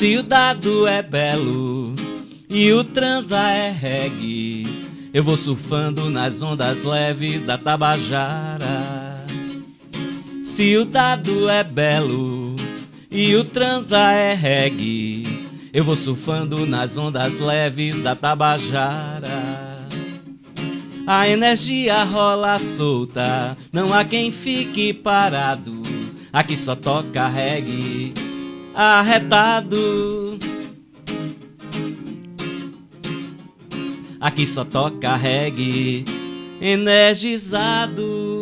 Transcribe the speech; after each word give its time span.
Se 0.00 0.16
o 0.16 0.22
dado 0.22 0.86
é 0.86 1.02
belo 1.02 1.94
e 2.48 2.72
o 2.72 2.82
transa 2.82 3.50
é 3.50 3.70
reggae, 3.70 4.66
eu 5.12 5.22
vou 5.22 5.36
surfando 5.36 6.08
nas 6.08 6.40
ondas 6.40 6.84
leves 6.84 7.44
da 7.44 7.58
Tabajara. 7.58 9.26
Se 10.42 10.74
o 10.78 10.86
dado 10.86 11.50
é 11.50 11.62
belo 11.62 12.56
e 13.10 13.36
o 13.36 13.44
transa 13.44 14.10
é 14.10 14.32
reggae, 14.32 15.22
eu 15.70 15.84
vou 15.84 15.96
surfando 15.96 16.64
nas 16.64 16.96
ondas 16.96 17.38
leves 17.38 18.02
da 18.02 18.16
Tabajara. 18.16 19.86
A 21.06 21.28
energia 21.28 22.04
rola 22.04 22.56
solta, 22.56 23.54
não 23.70 23.92
há 23.92 24.02
quem 24.02 24.30
fique 24.30 24.94
parado. 24.94 25.82
Aqui 26.32 26.56
só 26.56 26.74
toca 26.74 27.28
reggae 27.28 27.99
arretado. 28.74 30.38
Aqui 34.20 34.46
só 34.46 34.64
toca 34.64 35.16
reggae 35.16 36.04
energizado. 36.60 38.40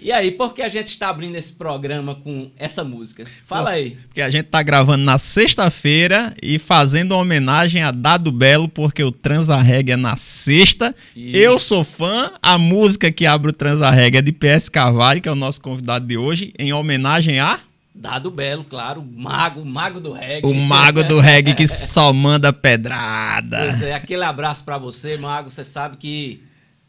E 0.00 0.12
aí, 0.12 0.30
por 0.30 0.54
que 0.54 0.62
a 0.62 0.68
gente 0.68 0.86
está 0.86 1.10
abrindo 1.10 1.36
esse 1.36 1.52
programa 1.52 2.14
com 2.14 2.50
essa 2.56 2.82
música? 2.82 3.26
Fala 3.44 3.70
aí. 3.70 3.98
Porque 4.06 4.22
a 4.22 4.30
gente 4.30 4.46
tá 4.46 4.62
gravando 4.62 5.04
na 5.04 5.18
sexta-feira 5.18 6.34
e 6.40 6.58
fazendo 6.58 7.12
uma 7.12 7.20
homenagem 7.20 7.82
a 7.82 7.90
Dado 7.90 8.32
Belo, 8.32 8.68
porque 8.68 9.02
o 9.02 9.12
Transa 9.12 9.60
Reggae 9.60 9.92
é 9.92 9.96
na 9.96 10.16
sexta. 10.16 10.94
Isso. 11.14 11.36
Eu 11.36 11.58
sou 11.58 11.84
fã. 11.84 12.32
A 12.40 12.56
música 12.56 13.12
que 13.12 13.26
abre 13.26 13.50
o 13.50 13.52
Transa 13.52 13.90
Reggae 13.90 14.18
é 14.18 14.22
de 14.22 14.32
PS 14.32 14.70
Carvalho, 14.70 15.20
que 15.20 15.28
é 15.28 15.32
o 15.32 15.36
nosso 15.36 15.60
convidado 15.60 16.06
de 16.06 16.16
hoje, 16.16 16.54
em 16.58 16.72
homenagem 16.72 17.38
a 17.40 17.58
Dado 18.00 18.30
Belo, 18.30 18.62
claro, 18.62 19.00
o 19.00 19.04
mago, 19.04 19.60
o 19.60 19.66
mago 19.66 19.98
do 19.98 20.12
reggae. 20.12 20.48
o 20.48 20.54
mago 20.54 21.02
do 21.02 21.18
reggae 21.18 21.52
que 21.52 21.66
só 21.66 22.12
manda 22.12 22.52
pedrada. 22.52 23.58
Pois 23.64 23.82
é, 23.82 23.92
aquele 23.92 24.22
abraço 24.22 24.62
pra 24.62 24.78
você, 24.78 25.16
Mago. 25.16 25.50
Você 25.50 25.64
sabe 25.64 25.96
que 25.96 26.40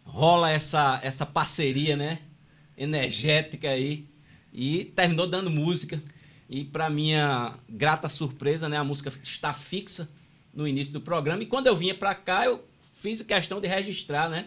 rola 0.03 0.51
essa, 0.51 0.99
essa 1.01 1.25
parceria, 1.25 1.97
né? 1.97 2.19
Energética 2.77 3.69
aí. 3.69 4.05
E 4.53 4.85
terminou 4.85 5.25
dando 5.25 5.49
música. 5.49 5.99
E 6.47 6.63
pra 6.63 6.91
minha 6.91 7.53
grata 7.67 8.07
surpresa, 8.07 8.69
né? 8.69 8.77
A 8.77 8.83
música 8.83 9.11
está 9.23 9.51
fixa 9.51 10.07
no 10.53 10.67
início 10.67 10.93
do 10.93 11.01
programa. 11.01 11.41
E 11.41 11.47
quando 11.47 11.65
eu 11.65 11.75
vinha 11.75 11.95
pra 11.95 12.13
cá, 12.13 12.45
eu 12.45 12.63
fiz 12.93 13.19
questão 13.23 13.59
de 13.59 13.67
registrar, 13.67 14.29
né? 14.29 14.45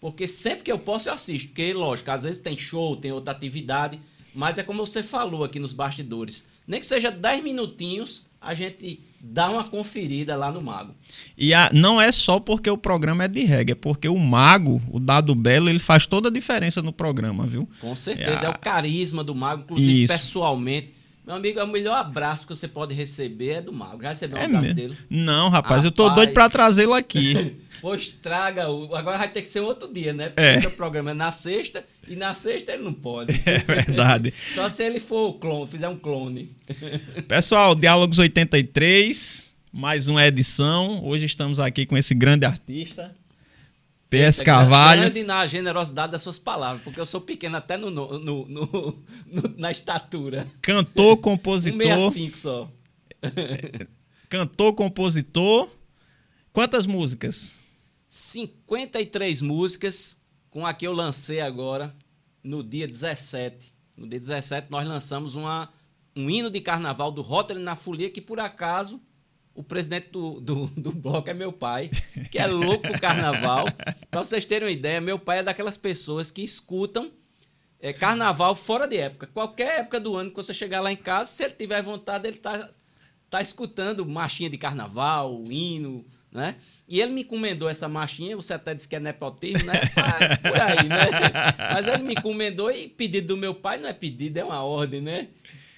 Porque 0.00 0.28
sempre 0.28 0.62
que 0.62 0.70
eu 0.70 0.78
posso, 0.78 1.08
eu 1.08 1.14
assisto. 1.14 1.48
Porque, 1.48 1.72
lógico, 1.72 2.12
às 2.12 2.22
vezes 2.22 2.40
tem 2.40 2.56
show, 2.56 2.94
tem 2.94 3.10
outra 3.10 3.34
atividade. 3.34 3.98
Mas 4.34 4.58
é 4.58 4.62
como 4.62 4.84
você 4.84 5.02
falou 5.02 5.44
aqui 5.44 5.58
nos 5.58 5.72
bastidores. 5.72 6.44
Nem 6.66 6.80
que 6.80 6.86
seja 6.86 7.10
10 7.10 7.44
minutinhos, 7.44 8.24
a 8.40 8.52
gente 8.54 9.00
dá 9.20 9.48
uma 9.48 9.64
conferida 9.64 10.36
lá 10.36 10.50
no 10.52 10.60
Mago. 10.60 10.94
E 11.38 11.54
a- 11.54 11.70
não 11.72 12.00
é 12.00 12.10
só 12.12 12.38
porque 12.40 12.68
o 12.68 12.76
programa 12.76 13.24
é 13.24 13.28
de 13.28 13.44
reggae, 13.44 13.72
é 13.72 13.74
porque 13.74 14.08
o 14.08 14.18
mago, 14.18 14.82
o 14.90 15.00
Dado 15.00 15.34
Belo, 15.34 15.68
ele 15.70 15.78
faz 15.78 16.04
toda 16.06 16.28
a 16.28 16.32
diferença 16.32 16.82
no 16.82 16.92
programa, 16.92 17.46
viu? 17.46 17.68
Com 17.80 17.94
certeza, 17.94 18.42
É 18.42 18.44
é, 18.44 18.46
a- 18.48 18.50
o 18.50 18.58
carisma 18.58 19.22
do 19.24 19.34
Mago, 19.34 19.62
inclusive 19.62 20.02
Isso. 20.04 20.12
pessoalmente. 20.12 20.92
Meu 21.26 21.36
amigo, 21.36 21.58
é 21.58 21.64
o 21.64 21.68
melhor 21.68 21.94
abraço 21.96 22.46
que 22.46 22.54
você 22.54 22.68
pode 22.68 22.92
receber 22.94 23.48
é 23.50 23.60
do 23.62 23.72
Mago. 23.72 24.02
Já 24.02 24.10
recebeu 24.10 24.36
um 24.36 24.40
É 24.42 24.44
abraço 24.44 24.66
mesmo. 24.66 24.74
dele? 24.74 24.98
Não, 25.08 25.48
rapaz, 25.48 25.82
eu 25.84 25.90
tô 25.90 26.02
Rapaz. 26.08 26.16
doido 26.18 26.34
pra 26.34 26.50
trazê-lo 26.50 26.94
aqui. 26.94 27.56
Pois 27.84 28.08
traga 28.08 28.70
o. 28.70 28.94
Agora 28.96 29.18
vai 29.18 29.28
ter 29.30 29.42
que 29.42 29.48
ser 29.48 29.60
outro 29.60 29.92
dia, 29.92 30.14
né? 30.14 30.30
Porque 30.30 30.40
É. 30.40 30.58
seu 30.58 30.70
programa 30.70 31.10
é 31.10 31.14
na 31.14 31.30
sexta 31.30 31.84
e 32.08 32.16
na 32.16 32.32
sexta 32.32 32.72
ele 32.72 32.82
não 32.82 32.94
pode. 32.94 33.32
É 33.44 33.58
verdade. 33.58 34.32
Só 34.54 34.70
se 34.70 34.82
ele 34.82 34.98
for 34.98 35.28
o 35.28 35.32
clone, 35.34 35.66
fizer 35.66 35.86
um 35.90 35.96
clone. 35.98 36.50
Pessoal, 37.28 37.74
Diálogos 37.74 38.18
83, 38.18 39.52
mais 39.70 40.08
uma 40.08 40.26
edição. 40.26 41.04
Hoje 41.04 41.26
estamos 41.26 41.60
aqui 41.60 41.84
com 41.84 41.94
esse 41.94 42.14
grande 42.14 42.46
artista, 42.46 43.14
PS 44.14 44.40
Carvalho. 44.40 45.00
Grande 45.02 45.22
na 45.24 45.46
generosidade 45.46 46.12
das 46.12 46.22
suas 46.22 46.38
palavras, 46.38 46.82
porque 46.82 47.00
eu 47.00 47.06
sou 47.06 47.20
pequeno 47.20 47.56
até 47.56 47.76
no, 47.76 47.90
no- 47.90 48.18
no- 48.18 48.46
no- 48.46 49.04
na 49.56 49.70
estatura. 49.70 50.46
Cantor, 50.62 51.16
compositor. 51.18 51.78
165 51.80 52.38
só. 52.38 52.70
Cantor, 54.28 54.72
compositor. 54.74 55.68
Quantas 56.52 56.86
músicas? 56.86 57.62
53 58.08 59.42
músicas 59.42 60.18
com 60.50 60.64
a 60.66 60.72
que 60.72 60.86
eu 60.86 60.92
lancei 60.92 61.40
agora 61.40 61.94
no 62.42 62.62
dia 62.62 62.86
17. 62.86 63.74
No 63.96 64.06
dia 64.08 64.20
17 64.20 64.68
nós 64.70 64.86
lançamos 64.86 65.34
uma, 65.34 65.68
um 66.16 66.28
hino 66.30 66.50
de 66.50 66.60
carnaval 66.60 67.10
do 67.10 67.22
Rotary 67.22 67.58
na 67.60 67.74
Folia, 67.74 68.10
que 68.10 68.20
por 68.20 68.38
acaso 68.40 69.00
o 69.54 69.62
presidente 69.62 70.08
do, 70.10 70.40
do, 70.40 70.66
do 70.66 70.92
bloco 70.92 71.30
é 71.30 71.34
meu 71.34 71.52
pai, 71.52 71.90
que 72.30 72.38
é 72.38 72.46
louco 72.46 72.88
pro 72.88 73.00
carnaval. 73.00 73.66
Para 74.10 74.24
vocês 74.24 74.44
terem 74.44 74.68
uma 74.68 74.72
ideia, 74.72 75.00
meu 75.00 75.18
pai 75.18 75.38
é 75.38 75.42
daquelas 75.42 75.76
pessoas 75.76 76.30
que 76.30 76.42
escutam 76.42 77.10
é, 77.80 77.92
carnaval 77.92 78.54
fora 78.54 78.86
de 78.86 78.96
época. 78.96 79.26
Qualquer 79.26 79.80
época 79.80 80.00
do 80.00 80.16
ano 80.16 80.30
que 80.30 80.36
você 80.36 80.52
chegar 80.52 80.80
lá 80.80 80.90
em 80.90 80.96
casa, 80.96 81.30
se 81.30 81.44
ele 81.44 81.54
tiver 81.54 81.82
vontade, 81.82 82.26
ele 82.26 82.38
tá, 82.38 82.70
tá 83.30 83.40
escutando 83.40 84.04
marchinha 84.06 84.50
de 84.50 84.58
carnaval, 84.58 85.44
hino, 85.48 86.04
né? 86.32 86.56
E 86.88 87.00
ele 87.00 87.12
me 87.12 87.22
encomendou 87.22 87.68
essa 87.68 87.88
marchinha, 87.88 88.34
você 88.34 88.54
até 88.54 88.74
disse 88.74 88.88
que 88.88 88.96
é 88.96 89.00
nepotismo, 89.00 89.66
né? 89.66 89.80
Ah, 89.96 90.36
Por 90.48 90.60
aí, 90.60 90.88
né? 90.88 91.06
Mas 91.72 91.86
ele 91.86 92.02
me 92.02 92.14
encomendou 92.14 92.70
e 92.70 92.88
pedido 92.88 93.28
do 93.28 93.36
meu 93.36 93.54
pai 93.54 93.78
não 93.78 93.88
é 93.88 93.92
pedido, 93.92 94.38
é 94.38 94.44
uma 94.44 94.62
ordem, 94.62 95.00
né? 95.00 95.28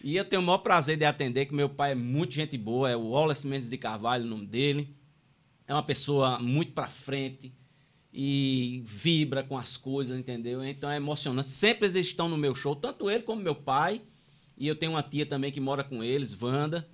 E 0.03 0.17
eu 0.17 0.25
tenho 0.25 0.43
o 0.43 0.45
maior 0.45 0.59
prazer 0.59 0.97
de 0.97 1.05
atender, 1.05 1.47
que 1.47 1.55
meu 1.55 1.69
pai 1.69 1.93
é 1.93 1.95
muito 1.95 2.34
gente 2.34 2.57
boa, 2.57 2.91
é 2.91 2.97
o 2.97 3.09
Wallace 3.09 3.47
Mendes 3.47 3.71
de 3.71 3.79
Carvalho, 3.79 4.25
o 4.25 4.29
nome 4.29 4.47
dele. 4.47 4.95
É 5.67 5.73
uma 5.73 5.83
pessoa 5.83 6.39
muito 6.39 6.73
pra 6.73 6.89
frente 6.89 7.53
e 8.12 8.83
vibra 8.84 9.43
com 9.43 9.59
as 9.59 9.77
coisas, 9.77 10.19
entendeu? 10.19 10.65
Então 10.65 10.91
é 10.91 10.97
emocionante. 10.97 11.51
Sempre 11.51 11.87
eles 11.87 11.97
estão 11.97 12.29
no 12.29 12.37
meu 12.37 12.55
show, 12.55 12.75
tanto 12.75 13.11
ele 13.11 13.23
como 13.23 13.43
meu 13.43 13.55
pai. 13.55 14.03
E 14.57 14.67
eu 14.67 14.77
tenho 14.77 14.93
uma 14.93 15.03
tia 15.03 15.27
também 15.27 15.53
que 15.53 15.61
mora 15.61 15.84
com 15.84 16.03
eles, 16.03 16.41
Wanda. 16.41 16.89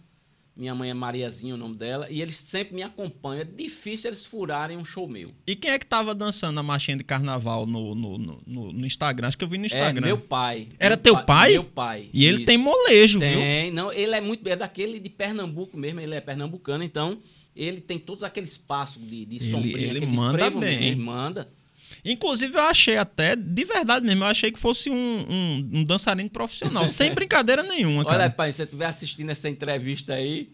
Minha 0.54 0.74
mãe 0.74 0.90
é 0.90 0.94
Mariazinha, 0.94 1.54
o 1.54 1.56
nome 1.56 1.74
dela. 1.76 2.06
E 2.10 2.20
eles 2.20 2.36
sempre 2.36 2.74
me 2.74 2.82
acompanham. 2.82 3.40
É 3.40 3.44
difícil 3.44 4.10
eles 4.10 4.22
furarem 4.24 4.76
um 4.76 4.84
show 4.84 5.08
meu. 5.08 5.28
E 5.46 5.56
quem 5.56 5.70
é 5.70 5.78
que 5.78 5.86
tava 5.86 6.14
dançando 6.14 6.60
a 6.60 6.62
marchinha 6.62 6.96
de 6.98 7.02
carnaval 7.04 7.64
no, 7.64 7.94
no, 7.94 8.18
no, 8.18 8.72
no- 8.72 8.86
Instagram? 8.86 9.28
Acho 9.28 9.38
que 9.38 9.44
eu 9.44 9.48
vi 9.48 9.56
no 9.56 9.64
Instagram. 9.64 10.02
É 10.06 10.06
meu 10.08 10.18
pai. 10.18 10.68
Era 10.78 10.94
Meu 10.94 11.02
teu 11.02 11.24
pai? 11.24 11.52
Meu 11.52 11.64
pai. 11.64 12.10
E 12.12 12.26
ele 12.26 12.36
isso. 12.38 12.46
tem 12.46 12.58
molejo, 12.58 13.18
viu? 13.18 13.28
Tem, 13.30 13.70
não, 13.70 13.90
ele 13.90 14.14
é 14.14 14.20
muito 14.20 14.46
é 14.46 14.54
daquele 14.54 15.00
de 15.00 15.08
Pernambuco 15.08 15.74
mesmo, 15.76 16.00
ele 16.00 16.14
é 16.14 16.20
pernambucano, 16.20 16.84
então 16.84 17.18
ele 17.56 17.80
tem 17.80 17.98
todos 17.98 18.22
aqueles 18.22 18.58
passos 18.58 19.00
de, 19.06 19.24
de 19.24 19.36
Ele- 19.36 19.50
sombrinha, 19.50 19.78
ele 19.78 19.98
aquele 19.98 20.06
manda 20.06 20.38
frevo 20.38 20.60
bem. 20.60 20.70
mesmo, 20.78 20.84
ele 20.84 21.00
manda. 21.02 21.48
Inclusive, 22.04 22.54
eu 22.56 22.62
achei 22.62 22.96
até, 22.96 23.36
de 23.36 23.64
verdade 23.64 24.04
mesmo, 24.04 24.24
eu 24.24 24.28
achei 24.28 24.50
que 24.50 24.58
fosse 24.58 24.90
um, 24.90 24.94
um, 24.94 25.70
um 25.74 25.84
dançarino 25.84 26.28
profissional, 26.28 26.86
sem 26.88 27.12
brincadeira 27.14 27.62
nenhuma, 27.62 28.04
cara. 28.04 28.24
Olha, 28.24 28.30
pai, 28.30 28.50
se 28.50 28.56
você 28.56 28.62
estiver 28.64 28.86
assistindo 28.86 29.30
essa 29.30 29.48
entrevista 29.48 30.14
aí, 30.14 30.50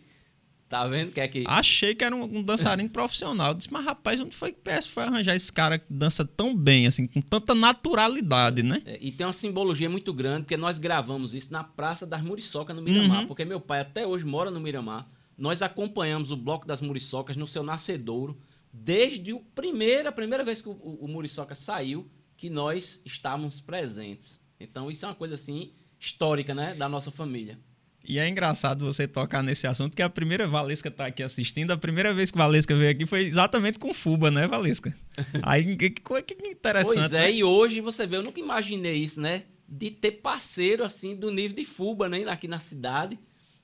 tá 0.68 0.86
vendo 0.86 1.10
que 1.10 1.20
é 1.20 1.26
que 1.26 1.44
Achei 1.46 1.94
que 1.94 2.04
era 2.04 2.14
um, 2.14 2.24
um 2.24 2.42
dançarino 2.42 2.90
profissional. 2.90 3.52
Eu 3.52 3.54
disse, 3.54 3.72
mas 3.72 3.82
rapaz, 3.82 4.20
onde 4.20 4.36
foi 4.36 4.52
que 4.52 4.58
PS 4.60 4.86
foi 4.88 5.04
arranjar 5.04 5.34
esse 5.34 5.50
cara 5.50 5.78
que 5.78 5.86
dança 5.88 6.22
tão 6.22 6.54
bem, 6.54 6.86
assim, 6.86 7.06
com 7.06 7.22
tanta 7.22 7.54
naturalidade, 7.54 8.62
né? 8.62 8.82
É, 8.84 8.98
e 9.00 9.10
tem 9.10 9.26
uma 9.26 9.32
simbologia 9.32 9.88
muito 9.88 10.12
grande, 10.12 10.42
porque 10.42 10.56
nós 10.58 10.78
gravamos 10.78 11.34
isso 11.34 11.50
na 11.50 11.64
Praça 11.64 12.06
das 12.06 12.20
Muriçocas, 12.22 12.76
no 12.76 12.82
Miramar, 12.82 13.20
Uhum. 13.22 13.26
porque 13.26 13.46
meu 13.46 13.58
pai 13.60 13.80
até 13.80 14.06
hoje 14.06 14.26
mora 14.26 14.50
no 14.50 14.60
Miramar. 14.60 15.08
Nós 15.38 15.62
acompanhamos 15.62 16.30
o 16.30 16.36
Bloco 16.36 16.66
das 16.66 16.80
Muriçocas 16.82 17.36
no 17.36 17.46
seu 17.46 17.62
nascedouro, 17.62 18.36
desde 18.82 19.32
o 19.32 19.40
primeiro, 19.40 20.08
a 20.08 20.12
primeira 20.12 20.44
vez 20.44 20.60
que 20.60 20.68
o, 20.68 20.72
o, 20.72 21.04
o 21.04 21.08
Muriçoca 21.08 21.54
saiu, 21.54 22.10
que 22.36 22.48
nós 22.48 23.02
estávamos 23.04 23.60
presentes. 23.60 24.40
Então 24.60 24.90
isso 24.90 25.04
é 25.04 25.08
uma 25.08 25.14
coisa 25.14 25.34
assim 25.34 25.72
histórica, 25.98 26.54
né, 26.54 26.74
da 26.74 26.88
nossa 26.88 27.10
família. 27.10 27.58
E 28.04 28.18
é 28.18 28.26
engraçado 28.26 28.86
você 28.86 29.06
tocar 29.06 29.42
nesse 29.42 29.66
assunto, 29.66 29.94
que 29.94 30.02
a 30.02 30.08
primeira 30.08 30.46
Valesca 30.46 30.90
tá 30.90 31.06
aqui 31.06 31.22
assistindo, 31.22 31.72
a 31.72 31.76
primeira 31.76 32.14
vez 32.14 32.30
que 32.30 32.38
Valesca 32.38 32.74
veio 32.74 32.90
aqui 32.90 33.04
foi 33.04 33.26
exatamente 33.26 33.78
com 33.78 33.92
Fuba, 33.92 34.30
né, 34.30 34.46
Valesca? 34.46 34.96
Aí, 35.42 35.76
que, 35.76 35.90
que, 35.90 36.48
interessante. 36.48 36.94
Pois 36.94 37.12
é, 37.12 37.22
né? 37.22 37.32
e 37.32 37.44
hoje 37.44 37.80
você 37.80 38.06
vê, 38.06 38.16
eu 38.16 38.22
nunca 38.22 38.40
imaginei 38.40 38.96
isso, 38.96 39.20
né? 39.20 39.44
De 39.68 39.90
ter 39.90 40.12
parceiro 40.12 40.84
assim 40.84 41.14
do 41.14 41.30
nível 41.30 41.56
de 41.56 41.64
Fuba, 41.64 42.08
né? 42.08 42.24
Aqui 42.28 42.48
na 42.48 42.60
cidade. 42.60 43.18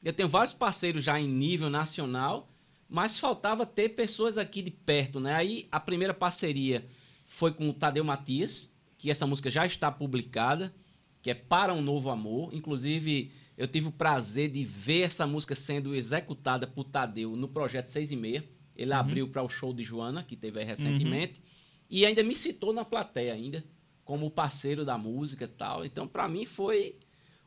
Eu 0.05 0.13
tenho 0.13 0.29
vários 0.29 0.53
parceiros 0.53 1.05
já 1.05 1.19
em 1.19 1.27
nível 1.27 1.71
nacional, 1.71 2.54
mas 2.95 3.19
faltava 3.19 3.67
ter 3.67 3.89
pessoas 3.89 4.39
aqui 4.39 4.63
de 4.63 4.71
perto, 4.71 5.19
né? 5.19 5.35
Aí 5.35 5.67
a 5.73 5.81
primeira 5.81 6.15
parceria 6.15 6.87
foi 7.27 7.53
com 7.53 7.69
o 7.69 7.73
Tadeu 7.75 8.05
Matias, 8.05 8.73
que 8.97 9.11
essa 9.11 9.27
música 9.27 9.51
já 9.51 9.67
está 9.67 9.91
publicada, 9.91 10.73
que 11.21 11.29
é 11.29 11.35
Para 11.35 11.75
um 11.75 11.83
Novo 11.83 12.09
Amor. 12.09 12.55
Inclusive, 12.55 13.33
eu 13.59 13.67
tive 13.67 13.89
o 13.89 13.91
prazer 13.91 14.49
de 14.49 14.65
ver 14.65 15.01
essa 15.01 15.27
música 15.27 15.57
sendo 15.57 15.93
executada 15.93 16.69
por 16.69 16.85
Tadeu 16.85 17.35
no 17.35 17.49
projeto 17.49 17.89
6 17.89 18.13
e 18.13 18.17
meia. 18.17 18.45
Ele 18.77 18.93
abriu 18.93 19.27
para 19.27 19.43
o 19.43 19.49
show 19.49 19.75
de 19.75 19.83
Joana, 19.83 20.23
que 20.23 20.37
teve 20.37 20.61
aí 20.61 20.65
recentemente, 20.65 21.43
e 21.91 22.07
ainda 22.07 22.23
me 22.23 22.33
citou 22.33 22.73
na 22.73 22.85
plateia 22.85 23.35
ainda 23.35 23.65
como 24.05 24.31
parceiro 24.31 24.85
da 24.85 24.97
música 24.97 25.47
e 25.47 25.49
tal. 25.49 25.85
Então, 25.85 26.07
para 26.07 26.29
mim 26.29 26.47
foi 26.47 26.95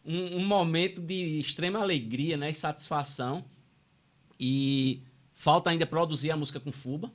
um, 0.03 0.39
um, 0.39 0.45
momento 0.45 1.01
de 1.01 1.39
extrema 1.39 1.79
alegria 1.79 2.35
né, 2.35 2.49
e 2.49 2.53
satisfação. 2.53 3.45
E 4.37 5.03
falta 5.37 5.69
ainda 5.69 5.85
produzir 5.85 6.31
a 6.31 6.35
música 6.35 6.59
com 6.59 6.71
Fuba. 6.71 7.13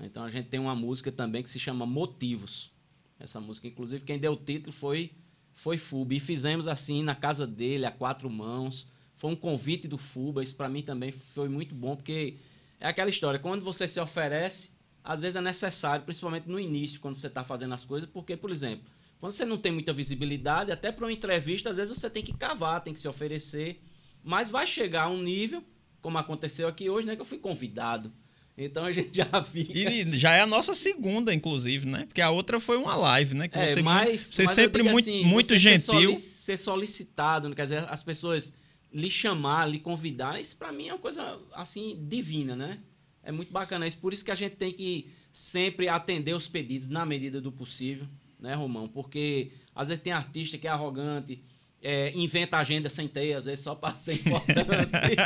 Então 0.00 0.22
a 0.22 0.30
gente 0.30 0.48
tem 0.48 0.60
uma 0.60 0.76
música 0.76 1.10
também 1.10 1.42
que 1.42 1.50
se 1.50 1.58
chama 1.58 1.84
Motivos. 1.84 2.70
Essa 3.18 3.40
música, 3.40 3.66
inclusive, 3.66 4.04
quem 4.04 4.16
deu 4.16 4.34
o 4.34 4.36
título 4.36 4.72
foi, 4.72 5.10
foi 5.52 5.76
Fuba. 5.76 6.14
E 6.14 6.20
fizemos 6.20 6.68
assim 6.68 7.02
na 7.02 7.16
casa 7.16 7.48
dele, 7.48 7.84
a 7.84 7.90
quatro 7.90 8.30
mãos. 8.30 8.86
Foi 9.16 9.32
um 9.32 9.34
convite 9.34 9.88
do 9.88 9.98
Fuba. 9.98 10.40
Isso 10.40 10.54
para 10.54 10.68
mim 10.68 10.82
também 10.82 11.10
foi 11.10 11.48
muito 11.48 11.74
bom, 11.74 11.96
porque 11.96 12.36
é 12.78 12.86
aquela 12.86 13.10
história. 13.10 13.40
Quando 13.40 13.64
você 13.64 13.88
se 13.88 13.98
oferece, 13.98 14.70
às 15.02 15.20
vezes 15.20 15.34
é 15.34 15.40
necessário, 15.40 16.04
principalmente 16.04 16.48
no 16.48 16.60
início, 16.60 17.00
quando 17.00 17.16
você 17.16 17.26
está 17.26 17.42
fazendo 17.42 17.74
as 17.74 17.84
coisas, 17.84 18.08
porque, 18.08 18.36
por 18.36 18.52
exemplo, 18.52 18.86
quando 19.18 19.32
você 19.32 19.44
não 19.44 19.58
tem 19.58 19.72
muita 19.72 19.92
visibilidade, 19.92 20.70
até 20.70 20.92
para 20.92 21.04
uma 21.04 21.12
entrevista, 21.12 21.70
às 21.70 21.76
vezes 21.76 21.98
você 21.98 22.08
tem 22.08 22.22
que 22.22 22.32
cavar, 22.32 22.84
tem 22.84 22.94
que 22.94 23.00
se 23.00 23.08
oferecer. 23.08 23.82
Mas 24.22 24.48
vai 24.48 24.64
chegar 24.64 25.04
a 25.04 25.08
um 25.08 25.20
nível, 25.20 25.64
como 26.00 26.18
aconteceu 26.18 26.68
aqui 26.68 26.88
hoje, 26.88 27.06
né? 27.06 27.14
Que 27.14 27.20
eu 27.20 27.26
fui 27.26 27.38
convidado. 27.38 28.12
Então 28.56 28.84
a 28.84 28.90
gente 28.92 29.16
já 29.16 29.42
fica. 29.42 29.72
E 29.72 30.10
já 30.18 30.34
é 30.34 30.40
a 30.40 30.46
nossa 30.46 30.74
segunda, 30.74 31.32
inclusive, 31.32 31.86
né? 31.86 32.06
Porque 32.06 32.20
a 32.20 32.30
outra 32.30 32.58
foi 32.58 32.76
uma 32.76 32.96
live, 32.96 33.34
né? 33.34 33.48
Que 33.48 33.58
é, 33.58 33.68
você, 33.68 33.82
mas, 33.82 34.20
você 34.22 34.44
mas 34.44 34.52
sempre 34.52 34.82
muito, 34.82 35.08
assim, 35.08 35.24
muito 35.24 35.48
você 35.48 35.58
gentil. 35.58 36.16
Ser, 36.16 36.56
solicitado, 36.56 37.54
quer 37.54 37.62
dizer, 37.62 37.86
as 37.88 38.02
pessoas 38.02 38.52
lhe 38.92 39.10
chamar, 39.10 39.66
lhe 39.66 39.78
convidar, 39.78 40.40
isso 40.40 40.56
para 40.56 40.72
mim 40.72 40.88
é 40.88 40.94
uma 40.94 40.98
coisa 40.98 41.38
assim 41.54 41.98
divina, 42.08 42.56
né? 42.56 42.78
É 43.22 43.30
muito 43.30 43.52
bacana 43.52 43.86
isso. 43.86 43.98
Por 43.98 44.12
isso 44.12 44.24
que 44.24 44.30
a 44.30 44.34
gente 44.34 44.56
tem 44.56 44.72
que 44.72 45.10
sempre 45.30 45.88
atender 45.88 46.34
os 46.34 46.48
pedidos 46.48 46.88
na 46.88 47.04
medida 47.04 47.40
do 47.40 47.52
possível 47.52 48.06
né, 48.38 48.54
Romão? 48.54 48.88
Porque 48.88 49.50
às 49.74 49.88
vezes 49.88 50.02
tem 50.02 50.12
artista 50.12 50.56
que 50.58 50.66
é 50.66 50.70
arrogante, 50.70 51.42
é, 51.82 52.10
inventa 52.14 52.56
agenda 52.56 52.88
sem 52.88 53.06
ter, 53.06 53.34
às 53.34 53.44
vezes 53.44 53.62
só 53.62 53.74
para 53.74 53.98
ser 53.98 54.14
importante. 54.26 55.16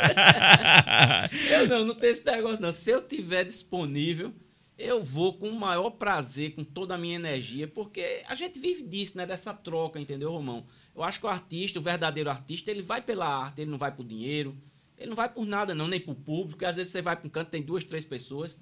eu 1.49 1.67
não, 1.67 1.85
não 1.85 1.95
tenho 1.95 2.13
esse 2.13 2.25
negócio, 2.25 2.61
não. 2.61 2.71
Se 2.71 2.91
eu 2.91 3.01
tiver 3.01 3.43
disponível, 3.43 4.33
eu 4.77 5.03
vou 5.03 5.33
com 5.33 5.49
o 5.49 5.59
maior 5.59 5.91
prazer, 5.91 6.55
com 6.55 6.63
toda 6.63 6.95
a 6.95 6.97
minha 6.97 7.15
energia, 7.15 7.67
porque 7.67 8.23
a 8.27 8.35
gente 8.35 8.59
vive 8.59 8.83
disso, 8.83 9.17
né? 9.17 9.25
Dessa 9.25 9.53
troca, 9.53 9.99
entendeu, 9.99 10.31
Romão? 10.31 10.65
Eu 10.95 11.03
acho 11.03 11.19
que 11.19 11.25
o 11.25 11.29
artista, 11.29 11.79
o 11.79 11.81
verdadeiro 11.81 12.29
artista, 12.29 12.71
ele 12.71 12.81
vai 12.81 13.01
pela 13.01 13.27
arte, 13.27 13.61
ele 13.61 13.71
não 13.71 13.77
vai 13.77 13.91
por 13.91 14.05
dinheiro, 14.05 14.55
ele 14.97 15.09
não 15.09 15.15
vai 15.15 15.29
por 15.29 15.45
nada, 15.45 15.73
não, 15.75 15.87
nem 15.87 15.99
por 15.99 16.15
público. 16.15 16.65
Às 16.65 16.77
vezes 16.77 16.91
você 16.91 17.01
vai 17.01 17.15
para 17.15 17.27
um 17.27 17.29
canto, 17.29 17.49
tem 17.49 17.61
duas, 17.61 17.83
três 17.83 18.05
pessoas. 18.05 18.59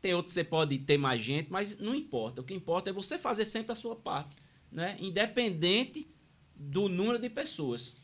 Tem 0.00 0.14
outros 0.14 0.32
que 0.32 0.40
você 0.40 0.44
pode 0.44 0.78
ter 0.78 0.96
mais 0.96 1.22
gente, 1.22 1.50
mas 1.50 1.78
não 1.78 1.94
importa. 1.94 2.40
O 2.40 2.44
que 2.44 2.54
importa 2.54 2.88
é 2.88 2.92
você 2.92 3.18
fazer 3.18 3.44
sempre 3.44 3.72
a 3.72 3.74
sua 3.74 3.94
parte, 3.94 4.34
né? 4.72 4.96
Independente 4.98 6.09
do 6.60 6.88
número 6.88 7.18
de 7.18 7.30
pessoas. 7.30 7.96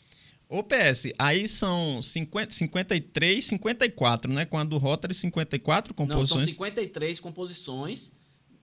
Ô 0.49 0.63
PS, 0.63 1.13
aí 1.19 1.47
são 1.47 2.01
50, 2.01 2.55
53, 2.55 3.45
54, 3.45 4.33
né? 4.33 4.47
Quando 4.47 4.73
o 4.75 4.79
Rotary 4.79 5.13
54 5.13 5.93
composições. 5.93 6.31
Não, 6.31 6.39
são 6.39 6.45
53 6.45 7.21
composições 7.21 8.13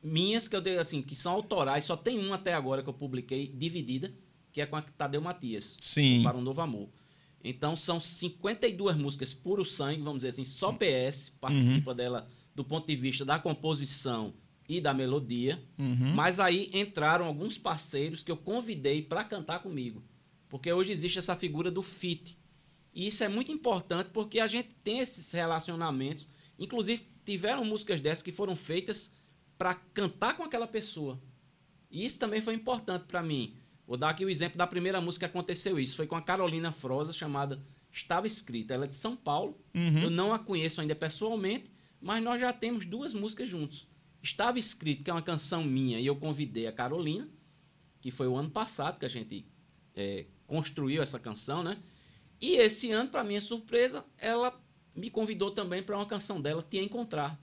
minhas 0.04 0.48
que 0.48 0.56
eu 0.56 0.62
dei 0.62 0.78
assim, 0.78 1.02
que 1.02 1.16
são 1.16 1.32
autorais, 1.32 1.86
só 1.86 1.96
tem 1.96 2.20
uma 2.20 2.36
até 2.36 2.54
agora 2.54 2.84
que 2.84 2.90
eu 2.90 2.94
publiquei 2.94 3.48
dividida, 3.48 4.14
que 4.52 4.60
é 4.60 4.66
com 4.66 4.76
a 4.76 4.82
Tadeu 4.82 5.22
Matias. 5.22 5.78
Sim. 5.80 6.22
Para 6.24 6.38
um 6.38 6.42
novo 6.42 6.60
amor. 6.60 6.90
Então 7.44 7.76
são 7.76 8.00
52 8.00 8.98
músicas 8.98 9.34
puro 9.34 9.64
sangue, 9.64 10.02
vamos 10.02 10.20
dizer 10.20 10.30
assim, 10.30 10.44
só 10.46 10.74
PS 10.74 11.32
participa 11.40 11.92
uhum. 11.92 11.98
dela 11.98 12.28
do 12.54 12.64
ponto 12.64 12.88
de 12.88 12.96
vista 12.96 13.26
da 13.26 13.40
composição 13.40 14.34
e 14.68 14.80
da 14.80 14.94
melodia, 14.94 15.62
uhum. 15.78 16.14
mas 16.14 16.40
aí 16.40 16.70
entraram 16.74 17.26
alguns 17.26 17.58
parceiros 17.58 18.24
que 18.24 18.32
eu 18.32 18.38
convidei 18.38 19.02
para 19.02 19.24
cantar 19.24 19.60
comigo, 19.60 20.04
porque 20.48 20.72
hoje 20.72 20.92
existe 20.92 21.20
essa 21.20 21.36
figura 21.36 21.70
do 21.70 21.82
fit. 21.82 22.38
E 22.94 23.08
isso 23.08 23.24
é 23.24 23.28
muito 23.28 23.52
importante 23.52 24.10
porque 24.14 24.40
a 24.40 24.48
gente 24.48 24.70
tem 24.84 25.00
esses 25.00 25.32
relacionamentos, 25.32 26.28
inclusive 26.58 27.06
tiveram 27.26 27.66
músicas 27.66 28.00
dessas 28.00 28.24
que 28.24 28.32
foram 28.32 28.56
feitas 28.56 29.16
para 29.58 29.74
cantar 29.74 30.36
com 30.38 30.44
aquela 30.44 30.68
pessoa. 30.68 31.20
E 31.90 32.06
isso 32.06 32.20
também 32.20 32.42
foi 32.42 32.54
importante 32.54 33.06
para 33.06 33.22
mim. 33.22 33.56
Vou 33.86 33.98
dar 33.98 34.10
aqui 34.10 34.26
o 34.26 34.30
exemplo 34.30 34.58
da 34.58 34.66
primeira 34.66 35.02
música 35.02 35.28
que 35.28 35.32
aconteceu 35.32 35.80
isso, 35.80 35.96
foi 35.96 36.08
com 36.08 36.16
a 36.16 36.22
Carolina 36.22 36.72
Froza, 36.72 37.12
chamada 37.12 37.62
Estava 37.92 38.26
Escrita. 38.26 38.74
Ela 38.74 38.86
é 38.86 38.88
de 38.88 38.96
São 38.96 39.16
Paulo. 39.16 39.60
Uhum. 39.74 40.04
Eu 40.04 40.10
não 40.10 40.34
a 40.34 40.40
conheço 40.40 40.82
ainda 40.82 40.96
pessoalmente, 40.96 41.72
mas 42.02 42.24
nós 42.24 42.42
já 42.42 42.52
temos 42.52 42.86
duas 42.86 43.14
músicas 43.14 43.48
juntos. 43.48 43.88
Estava 44.24 44.58
escrito 44.58 45.04
que 45.04 45.10
é 45.10 45.14
uma 45.14 45.22
canção 45.22 45.66
minha 45.66 46.00
e 46.00 46.06
eu 46.06 46.16
convidei 46.16 46.66
a 46.66 46.72
Carolina, 46.72 47.28
que 48.00 48.10
foi 48.10 48.26
o 48.26 48.38
ano 48.38 48.50
passado 48.50 48.98
que 48.98 49.06
a 49.06 49.10
gente 49.10 49.46
é, 49.94 50.26
construiu 50.48 51.02
essa 51.02 51.20
canção, 51.20 51.62
né? 51.62 51.78
E 52.40 52.56
esse 52.56 52.90
ano, 52.92 53.10
para 53.10 53.22
minha 53.22 53.42
surpresa, 53.42 54.06
ela 54.18 54.58
me 54.96 55.10
convidou 55.10 55.52
também 55.52 55.84
para 55.84 55.98
uma 55.98 56.06
canção 56.06 56.42
dela, 56.42 56.64
Te 56.64 56.78
Encontrar. 56.78 57.38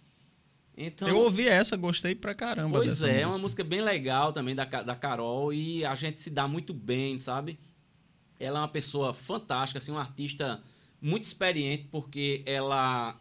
Então, 0.74 1.06
eu 1.06 1.18
ouvi 1.18 1.46
essa, 1.46 1.76
gostei 1.76 2.14
pra 2.14 2.34
caramba. 2.34 2.78
Pois 2.78 3.02
é, 3.02 3.06
música. 3.06 3.20
é 3.20 3.26
uma 3.26 3.38
música 3.38 3.64
bem 3.64 3.82
legal 3.82 4.32
também 4.32 4.54
da, 4.54 4.64
da 4.64 4.96
Carol 4.96 5.52
e 5.52 5.84
a 5.84 5.94
gente 5.94 6.18
se 6.18 6.30
dá 6.30 6.48
muito 6.48 6.72
bem, 6.72 7.18
sabe? 7.18 7.58
Ela 8.38 8.58
é 8.58 8.62
uma 8.62 8.68
pessoa 8.68 9.12
fantástica, 9.12 9.76
assim, 9.76 9.90
uma 9.92 10.00
artista 10.00 10.62
muito 10.98 11.24
experiente, 11.24 11.88
porque 11.90 12.42
ela 12.46 13.18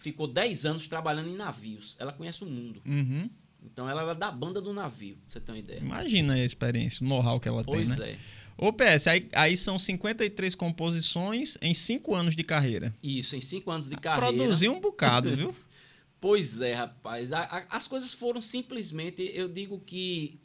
ficou 0.00 0.26
10 0.26 0.64
anos 0.64 0.86
trabalhando 0.88 1.28
em 1.28 1.36
navios. 1.36 1.94
Ela 1.98 2.12
conhece 2.12 2.42
o 2.42 2.46
mundo. 2.46 2.82
Uhum. 2.84 3.28
Então 3.62 3.88
ela 3.88 4.02
era 4.02 4.14
da 4.14 4.30
banda 4.30 4.60
do 4.60 4.72
navio, 4.72 5.16
pra 5.16 5.24
você 5.28 5.40
ter 5.40 5.52
uma 5.52 5.58
ideia. 5.58 5.80
Imagina 5.80 6.34
a 6.34 6.44
experiência, 6.44 7.04
o 7.04 7.08
know-how 7.08 7.38
que 7.38 7.46
ela 7.46 7.62
pois 7.62 7.96
tem, 7.96 7.98
né? 7.98 8.12
é. 8.12 8.18
Ô 8.56 8.72
PS, 8.72 9.06
aí, 9.06 9.28
aí 9.32 9.56
são 9.56 9.78
53 9.78 10.54
composições 10.54 11.56
em 11.62 11.72
5 11.72 12.14
anos 12.14 12.36
de 12.36 12.42
carreira. 12.42 12.94
Isso, 13.02 13.36
em 13.36 13.40
5 13.40 13.70
anos 13.70 13.88
de 13.88 13.96
carreira. 13.96 14.34
Produziu 14.34 14.72
um 14.72 14.80
bocado, 14.80 15.34
viu? 15.34 15.54
pois 16.20 16.60
é, 16.60 16.74
rapaz. 16.74 17.32
A, 17.32 17.42
a, 17.42 17.76
as 17.76 17.86
coisas 17.86 18.12
foram 18.12 18.40
simplesmente, 18.40 19.30
eu 19.34 19.48
digo 19.48 19.78
que 19.80 20.38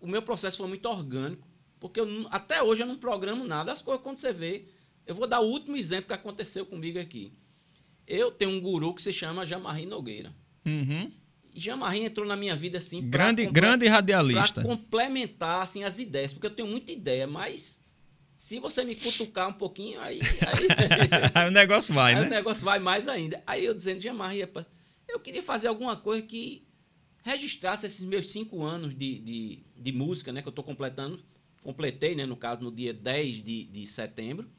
o 0.00 0.06
meu 0.06 0.22
processo 0.22 0.56
foi 0.56 0.68
muito 0.68 0.88
orgânico, 0.88 1.46
porque 1.78 2.00
eu, 2.00 2.26
até 2.30 2.62
hoje 2.62 2.82
eu 2.82 2.86
não 2.86 2.98
programo 2.98 3.46
nada. 3.46 3.72
As 3.72 3.82
coisas, 3.82 4.02
quando 4.02 4.18
você 4.18 4.32
vê, 4.32 4.64
eu 5.06 5.14
vou 5.14 5.26
dar 5.26 5.40
o 5.40 5.48
último 5.48 5.76
exemplo 5.76 6.08
que 6.08 6.14
aconteceu 6.14 6.66
comigo 6.66 6.98
aqui. 6.98 7.32
Eu 8.10 8.32
tenho 8.32 8.50
um 8.50 8.60
guru 8.60 8.92
que 8.92 9.00
se 9.00 9.12
chama 9.12 9.46
Jamarri 9.46 9.86
Nogueira. 9.86 10.34
Uhum. 10.66 11.12
Jamarri 11.54 12.00
entrou 12.00 12.26
na 12.26 12.34
minha 12.34 12.56
vida 12.56 12.78
assim. 12.78 13.08
Grande, 13.08 13.46
grande 13.46 13.86
radialista. 13.86 14.60
Para 14.60 14.64
complementar 14.64 15.62
assim, 15.62 15.84
as 15.84 16.00
ideias, 16.00 16.32
porque 16.32 16.48
eu 16.48 16.50
tenho 16.50 16.68
muita 16.68 16.90
ideia, 16.90 17.28
mas 17.28 17.80
se 18.34 18.58
você 18.58 18.82
me 18.82 18.96
cutucar 18.96 19.48
um 19.48 19.52
pouquinho, 19.52 20.00
aí. 20.00 20.18
Aí, 20.20 20.66
aí 21.32 21.48
o 21.48 21.52
negócio 21.52 21.94
vai, 21.94 22.14
aí 22.14 22.20
né? 22.20 22.26
o 22.26 22.30
negócio 22.30 22.64
vai 22.64 22.80
mais 22.80 23.06
ainda. 23.06 23.40
Aí 23.46 23.64
eu 23.64 23.72
dizendo, 23.72 24.00
Jamarri, 24.00 24.40
eu 25.08 25.20
queria 25.20 25.42
fazer 25.42 25.68
alguma 25.68 25.96
coisa 25.96 26.26
que 26.26 26.66
registrasse 27.22 27.86
esses 27.86 28.02
meus 28.02 28.28
cinco 28.30 28.64
anos 28.64 28.92
de, 28.92 29.20
de, 29.20 29.58
de 29.76 29.92
música, 29.92 30.32
né? 30.32 30.42
Que 30.42 30.48
eu 30.48 30.50
estou 30.50 30.64
completando. 30.64 31.22
Completei, 31.62 32.16
né? 32.16 32.26
No 32.26 32.36
caso, 32.36 32.60
no 32.60 32.72
dia 32.72 32.92
10 32.92 33.44
de, 33.44 33.64
de 33.66 33.86
setembro. 33.86 34.50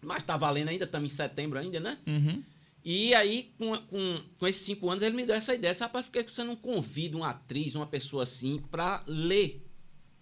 Mas 0.00 0.22
tá 0.22 0.34
valendo 0.34 0.68
ainda, 0.68 0.86
estamos 0.86 1.12
em 1.12 1.14
setembro 1.14 1.58
ainda, 1.58 1.78
né? 1.78 1.98
Uhum. 2.06 2.42
E 2.84 3.14
aí, 3.14 3.52
com, 3.58 3.76
com, 3.76 4.22
com, 4.38 4.46
esses 4.46 4.62
cinco 4.62 4.88
anos, 4.88 5.02
ele 5.02 5.14
me 5.14 5.26
deu 5.26 5.36
essa 5.36 5.54
ideia. 5.54 5.74
Rapaz, 5.78 6.08
por 6.08 6.12
que 6.12 6.30
você 6.30 6.42
não 6.42 6.56
convida 6.56 7.16
uma 7.16 7.30
atriz, 7.30 7.74
uma 7.74 7.86
pessoa 7.86 8.22
assim, 8.22 8.58
para 8.70 9.04
ler, 9.06 9.66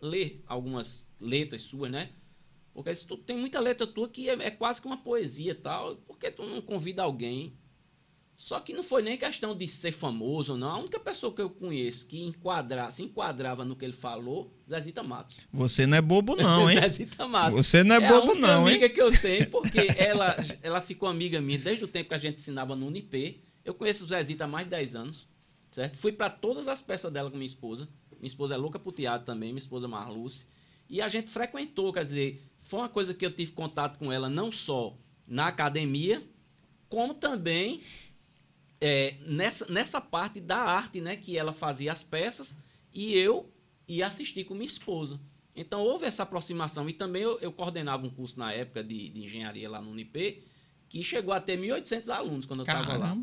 ler 0.00 0.43
algumas 0.47 1.09
letras 1.21 1.62
suas, 1.62 1.91
né? 1.91 2.11
Porque 2.75 2.93
tu 2.95 3.17
tem 3.17 3.37
muita 3.37 3.61
letra 3.61 3.87
tua 3.87 4.09
que 4.09 4.29
é, 4.29 4.35
é 4.35 4.50
quase 4.50 4.81
que 4.81 4.87
uma 4.87 5.03
poesia 5.03 5.55
tal. 5.55 5.97
Por 5.97 6.19
que 6.19 6.31
tu 6.31 6.45
não 6.45 6.61
convida 6.61 7.03
alguém 7.03 7.57
só 8.38 8.61
que 8.61 8.73
não 8.73 8.85
foi 8.85 9.02
nem 9.02 9.18
questão 9.18 9.52
de 9.52 9.66
ser 9.66 9.90
famoso 9.90 10.52
ou 10.52 10.59
não. 10.59 10.71
A 10.71 10.78
única 10.78 11.00
pessoa 11.00 11.35
que 11.35 11.42
eu 11.42 11.50
conheço 11.50 12.07
que 12.07 12.23
enquadra, 12.23 12.88
se 12.92 13.02
enquadrava 13.02 13.64
no 13.64 13.75
que 13.75 13.85
ele 13.85 13.92
falou, 13.92 14.54
Zezita 14.71 15.02
Matos. 15.02 15.38
Você 15.52 15.88
não 15.88 15.97
é 15.97 16.00
bobo 16.00 16.37
não, 16.37 16.71
hein? 16.71 16.80
Zezita 16.80 17.26
Matos. 17.26 17.66
Você 17.66 17.83
não 17.83 17.97
é, 17.97 18.04
é 18.04 18.09
bobo 18.09 18.37
não, 18.37 18.49
hein? 18.49 18.52
É 18.52 18.52
a 18.52 18.59
amiga 18.59 18.88
que 18.90 19.02
eu 19.02 19.11
tenho, 19.11 19.50
porque 19.50 19.88
ela, 19.97 20.37
ela 20.62 20.80
ficou 20.80 21.09
amiga 21.09 21.40
minha 21.40 21.59
desde 21.59 21.83
o 21.83 21.88
tempo 21.88 22.11
que 22.11 22.14
a 22.14 22.18
gente 22.18 22.38
ensinava 22.38 22.76
no 22.76 22.87
Unip. 22.87 23.42
Eu 23.64 23.75
conheço 23.75 24.04
o 24.04 24.07
Zezita 24.07 24.45
há 24.45 24.47
mais 24.47 24.66
de 24.66 24.71
10 24.71 24.95
anos, 24.95 25.28
certo? 25.73 25.97
Fui 25.97 26.12
para 26.12 26.30
todas 26.30 26.68
as 26.68 26.80
peças 26.80 27.12
dela 27.12 27.33
com 27.33 27.37
minha 27.37 27.45
esposa. 27.45 27.88
Minha 28.21 28.28
esposa 28.28 28.54
é 28.54 28.57
louca 28.57 28.78
pro 28.78 28.92
teatro 28.92 29.26
também, 29.26 29.49
minha 29.49 29.59
esposa 29.59 29.88
Marluce. 29.88 30.47
E 30.88 31.02
a 31.02 31.09
gente 31.09 31.28
frequentou, 31.28 31.92
quer 31.92 32.02
dizer, 32.02 32.40
foi 32.61 32.78
uma 32.78 32.88
coisa 32.88 33.12
que 33.12 33.26
eu 33.26 33.33
tive 33.33 33.50
contato 33.50 33.99
com 33.99 34.12
ela 34.12 34.28
não 34.28 34.52
só 34.52 34.97
na 35.26 35.49
academia, 35.49 36.23
como 36.88 37.14
também 37.14 37.80
é, 38.81 39.17
nessa, 39.27 39.71
nessa 39.71 40.01
parte 40.01 40.41
da 40.41 40.59
arte, 40.59 41.01
né? 41.01 41.17
Que 41.17 41.37
ela 41.37 41.53
fazia 41.53 41.93
as 41.93 42.03
peças 42.03 42.57
e 42.93 43.15
eu 43.15 43.53
ia 43.87 44.07
assistir 44.07 44.45
com 44.45 44.55
minha 44.55 44.67
esposa. 44.67 45.21
Então 45.55 45.81
houve 45.81 46.07
essa 46.07 46.23
aproximação. 46.23 46.89
E 46.89 46.93
também 46.93 47.23
eu, 47.23 47.39
eu 47.41 47.53
coordenava 47.53 48.07
um 48.07 48.11
curso 48.11 48.39
na 48.39 48.53
época 48.53 48.85
de, 48.85 49.09
de, 49.09 49.25
engenharia 49.25 49.69
lá 49.69 49.81
no 49.81 49.91
Unip, 49.91 50.43
que 50.89 51.03
chegou 51.03 51.35
a 51.35 51.41
ter 51.41 51.59
1.800 51.59 52.09
alunos 52.15 52.47
quando 52.47 52.61
eu 52.61 52.65
estava 52.65 52.97
lá. 52.97 53.17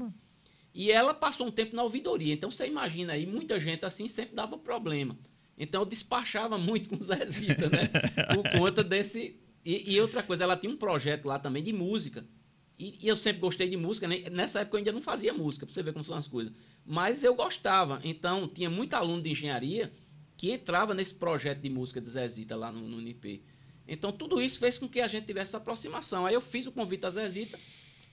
E 0.73 0.91
ela 0.91 1.13
passou 1.13 1.47
um 1.47 1.51
tempo 1.51 1.75
na 1.75 1.83
ouvidoria. 1.83 2.33
Então 2.33 2.51
você 2.51 2.67
imagina 2.67 3.13
aí, 3.13 3.25
muita 3.25 3.57
gente 3.57 3.85
assim 3.85 4.09
sempre 4.09 4.35
dava 4.35 4.57
problema. 4.57 5.17
Então 5.57 5.81
eu 5.81 5.85
despachava 5.85 6.57
muito 6.59 6.89
com 6.89 6.97
o 6.97 7.01
Zezita, 7.01 7.69
né? 7.69 7.87
Por 8.33 8.59
conta 8.59 8.83
desse, 8.83 9.39
E, 9.63 9.93
e, 9.93 10.01
outra 10.01 10.21
coisa, 10.21 10.43
ela 10.43 10.57
tinha 10.57 10.71
um 10.71 10.77
projeto 10.77 11.25
lá 11.27 11.39
também 11.39 11.63
de 11.63 11.71
música. 11.71 12.27
E, 12.77 12.99
e, 13.01 13.07
eu 13.07 13.15
sempre 13.15 13.39
gostei 13.41 13.69
de 13.69 13.77
música. 13.77 14.07
Né? 14.07 14.23
Nessa 14.29 14.61
época 14.61 14.75
eu 14.75 14.79
ainda 14.79 14.91
não 14.91 15.01
fazia 15.01 15.33
música, 15.33 15.65
pra 15.65 15.73
você 15.73 15.81
ver 15.81 15.93
como 15.93 16.03
são 16.03 16.17
as 16.17 16.27
coisas. 16.27 16.53
Mas 16.85 17.23
eu 17.23 17.33
gostava. 17.33 17.99
Então, 18.03 18.47
tinha 18.47 18.69
muito 18.69 18.93
aluno 18.93 19.21
de 19.21 19.31
engenharia 19.31 19.91
que 20.37 20.51
entrava 20.51 20.93
nesse 20.93 21.13
projeto 21.13 21.61
de 21.61 21.69
música 21.69 22.01
de 22.01 22.09
Zezita 22.09 22.55
lá 22.55 22.71
no, 22.71 22.81
no 22.81 22.97
UNIP. 22.97 23.43
Então, 23.87 24.11
tudo 24.11 24.41
isso 24.41 24.59
fez 24.59 24.77
com 24.77 24.89
que 24.89 24.99
a 24.99 25.07
gente 25.07 25.25
tivesse 25.25 25.51
essa 25.51 25.57
aproximação. 25.57 26.25
Aí 26.25 26.33
eu 26.33 26.41
fiz 26.41 26.67
o 26.67 26.71
convite 26.71 27.05
a 27.05 27.09
Zezita 27.09 27.57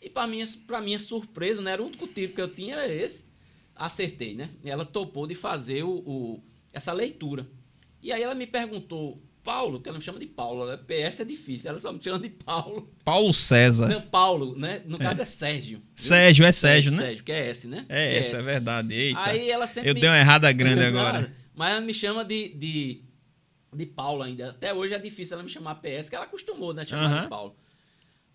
e, 0.00 0.08
para 0.08 0.26
minha, 0.26 0.44
minha 0.82 0.98
surpresa, 0.98 1.62
né, 1.62 1.72
era 1.72 1.82
o 1.82 1.86
único 1.86 2.06
tiro 2.06 2.32
que 2.32 2.40
eu 2.40 2.52
tinha 2.52 2.74
era 2.74 2.92
esse. 2.92 3.26
Acertei, 3.74 4.34
né? 4.34 4.50
Ela 4.64 4.84
topou 4.84 5.26
de 5.26 5.34
fazer 5.34 5.82
o, 5.82 5.90
o, 5.90 6.42
essa 6.72 6.92
leitura. 6.92 7.48
E 8.02 8.12
aí 8.12 8.22
ela 8.22 8.34
me 8.34 8.46
perguntou, 8.46 9.22
Paulo, 9.42 9.80
que 9.80 9.88
ela 9.88 9.98
me 9.98 10.04
chama 10.04 10.18
de 10.18 10.26
Paulo, 10.26 10.66
né? 10.66 10.76
PS 10.76 11.20
é 11.20 11.24
difícil, 11.24 11.70
ela 11.70 11.78
só 11.78 11.92
me 11.92 12.02
chama 12.02 12.18
de 12.18 12.28
Paulo. 12.28 12.88
Paulo 13.04 13.32
César. 13.32 13.88
Não, 13.88 14.00
Paulo, 14.00 14.56
né? 14.56 14.82
No 14.86 14.98
caso 14.98 15.20
é, 15.20 15.22
é 15.22 15.26
Sérgio. 15.26 15.82
Sérgio, 15.94 16.44
é 16.44 16.52
Sérgio, 16.52 16.92
né? 16.92 16.98
Sérgio, 16.98 17.24
que 17.24 17.32
é 17.32 17.48
S, 17.50 17.66
né? 17.66 17.84
É, 17.88 18.18
essa, 18.18 18.36
é 18.36 18.42
verdade. 18.42 18.94
Eita. 18.94 19.20
Aí 19.20 19.50
ela 19.50 19.66
sempre. 19.66 19.90
Eu 19.90 19.94
me... 19.94 20.00
dei 20.00 20.08
uma 20.08 20.18
errada 20.18 20.50
grande 20.52 20.84
agora. 20.84 21.34
Mas 21.54 21.72
ela 21.72 21.80
me 21.80 21.92
chama 21.92 22.24
de, 22.24 22.48
de, 22.50 23.02
de 23.74 23.86
Paulo 23.86 24.22
ainda. 24.22 24.50
Até 24.50 24.72
hoje 24.72 24.94
é 24.94 24.98
difícil 24.98 25.34
ela 25.34 25.42
me 25.42 25.48
chamar 25.48 25.76
PS, 25.76 26.08
que 26.08 26.14
ela 26.14 26.24
acostumou, 26.24 26.72
né? 26.72 26.84
Chamar 26.84 27.16
uhum. 27.16 27.22
de 27.22 27.28
Paulo. 27.28 27.56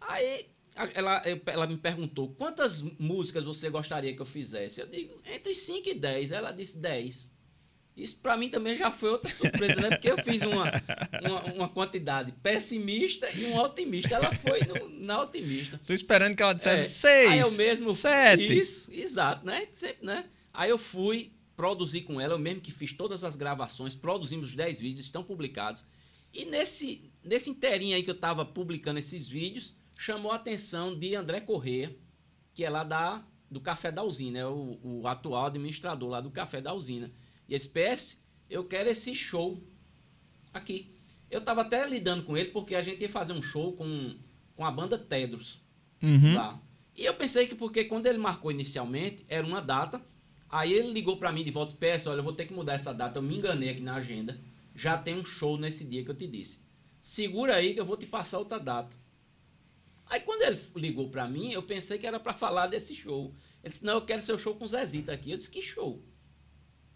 Aí 0.02 0.46
ela, 0.94 1.24
ela 1.46 1.68
me 1.68 1.78
perguntou 1.78 2.30
quantas 2.36 2.84
músicas 3.00 3.44
você 3.44 3.70
gostaria 3.70 4.14
que 4.14 4.22
eu 4.22 4.26
fizesse. 4.26 4.82
Eu 4.82 4.88
digo, 4.88 5.20
entre 5.26 5.54
5 5.54 5.90
e 5.90 5.94
10. 5.94 6.32
Ela 6.32 6.52
disse 6.52 6.78
10. 6.78 7.37
Isso 7.98 8.18
para 8.18 8.38
mim 8.38 8.48
também 8.48 8.78
já 8.78 8.92
foi 8.92 9.10
outra 9.10 9.32
surpresa, 9.32 9.82
né? 9.82 9.90
Porque 9.90 10.12
eu 10.12 10.18
fiz 10.20 10.44
uma, 10.44 10.72
uma, 11.24 11.44
uma 11.54 11.70
quantidade 11.70 12.32
pessimista 12.44 13.28
e 13.32 13.46
uma 13.46 13.64
otimista. 13.64 14.14
Ela 14.14 14.32
foi 14.32 14.60
no, 14.60 14.88
na 15.00 15.20
otimista. 15.20 15.82
Tô 15.84 15.94
esperando 15.94 16.36
que 16.36 16.44
ela 16.44 16.54
dissesse 16.54 16.84
é. 16.84 16.86
seis. 16.86 17.32
Aí 17.32 17.40
eu 17.40 17.52
mesmo. 17.54 17.90
Sete. 17.90 18.60
Isso, 18.60 18.92
exato, 18.94 19.44
né? 19.44 19.68
Sempre, 19.74 20.06
né? 20.06 20.26
Aí 20.54 20.70
eu 20.70 20.78
fui 20.78 21.32
produzir 21.56 22.02
com 22.02 22.22
ela, 22.22 22.36
eu 22.36 22.40
mesmo 22.40 22.62
que 22.62 22.72
fiz 22.72 22.94
todas 22.94 23.24
as 23.24 23.36
gravações, 23.36 23.96
produzimos 23.96 24.54
10 24.54 24.80
vídeos, 24.80 25.08
estão 25.08 25.24
publicados. 25.24 25.84
E 26.32 26.46
nesse, 26.46 27.12
nesse 27.24 27.50
inteirinho 27.50 27.96
aí 27.96 28.04
que 28.04 28.12
eu 28.12 28.16
estava 28.16 28.46
publicando 28.46 29.00
esses 29.00 29.28
vídeos, 29.28 29.76
chamou 29.98 30.32
a 30.32 30.36
atenção 30.36 30.98
de 30.98 31.16
André 31.16 31.42
Corrêa, 31.42 31.96
que 32.54 32.64
é 32.64 32.70
lá 32.70 32.84
da, 32.84 33.26
do 33.50 33.60
Café 33.60 33.92
da 33.92 34.04
Usina, 34.04 34.38
é 34.38 34.46
o, 34.46 34.78
o 34.84 35.08
atual 35.08 35.48
administrador 35.48 36.10
lá 36.10 36.22
do 36.22 36.30
Café 36.30 36.62
da 36.62 36.76
Usina. 36.76 37.12
E 37.48 37.56
esse 37.56 37.70
PS, 37.70 38.24
eu 38.50 38.64
quero 38.66 38.90
esse 38.90 39.14
show 39.16 39.62
aqui. 40.54 40.92
Eu 41.30 41.40
estava 41.40 41.62
até 41.62 41.88
lidando 41.88 42.24
com 42.24 42.38
ele 42.38 42.52
porque 42.52 42.76
a 42.76 42.82
gente 42.82 43.02
ia 43.02 43.10
fazer 43.10 43.34
um 43.34 43.42
show 43.42 43.74
com, 43.74 44.16
com 44.56 44.66
a 44.66 44.72
banda 44.72 44.98
Tedros 44.98 45.62
uhum. 46.02 46.36
lá. 46.36 46.62
E 46.96 47.06
eu 47.06 47.14
pensei 47.14 47.48
que 47.48 47.56
porque 47.56 47.86
quando 47.86 48.08
ele 48.08 48.18
marcou 48.18 48.52
inicialmente, 48.52 49.24
era 49.28 49.46
uma 49.46 49.62
data. 49.62 50.02
Aí 50.50 50.74
ele 50.74 50.92
ligou 50.92 51.18
para 51.18 51.32
mim 51.32 51.44
de 51.44 51.52
volta 51.52 51.74
e 51.74 51.92
disse, 51.96 52.08
olha, 52.08 52.20
eu 52.20 52.24
vou 52.24 52.34
ter 52.34 52.46
que 52.46 52.54
mudar 52.54 52.74
essa 52.74 52.94
data. 52.94 53.20
Eu 53.20 53.24
me 53.24 53.36
enganei 53.36 53.70
aqui 53.70 53.82
na 53.82 53.96
agenda. 53.96 54.40
Já 54.74 54.98
tem 54.98 55.16
um 55.16 55.26
show 55.26 55.58
nesse 55.58 55.84
dia 55.84 56.04
que 56.04 56.10
eu 56.10 56.16
te 56.16 56.26
disse. 56.26 56.62
Segura 57.00 57.56
aí 57.56 57.74
que 57.74 57.80
eu 57.80 57.86
vou 57.86 57.98
te 57.98 58.06
passar 58.06 58.40
outra 58.40 58.60
data. 58.60 58.96
Aí 60.08 60.22
quando 60.22 60.42
ele 60.44 60.60
ligou 60.76 61.10
para 61.10 61.28
mim, 61.28 61.52
eu 61.52 61.62
pensei 61.62 61.98
que 61.98 62.08
era 62.08 62.20
para 62.20 62.34
falar 62.34 62.68
desse 62.68 62.96
show. 62.96 63.34
Ele 63.62 63.70
disse, 63.70 63.86
não, 63.86 63.96
eu 63.96 64.02
quero 64.02 64.22
seu 64.22 64.38
show 64.38 64.56
com 64.56 64.66
o 64.66 64.68
Zezita 64.68 65.12
aqui. 65.12 65.32
Eu 65.32 65.38
disse, 65.38 65.50
que 65.50 65.62
show? 65.62 66.02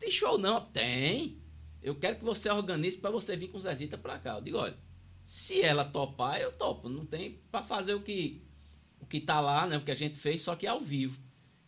Tem 0.01 0.10
show 0.10 0.36
não? 0.36 0.60
Tem. 0.60 1.38
Eu 1.81 1.93
quero 1.93 2.17
que 2.17 2.25
você 2.25 2.50
organize 2.50 2.98
para 2.98 3.12
você 3.12 3.38
vir 3.38 3.50
com 3.50 3.60
o 3.60 3.62
Zezita 3.62 4.00
para 4.00 4.17
cá. 4.17 4.34
Eu 4.38 4.41
digo, 4.41 4.58
olha, 4.58 4.75
se 5.24 5.62
ela 5.62 5.86
topar, 5.86 6.41
eu 6.41 6.51
topo. 6.51 6.89
Não 6.89 7.05
tem 7.05 7.39
para 7.51 7.62
fazer 7.62 7.93
o 7.93 8.01
que 8.01 8.41
o 9.00 9.05
que 9.05 9.20
tá 9.20 9.39
lá, 9.39 9.67
né? 9.67 9.77
O 9.77 9.84
que 9.84 9.91
a 9.91 9.96
gente 9.96 10.17
fez, 10.17 10.41
só 10.41 10.55
que 10.55 10.65
ao 10.65 10.81
vivo. 10.81 11.20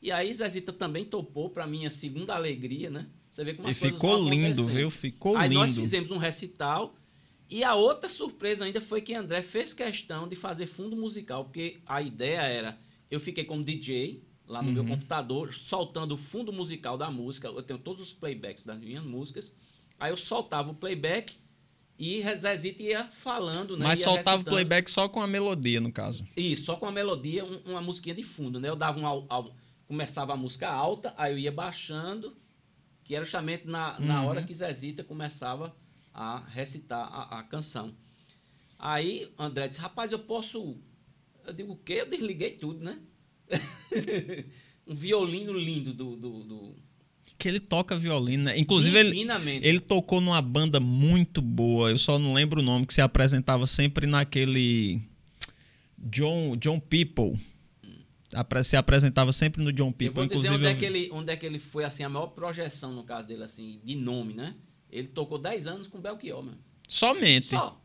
E 0.01 0.11
aí 0.11 0.33
Zezita 0.33 0.73
também 0.73 1.05
topou 1.05 1.51
para 1.51 1.67
minha 1.67 1.91
segunda 1.91 2.33
alegria, 2.33 2.89
né? 2.89 3.07
Você 3.29 3.43
vê 3.43 3.53
como 3.53 3.67
as 3.67 3.75
e 3.75 3.79
ficou 3.79 4.17
lindo, 4.27 4.65
viu? 4.65 4.89
Ficou 4.89 5.37
aí 5.37 5.49
lindo. 5.49 5.61
Aí 5.61 5.67
nós 5.67 5.75
fizemos 5.75 6.09
um 6.09 6.17
recital 6.17 6.95
e 7.49 7.63
a 7.63 7.75
outra 7.75 8.09
surpresa 8.09 8.65
ainda 8.65 8.81
foi 8.81 8.99
que 8.99 9.13
André 9.13 9.43
fez 9.43 9.75
questão 9.75 10.27
de 10.27 10.35
fazer 10.35 10.65
fundo 10.65 10.95
musical, 10.95 11.45
porque 11.45 11.81
a 11.85 12.01
ideia 12.01 12.41
era, 12.41 12.79
eu 13.11 13.19
fiquei 13.19 13.45
como 13.45 13.63
DJ 13.63 14.23
lá 14.47 14.61
no 14.61 14.69
uhum. 14.69 14.73
meu 14.73 14.85
computador, 14.85 15.53
soltando 15.53 16.13
o 16.13 16.17
fundo 16.17 16.51
musical 16.51 16.97
da 16.97 17.09
música, 17.09 17.47
eu 17.47 17.63
tenho 17.63 17.79
todos 17.79 18.01
os 18.01 18.13
playbacks 18.13 18.65
das 18.65 18.79
minhas 18.79 19.03
músicas, 19.03 19.55
aí 19.99 20.11
eu 20.11 20.17
soltava 20.17 20.71
o 20.71 20.75
playback 20.75 21.35
e 21.97 22.21
Zezito 22.35 22.81
ia 22.81 23.05
falando, 23.05 23.77
né? 23.77 23.85
Mas 23.85 24.01
soltava 24.01 24.41
o 24.41 24.45
playback 24.45 24.89
só 24.89 25.07
com 25.07 25.21
a 25.21 25.27
melodia, 25.27 25.79
no 25.79 25.91
caso. 25.91 26.25
Isso, 26.35 26.65
só 26.65 26.75
com 26.75 26.85
a 26.85 26.91
melodia, 26.91 27.45
um, 27.45 27.61
uma 27.65 27.81
musiquinha 27.81 28.15
de 28.15 28.23
fundo, 28.23 28.59
né? 28.59 28.67
Eu 28.67 28.75
dava 28.75 28.99
um, 28.99 29.27
começava 29.85 30.33
a 30.33 30.35
música 30.35 30.69
alta, 30.69 31.13
aí 31.15 31.31
eu 31.31 31.37
ia 31.37 31.51
baixando, 31.51 32.35
que 33.03 33.15
era 33.15 33.23
justamente 33.23 33.67
na, 33.67 33.99
na 33.99 34.21
uhum. 34.21 34.27
hora 34.27 34.43
que 34.43 34.53
Zezita 34.53 35.03
começava 35.03 35.75
a 36.13 36.39
recitar 36.47 37.07
a, 37.11 37.39
a 37.39 37.43
canção. 37.43 37.93
Aí 38.77 39.31
André 39.37 39.67
disse, 39.67 39.79
rapaz, 39.81 40.11
eu 40.11 40.19
posso. 40.19 40.77
Eu 41.45 41.53
digo, 41.53 41.73
o 41.73 41.77
quê? 41.77 41.99
Eu 42.01 42.09
desliguei 42.09 42.51
tudo, 42.51 42.83
né? 42.83 42.99
um 44.87 44.93
violino 44.93 45.53
lindo 45.53 45.93
do, 45.93 46.15
do, 46.15 46.43
do, 46.43 46.75
Que 47.37 47.47
ele 47.47 47.59
toca 47.59 47.95
violino, 47.95 48.45
né? 48.45 48.57
Inclusive, 48.57 48.97
ele, 48.97 49.27
ele 49.61 49.79
tocou 49.79 50.19
numa 50.19 50.41
banda 50.41 50.79
muito 50.79 51.41
boa. 51.41 51.89
Eu 51.89 51.97
só 51.97 52.17
não 52.19 52.33
lembro 52.33 52.61
o 52.61 52.63
nome, 52.63 52.85
que 52.85 52.93
se 52.93 53.01
apresentava 53.01 53.65
sempre 53.67 54.07
naquele. 54.07 55.01
John, 55.97 56.57
John 56.57 56.79
People. 56.79 57.39
Se 58.63 58.75
apresentava 58.75 59.31
sempre 59.31 59.63
no 59.63 59.71
John 59.71 59.91
People. 59.91 60.07
Eu 60.07 60.13
vou 60.13 60.25
dizer 60.25 60.47
Inclusive, 60.47 60.65
onde, 60.65 60.75
é 60.75 60.75
que 60.75 60.85
ele, 60.85 61.09
onde 61.11 61.31
é 61.31 61.35
que 61.35 61.45
ele 61.45 61.59
foi 61.59 61.83
assim, 61.83 62.03
a 62.03 62.09
maior 62.09 62.27
projeção 62.27 62.91
no 62.91 63.03
caso 63.03 63.27
dele, 63.27 63.43
assim, 63.43 63.79
de 63.83 63.95
nome, 63.95 64.33
né? 64.33 64.55
Ele 64.91 65.07
tocou 65.07 65.37
10 65.37 65.67
anos 65.67 65.87
com 65.87 65.99
Belchior, 66.01 66.43
mano. 66.43 66.57
Somente. 66.87 67.47
Só. 67.47 67.79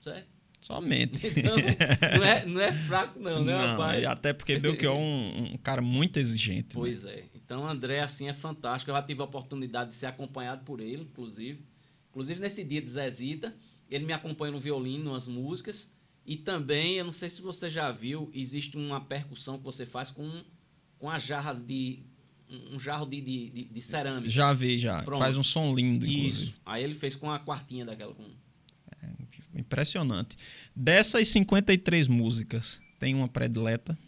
Certo? 0.00 0.37
Somente. 0.60 1.26
Então, 1.38 1.56
não, 1.56 2.24
é, 2.24 2.44
não 2.46 2.60
é 2.60 2.72
fraco, 2.72 3.18
não, 3.20 3.44
né, 3.44 3.52
não, 3.52 3.66
rapaz? 3.66 4.04
Até 4.04 4.32
porque 4.32 4.58
Belchior 4.58 4.96
é 4.96 4.98
um, 4.98 5.52
um 5.54 5.56
cara 5.58 5.80
muito 5.80 6.18
exigente. 6.18 6.68
Né? 6.68 6.74
Pois 6.74 7.04
né? 7.04 7.12
é. 7.12 7.24
Então, 7.34 7.66
André, 7.68 8.00
assim, 8.00 8.28
é 8.28 8.34
fantástico. 8.34 8.90
Eu 8.90 8.94
já 8.94 9.02
tive 9.02 9.20
a 9.20 9.24
oportunidade 9.24 9.90
de 9.90 9.96
ser 9.96 10.06
acompanhado 10.06 10.64
por 10.64 10.80
ele, 10.80 11.02
inclusive. 11.02 11.60
Inclusive, 12.10 12.40
nesse 12.40 12.64
dia 12.64 12.82
de 12.82 12.90
Zezita, 12.90 13.54
ele 13.88 14.04
me 14.04 14.12
acompanha 14.12 14.52
no 14.52 14.58
violino, 14.58 15.12
nas 15.12 15.26
músicas. 15.26 15.90
E 16.26 16.36
também, 16.36 16.96
eu 16.96 17.04
não 17.04 17.12
sei 17.12 17.30
se 17.30 17.40
você 17.40 17.70
já 17.70 17.90
viu, 17.90 18.30
existe 18.34 18.76
uma 18.76 19.00
percussão 19.00 19.56
que 19.56 19.64
você 19.64 19.86
faz 19.86 20.10
com, 20.10 20.42
com 20.98 21.08
as 21.08 21.22
jarras 21.22 21.62
de 21.62 22.00
um 22.72 22.78
jarro 22.78 23.06
de, 23.06 23.20
de, 23.20 23.50
de, 23.50 23.64
de 23.64 23.82
cerâmica. 23.82 24.30
Já 24.30 24.52
vi, 24.52 24.78
já. 24.78 25.02
Pronto. 25.02 25.18
Faz 25.18 25.36
um 25.36 25.42
som 25.42 25.74
lindo, 25.74 26.06
inclusive. 26.06 26.28
Isso. 26.28 26.60
Aí 26.64 26.82
ele 26.82 26.94
fez 26.94 27.14
com 27.14 27.30
a 27.30 27.38
quartinha 27.38 27.84
daquela. 27.84 28.14
Com... 28.14 28.24
Impressionante. 29.60 30.36
Dessas 30.74 31.28
53 31.28 32.08
músicas, 32.08 32.80
tem 32.98 33.14
uma 33.14 33.28
predileta? 33.28 33.98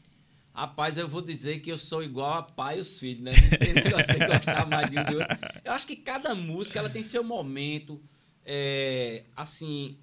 Rapaz, 0.53 0.99
eu 0.99 1.09
vou 1.09 1.23
dizer 1.23 1.61
que 1.61 1.71
eu 1.71 1.79
sou 1.79 2.03
igual 2.03 2.35
a 2.35 2.43
pai 2.43 2.79
e 2.79 2.81
os 2.81 2.99
filhos, 2.99 3.23
né? 3.23 3.33
Não 3.33 3.59
tem 3.59 3.73
negócio 3.75 4.13
de 4.13 4.27
gostar 4.27 4.67
mais 4.67 4.91
de 4.91 4.99
um. 4.99 5.21
Eu 5.65 5.73
acho 5.73 5.87
que 5.87 5.97
cada 5.97 6.35
música 6.35 6.79
ela 6.79 6.91
tem 6.91 7.03
seu 7.03 7.23
momento. 7.23 8.01
É, 8.45 9.25
assim, 9.37 9.99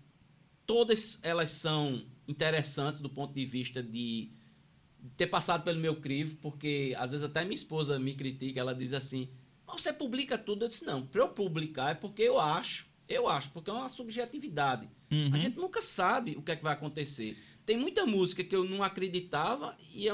todas 0.66 1.20
elas 1.22 1.50
são 1.50 2.06
interessantes 2.28 3.00
do 3.00 3.10
ponto 3.10 3.34
de 3.34 3.46
vista 3.46 3.84
de 3.84 4.32
ter 5.16 5.28
passado 5.28 5.64
pelo 5.64 5.80
meu 5.80 5.98
crivo, 5.98 6.38
porque 6.38 6.96
às 6.98 7.12
vezes 7.12 7.26
até 7.26 7.44
minha 7.44 7.54
esposa 7.54 8.00
me 8.00 8.14
critica, 8.14 8.60
ela 8.60 8.74
diz 8.74 8.94
assim: 8.94 9.30
Mas 9.66 9.82
você 9.82 9.94
publica 9.94 10.38
tudo? 10.38 10.66
Eu 10.66 10.70
disse: 10.70 10.86
Não, 10.86 11.06
para 11.06 11.22
eu 11.22 11.30
publicar 11.30 11.92
é 11.92 11.94
porque 11.94 12.24
eu 12.24 12.40
acho, 12.40 12.88
eu 13.08 13.28
acho, 13.28 13.52
porque 13.52 13.70
é 13.70 13.74
uma 13.74 13.90
subjetividade. 13.90 14.90
Uhum. 15.12 15.30
A 15.34 15.38
gente 15.38 15.58
nunca 15.58 15.82
sabe 15.82 16.36
o 16.38 16.42
que 16.42 16.52
é 16.52 16.56
que 16.56 16.64
vai 16.64 16.74
acontecer. 16.74 17.38
Tem 17.66 17.78
muita 17.78 18.06
música 18.06 18.44
que 18.44 18.56
eu 18.56 18.64
não 18.64 18.84
acreditava 18.84 19.76
e 19.94 20.08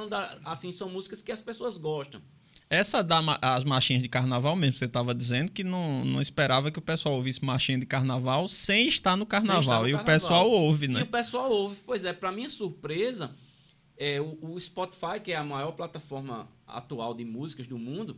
assim 0.44 0.72
são 0.72 0.90
músicas 0.90 1.22
que 1.22 1.32
as 1.32 1.42
pessoas 1.42 1.78
gostam. 1.78 2.22
Essa 2.70 3.04
das 3.04 3.64
marchinhas 3.64 4.02
de 4.02 4.10
carnaval 4.10 4.56
mesmo, 4.56 4.80
você 4.80 4.86
estava 4.86 5.14
dizendo 5.14 5.52
que 5.52 5.64
não, 5.64 6.04
não 6.04 6.20
esperava 6.20 6.72
que 6.72 6.80
o 6.80 6.82
pessoal 6.82 7.14
ouvisse 7.14 7.46
marchinha 7.46 7.78
de 7.78 7.86
carnaval 7.86 8.48
sem 8.48 8.88
estar 8.88 9.16
no 9.16 9.28
carnaval. 9.28 9.62
Estar 9.62 9.82
no 9.82 9.88
e 9.88 9.92
carnaval. 9.92 10.02
o 10.02 10.06
pessoal 10.06 10.50
ouve, 10.50 10.88
né? 10.88 11.00
E 11.02 11.04
o 11.04 11.08
pessoal 11.08 11.52
ouve. 11.52 11.82
Pois 11.86 12.04
é, 12.04 12.12
para 12.12 12.32
minha 12.32 12.50
surpresa, 12.50 13.36
é, 13.96 14.20
o, 14.20 14.40
o, 14.42 14.60
Spotify, 14.60 15.20
que 15.24 15.32
é 15.32 15.36
a 15.36 15.44
maior 15.44 15.74
plataforma 15.74 16.48
atual 16.66 17.14
de 17.14 17.24
músicas 17.24 17.68
do 17.68 17.78
mundo, 17.78 18.18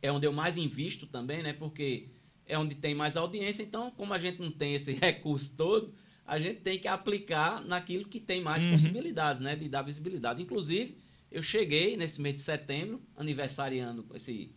é 0.00 0.10
onde 0.10 0.26
eu 0.26 0.32
mais 0.32 0.56
invisto 0.56 1.06
também, 1.06 1.42
né? 1.42 1.52
Porque 1.52 2.08
é 2.50 2.58
onde 2.58 2.74
tem 2.74 2.94
mais 2.94 3.16
audiência. 3.16 3.62
Então, 3.62 3.90
como 3.92 4.12
a 4.12 4.18
gente 4.18 4.40
não 4.40 4.50
tem 4.50 4.74
esse 4.74 4.92
recurso 5.00 5.56
todo, 5.56 5.94
a 6.26 6.38
gente 6.38 6.60
tem 6.60 6.78
que 6.78 6.88
aplicar 6.88 7.64
naquilo 7.64 8.08
que 8.08 8.20
tem 8.20 8.42
mais 8.42 8.64
uhum. 8.64 8.72
possibilidades, 8.72 9.40
né? 9.40 9.56
De 9.56 9.68
dar 9.68 9.82
visibilidade. 9.82 10.42
Inclusive, 10.42 10.96
eu 11.30 11.42
cheguei 11.42 11.96
nesse 11.96 12.20
mês 12.20 12.34
de 12.34 12.42
setembro, 12.42 13.00
aniversariando 13.16 14.06
esse, 14.14 14.50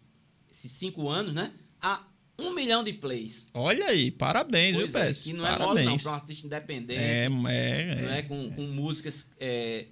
esses 0.52 0.72
cinco 0.72 1.08
anos, 1.10 1.34
né? 1.34 1.54
A 1.82 2.08
um 2.40 2.54
milhão 2.54 2.84
de 2.84 2.94
plays. 2.94 3.48
Olha 3.54 3.86
aí, 3.86 4.10
parabéns, 4.10 4.76
pois 4.76 4.92
viu, 4.92 5.02
é, 5.02 5.14
Que 5.14 5.34
não 5.34 5.44
parabéns. 5.44 5.62
é 5.62 5.68
mole, 5.68 5.86
não, 5.86 5.98
para 5.98 6.12
um 6.12 6.16
artista 6.16 6.46
independente. 6.46 7.00
É, 7.00 7.26
é, 7.26 7.30
não 7.30 7.50
é, 8.12 8.22
com, 8.24 8.52
com 8.52 8.64
músicas 8.64 9.30
é, 9.40 9.86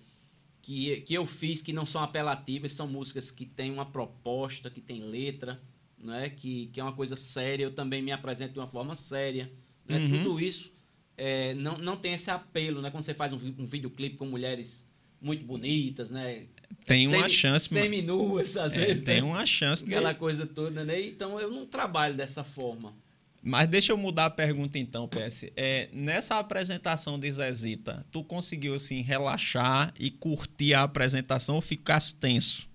que, 0.62 1.02
que 1.02 1.14
eu 1.14 1.26
fiz 1.26 1.62
que 1.62 1.72
não 1.72 1.86
são 1.86 2.02
apelativas, 2.02 2.74
são 2.74 2.88
músicas 2.88 3.30
que 3.30 3.46
têm 3.46 3.72
uma 3.72 3.86
proposta, 3.86 4.70
que 4.70 4.82
tem 4.82 5.02
letra, 5.04 5.62
não 6.04 6.14
é? 6.14 6.30
que, 6.30 6.68
que 6.68 6.80
é 6.80 6.84
uma 6.84 6.94
coisa 6.94 7.16
séria. 7.16 7.64
Eu 7.64 7.74
também 7.74 8.02
me 8.02 8.12
apresento 8.12 8.54
de 8.54 8.60
uma 8.60 8.68
forma 8.68 8.96
séria. 8.96 9.52
Né? 9.88 9.98
Uhum. 9.98 10.24
Tudo 10.24 10.40
isso 10.40 10.72
é, 11.18 11.54
não, 11.54 11.78
não 11.78 11.98
tem 11.98 12.14
esse 12.14 12.32
apelo, 12.32 12.82
né? 12.82 12.90
Quando 12.90 13.04
você 13.04 13.14
faz 13.14 13.34
um, 13.34 13.38
um 13.38 13.66
videoclipe 13.66 14.16
com 14.16 14.26
mulheres 14.26 14.90
muito 15.22 15.46
bonitas, 15.46 16.10
né? 16.10 16.44
Tem 16.86 17.08
uma 17.08 17.30
chance. 17.30 17.70
Semi-nuas, 17.70 18.58
às 18.58 18.76
é, 18.76 18.86
vezes. 18.86 19.04
Tem 19.04 19.22
né? 19.22 19.28
uma 19.28 19.46
chance. 19.46 19.86
Aquela 19.86 20.14
de... 20.14 20.20
coisa 20.20 20.48
toda, 20.48 20.84
né? 20.84 21.00
Então 21.00 21.40
eu 21.40 21.52
não 21.52 21.66
trabalho 21.66 22.16
dessa 22.16 22.44
forma. 22.44 22.96
Mas 23.44 23.68
deixa 23.68 23.92
eu 23.92 23.98
mudar 23.98 24.26
a 24.26 24.30
pergunta 24.30 24.78
então, 24.78 25.08
PS. 25.08 25.46
É, 25.56 25.90
nessa 25.92 26.38
apresentação 26.38 27.20
de 27.20 27.32
Zezita, 27.32 28.06
tu 28.12 28.24
conseguiu 28.24 28.76
assim 28.76 29.02
relaxar 29.02 29.94
e 30.00 30.12
curtir 30.12 30.76
a 30.76 30.84
apresentação 30.84 31.56
ou 31.56 31.62
ficasse 31.62 32.16
tenso? 32.16 32.70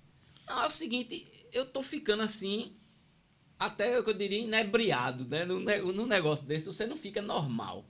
Não, 0.49 0.63
é 0.63 0.67
o 0.67 0.71
seguinte, 0.71 1.27
eu 1.53 1.65
tô 1.65 1.83
ficando 1.83 2.23
assim, 2.23 2.73
até 3.59 3.97
eu 3.97 4.15
diria 4.15 4.41
inebriado, 4.41 5.25
né? 5.25 5.45
Num, 5.45 5.61
num 5.93 6.07
negócio 6.07 6.45
desse, 6.45 6.67
você 6.67 6.87
não 6.87 6.97
fica 6.97 7.23
normal. 7.23 7.85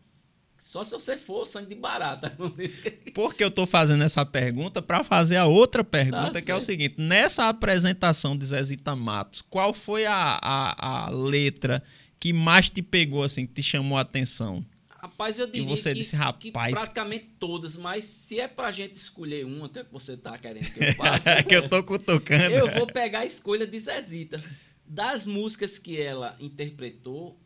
Só 0.59 0.83
se 0.83 0.93
você 0.93 1.17
for 1.17 1.47
sangue 1.47 1.69
de 1.69 1.75
barata. 1.75 2.35
Por 3.15 3.35
que 3.35 3.45
eu 3.45 3.49
estou 3.49 3.67
fazendo 3.67 4.03
essa 4.03 4.25
pergunta? 4.25 4.81
Para 4.81 5.05
fazer 5.05 5.37
a 5.37 5.45
outra 5.45 5.85
pergunta, 5.85 6.33
tá 6.33 6.43
que 6.43 6.51
é 6.51 6.55
o 6.55 6.61
seguinte: 6.61 6.95
nessa 6.99 7.49
apresentação 7.49 8.37
de 8.37 8.47
Zezita 8.47 8.97
Matos, 8.97 9.43
qual 9.43 9.75
foi 9.75 10.07
a, 10.07 10.39
a, 10.43 11.07
a, 11.07 11.11
letra 11.11 11.83
que 12.19 12.33
mais 12.33 12.71
te 12.71 12.81
pegou, 12.81 13.23
assim, 13.23 13.47
que 13.47 13.55
te 13.55 13.63
chamou 13.63 13.99
a 13.99 14.01
atenção? 14.01 14.65
Rapaz, 14.89 15.39
eu 15.39 15.47
diria 15.47 15.63
e 15.63 15.67
você 15.67 15.91
que, 15.91 15.97
disse, 15.97 16.17
Rapaz... 16.17 16.43
que 16.43 16.51
praticamente 16.51 17.27
todas, 17.39 17.77
mas 17.77 18.07
se 18.07 18.41
é 18.41 18.49
pra 18.49 18.73
gente 18.73 18.95
escolher 18.95 19.45
uma, 19.45 19.69
que, 19.69 19.79
é 19.79 19.85
que 19.85 19.93
você 19.93 20.15
está 20.15 20.37
querendo 20.39 20.73
que 20.73 20.83
eu 20.83 20.95
faça? 20.97 21.43
que 21.43 21.55
eu 21.55 21.69
tô 21.69 21.85
cutucando. 21.85 22.55
Eu 22.55 22.73
vou 22.73 22.87
pegar 22.87 23.21
a 23.21 23.27
escolha 23.27 23.67
de 23.67 23.79
Zezita. 23.79 24.43
Das 24.89 25.27
músicas 25.27 25.79
que 25.79 26.01
ela 26.01 26.37
interpretou, 26.39 27.39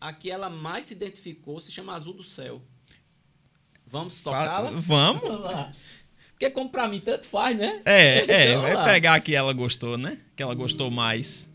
a 0.00 0.12
que 0.12 0.30
ela 0.30 0.50
mais 0.50 0.86
se 0.86 0.94
identificou 0.94 1.60
se 1.60 1.72
chama 1.72 1.94
Azul 1.94 2.12
do 2.12 2.24
Céu. 2.24 2.62
Vamos 3.86 4.20
tocá-la? 4.20 4.70
Vamos. 4.72 5.22
Porque 6.32 6.50
como 6.50 6.68
pra 6.68 6.88
mim 6.88 7.00
tanto 7.00 7.26
faz, 7.26 7.56
né? 7.56 7.80
É, 7.84 8.18
é. 8.30 8.50
Então, 8.50 8.62
vai 8.62 8.84
pegar 8.84 9.14
a 9.14 9.20
que 9.20 9.34
ela 9.34 9.52
gostou, 9.52 9.96
né? 9.96 10.18
Que 10.36 10.42
ela 10.42 10.54
gostou 10.54 10.90
mais. 10.90 11.48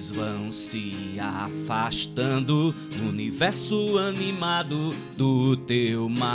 Barcos 0.00 0.10
vão 0.10 0.50
se 0.50 1.18
afastando 1.20 2.74
no 2.96 3.10
universo 3.10 3.98
animado 3.98 4.88
do 5.16 5.58
teu 5.58 6.08
mar. 6.08 6.30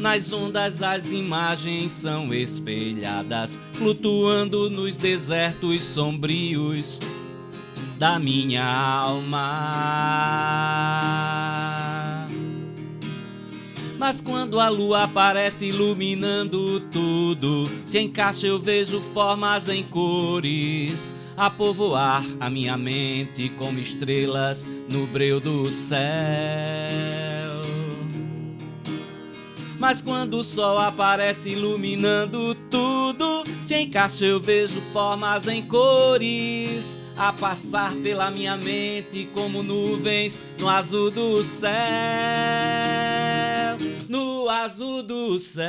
Nas 0.00 0.32
ondas 0.32 0.82
as 0.82 1.10
imagens 1.10 1.92
são 1.92 2.32
espelhadas, 2.32 3.58
flutuando 3.72 4.70
nos 4.70 4.96
desertos 4.96 5.84
sombrios 5.84 6.98
da 7.98 8.18
minha 8.18 8.64
alma. 8.64 9.48
Mas 13.98 14.20
quando 14.20 14.60
a 14.60 14.68
lua 14.68 15.02
aparece 15.02 15.66
iluminando 15.66 16.78
tudo, 16.88 17.64
se 17.84 17.98
encaixa 17.98 18.46
eu 18.46 18.58
vejo 18.58 19.00
formas 19.00 19.68
em 19.68 19.82
cores 19.82 21.14
a 21.36 21.50
povoar 21.50 22.24
a 22.38 22.48
minha 22.48 22.76
mente 22.76 23.48
como 23.58 23.80
estrelas 23.80 24.64
no 24.90 25.06
breu 25.08 25.40
do 25.40 25.70
céu. 25.72 27.27
Mas 29.78 30.02
quando 30.02 30.38
o 30.38 30.44
sol 30.44 30.78
aparece 30.78 31.50
iluminando 31.50 32.54
tudo, 32.70 33.44
se 33.62 33.76
encaixa 33.76 34.24
eu 34.24 34.40
vejo 34.40 34.80
formas 34.92 35.46
em 35.46 35.62
cores 35.62 36.98
a 37.16 37.32
passar 37.32 37.94
pela 37.96 38.30
minha 38.30 38.56
mente 38.56 39.28
como 39.32 39.62
nuvens 39.62 40.40
no 40.58 40.68
azul 40.68 41.10
do 41.10 41.44
céu 41.44 41.68
no 44.08 44.48
azul 44.48 45.02
do 45.02 45.38
céu. 45.38 45.68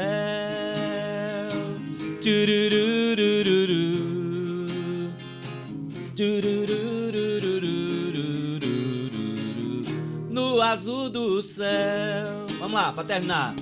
No 10.30 10.62
azul 10.62 11.10
do 11.10 11.44
céu. 11.44 12.46
Vamos 12.60 12.74
lá, 12.74 12.94
para 12.94 13.04
terminar. 13.04 13.54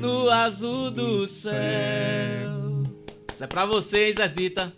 No 0.00 0.30
azul 0.30 0.90
do 0.90 1.26
céu. 1.26 1.52
Isso 3.30 3.44
é 3.44 3.46
pra 3.46 3.66
vocês, 3.66 4.16
Zezita. 4.16 4.72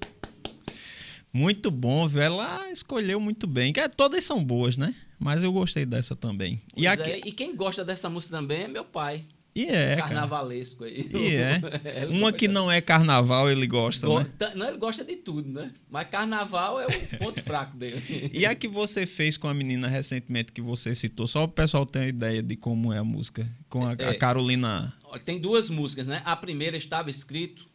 Muito 1.33 1.71
bom, 1.71 2.09
viu? 2.09 2.23
Ela 2.23 2.73
escolheu 2.73 3.21
muito 3.21 3.47
bem. 3.47 3.73
Que 3.73 3.89
todas 3.89 4.25
são 4.25 4.45
boas, 4.45 4.77
né? 4.77 4.93
Mas 5.17 5.45
eu 5.45 5.53
gostei 5.53 5.87
dessa 5.87 6.17
também. 6.17 6.61
e, 6.77 6.89
aqui... 6.89 7.11
é, 7.11 7.19
e 7.19 7.31
quem 7.31 7.55
gosta 7.55 7.85
dessa 7.85 8.11
música 8.11 8.37
também 8.37 8.65
é 8.65 8.69
meu 8.69 8.85
pai. 8.85 9.25
E 9.55 9.65
é. 9.67 9.97
Carnavalesco 9.97 10.85
aí. 10.85 11.11
E 11.13 11.35
é. 11.35 11.61
Uma 12.09 12.33
que 12.33 12.47
não 12.47 12.71
é 12.71 12.81
carnaval, 12.81 13.51
ele 13.51 13.67
gosta, 13.67 14.07
Go... 14.07 14.21
né? 14.21 14.27
Não, 14.55 14.69
ele 14.69 14.79
gosta 14.79 15.05
de 15.05 15.17
tudo, 15.17 15.49
né? 15.51 15.73
Mas 15.89 16.09
carnaval 16.09 16.81
é 16.81 16.87
o 16.87 17.19
ponto 17.19 17.43
fraco 17.45 17.77
dele. 17.77 18.31
E 18.33 18.47
a 18.47 18.55
que 18.55 18.69
você 18.69 19.07
fez 19.07 19.37
com 19.37 19.49
a 19.49 19.55
menina 19.55 19.89
recentemente 19.89 20.53
que 20.53 20.61
você 20.61 20.95
citou, 20.95 21.27
só 21.27 21.45
o 21.45 21.49
pessoal 21.49 21.85
ter 21.85 22.01
uma 22.01 22.09
ideia 22.09 22.43
de 22.43 22.57
como 22.57 22.93
é 22.93 22.99
a 22.99 23.05
música. 23.05 23.47
Com 23.69 23.87
a, 23.87 23.95
é, 23.99 24.11
a 24.11 24.19
Carolina. 24.19 24.95
Tem 25.25 25.41
duas 25.41 25.69
músicas, 25.69 26.07
né? 26.07 26.23
A 26.25 26.37
primeira 26.37 26.77
estava 26.77 27.11
escrito 27.11 27.69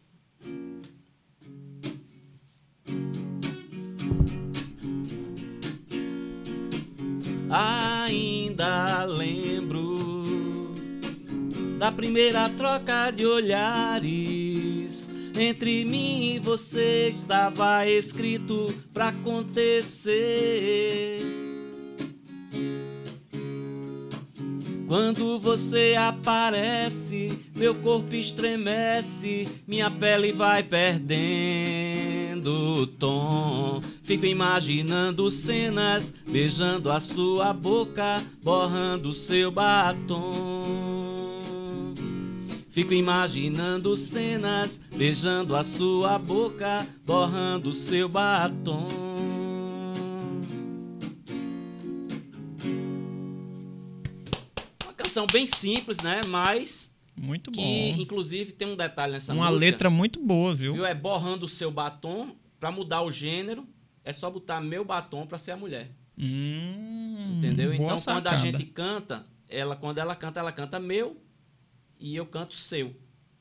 Ainda 7.50 9.06
lembro 9.06 9.75
da 11.78 11.92
primeira 11.92 12.50
troca 12.50 13.12
de 13.12 13.26
olhares. 13.26 15.10
Entre 15.38 15.84
mim 15.84 16.36
e 16.36 16.40
você 16.40 17.10
estava 17.10 17.86
escrito 17.86 18.74
pra 18.94 19.10
acontecer. 19.10 20.16
Quando 24.88 25.40
você 25.40 25.96
aparece, 25.98 27.38
meu 27.56 27.76
corpo 27.76 28.16
estremece, 28.16 29.48
minha 29.68 29.90
pele 29.90 30.32
vai 30.32 30.62
perdendo 30.62 32.50
o 32.82 32.88
tom. 32.88 33.82
Fico 34.04 34.26
imaginando 34.26 35.30
cenas, 35.32 36.14
beijando 36.28 36.92
a 36.92 37.00
sua 37.00 37.52
boca, 37.52 38.24
borrando 38.44 39.12
seu 39.14 39.50
batom. 39.50 41.05
Fico 42.76 42.94
imaginando 42.94 43.96
cenas, 43.96 44.82
beijando 44.94 45.56
a 45.56 45.64
sua 45.64 46.20
boca, 46.20 46.86
borrando 47.06 47.74
seu 47.74 48.10
batom. 48.10 48.86
canção 54.98 55.26
bem 55.32 55.48
simples, 55.48 56.02
né? 56.02 56.20
Mas. 56.28 56.94
Muito 57.16 57.50
que, 57.50 57.62
bom. 57.62 58.02
inclusive, 58.02 58.52
tem 58.52 58.68
um 58.68 58.76
detalhe 58.76 59.14
nessa 59.14 59.32
Uma 59.32 59.46
música. 59.46 59.56
Uma 59.56 59.72
letra 59.72 59.90
muito 59.90 60.20
boa, 60.20 60.54
viu? 60.54 60.74
viu? 60.74 60.86
É 60.86 60.94
borrando 60.94 61.46
o 61.46 61.50
seu 61.50 61.72
batom. 61.72 62.36
Pra 62.60 62.72
mudar 62.74 63.04
o 63.04 63.12
gênero, 63.12 63.66
é 64.04 64.12
só 64.12 64.30
botar 64.30 64.60
meu 64.60 64.84
batom 64.84 65.26
pra 65.26 65.38
ser 65.38 65.52
a 65.52 65.58
mulher. 65.58 65.92
Hum, 66.18 67.36
Entendeu? 67.38 67.74
Então, 67.74 67.96
sacada. 67.96 68.32
quando 68.32 68.34
a 68.34 68.38
gente 68.38 68.66
canta, 68.66 69.26
ela, 69.48 69.78
quando 69.78 69.98
ela 70.00 70.14
canta, 70.14 70.42
ela 70.42 70.52
canta 70.52 70.78
meu 70.78 71.24
e 71.99 72.15
eu 72.15 72.25
canto 72.25 72.53
seu 72.53 72.95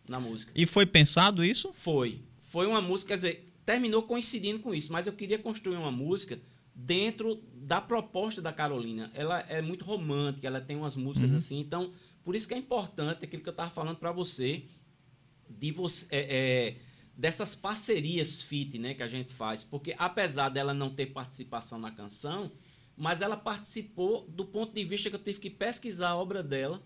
na 0.09 0.21
música. 0.21 0.53
E 0.55 0.67
foi 0.67 0.87
pensado 0.87 1.45
isso? 1.45 1.73
Foi. 1.73 2.21
Foi 2.41 2.67
uma 2.67 2.81
música, 2.81 3.09
quer 3.09 3.17
dizer, 3.17 3.53
terminou 3.65 4.03
coincidindo 4.03 4.61
com 4.61 4.75
isso, 4.75 4.93
mas 4.93 5.07
eu 5.07 5.13
queria 5.13 5.39
construir 5.39 5.77
uma 5.77 5.91
música 5.91 6.39
dentro 6.75 7.43
da 7.55 7.81
proposta 7.81 8.43
da 8.43 8.53
Carolina. 8.53 9.11
Ela 9.15 9.41
é 9.49 9.63
muito 9.63 9.85
romântica, 9.85 10.47
ela 10.47 10.61
tem 10.61 10.77
umas 10.77 10.97
músicas 10.97 11.31
uhum. 11.31 11.39
assim. 11.39 11.59
Então, 11.61 11.93
por 12.25 12.35
isso 12.35 12.49
que 12.49 12.55
é 12.55 12.59
importante 12.59 13.25
aquilo 13.25 13.43
que 13.43 13.49
eu 13.49 13.53
estava 13.53 13.71
falando 13.71 13.97
para 13.97 14.13
você, 14.13 14.65
de 15.49 15.71
você 15.71 16.07
é, 16.11 16.19
é, 16.19 16.77
dessas 17.17 17.55
parcerias 17.55 18.43
fit 18.43 18.79
né, 18.79 18.95
que 18.95 19.03
a 19.03 19.09
gente 19.09 19.33
faz. 19.33 19.63
Porque 19.63 19.95
apesar 19.99 20.49
dela 20.49 20.75
não 20.75 20.91
ter 20.91 21.07
participação 21.07 21.79
na 21.79 21.91
canção, 21.91 22.51
mas 22.97 23.23
ela 23.23 23.37
participou 23.37 24.27
do 24.29 24.45
ponto 24.45 24.73
de 24.73 24.85
vista 24.85 25.11
que 25.11 25.17
eu 25.17 25.23
tive 25.23 25.39
que 25.41 25.51
pesquisar 25.51 26.11
a 26.11 26.17
obra 26.17 26.43
dela. 26.43 26.83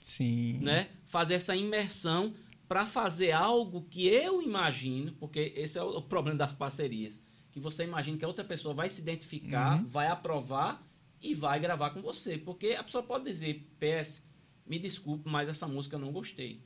Sim. 0.00 0.58
Né? 0.60 0.88
Fazer 1.06 1.34
essa 1.34 1.54
imersão 1.54 2.34
para 2.66 2.86
fazer 2.86 3.32
algo 3.32 3.82
que 3.82 4.06
eu 4.06 4.40
imagino, 4.40 5.12
porque 5.12 5.52
esse 5.56 5.78
é 5.78 5.82
o 5.82 6.00
problema 6.00 6.38
das 6.38 6.52
parcerias 6.52 7.20
que 7.50 7.58
você 7.58 7.84
imagina 7.84 8.16
que 8.16 8.24
a 8.24 8.28
outra 8.28 8.44
pessoa 8.44 8.74
vai 8.74 8.88
se 8.88 9.00
identificar, 9.00 9.78
uhum. 9.78 9.86
vai 9.86 10.06
aprovar 10.06 10.86
e 11.20 11.34
vai 11.34 11.58
gravar 11.58 11.90
com 11.90 12.00
você. 12.00 12.38
Porque 12.38 12.68
a 12.68 12.84
pessoa 12.84 13.02
pode 13.02 13.24
dizer, 13.24 13.66
PS, 13.78 14.24
me 14.66 14.78
desculpe, 14.78 15.28
mas 15.28 15.48
essa 15.48 15.66
música 15.66 15.96
eu 15.96 16.00
não 16.00 16.12
gostei. 16.12 16.62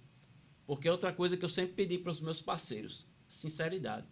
Porque 0.67 0.89
é 0.89 0.93
outra 0.93 1.13
coisa 1.13 1.37
que 1.37 1.45
eu 1.45 1.49
sempre 1.49 1.75
pedi 1.75 1.99
para 1.99 2.11
os 2.11 2.21
meus 2.21 2.41
parceiros, 2.41 3.07
sinceridade. 3.27 4.07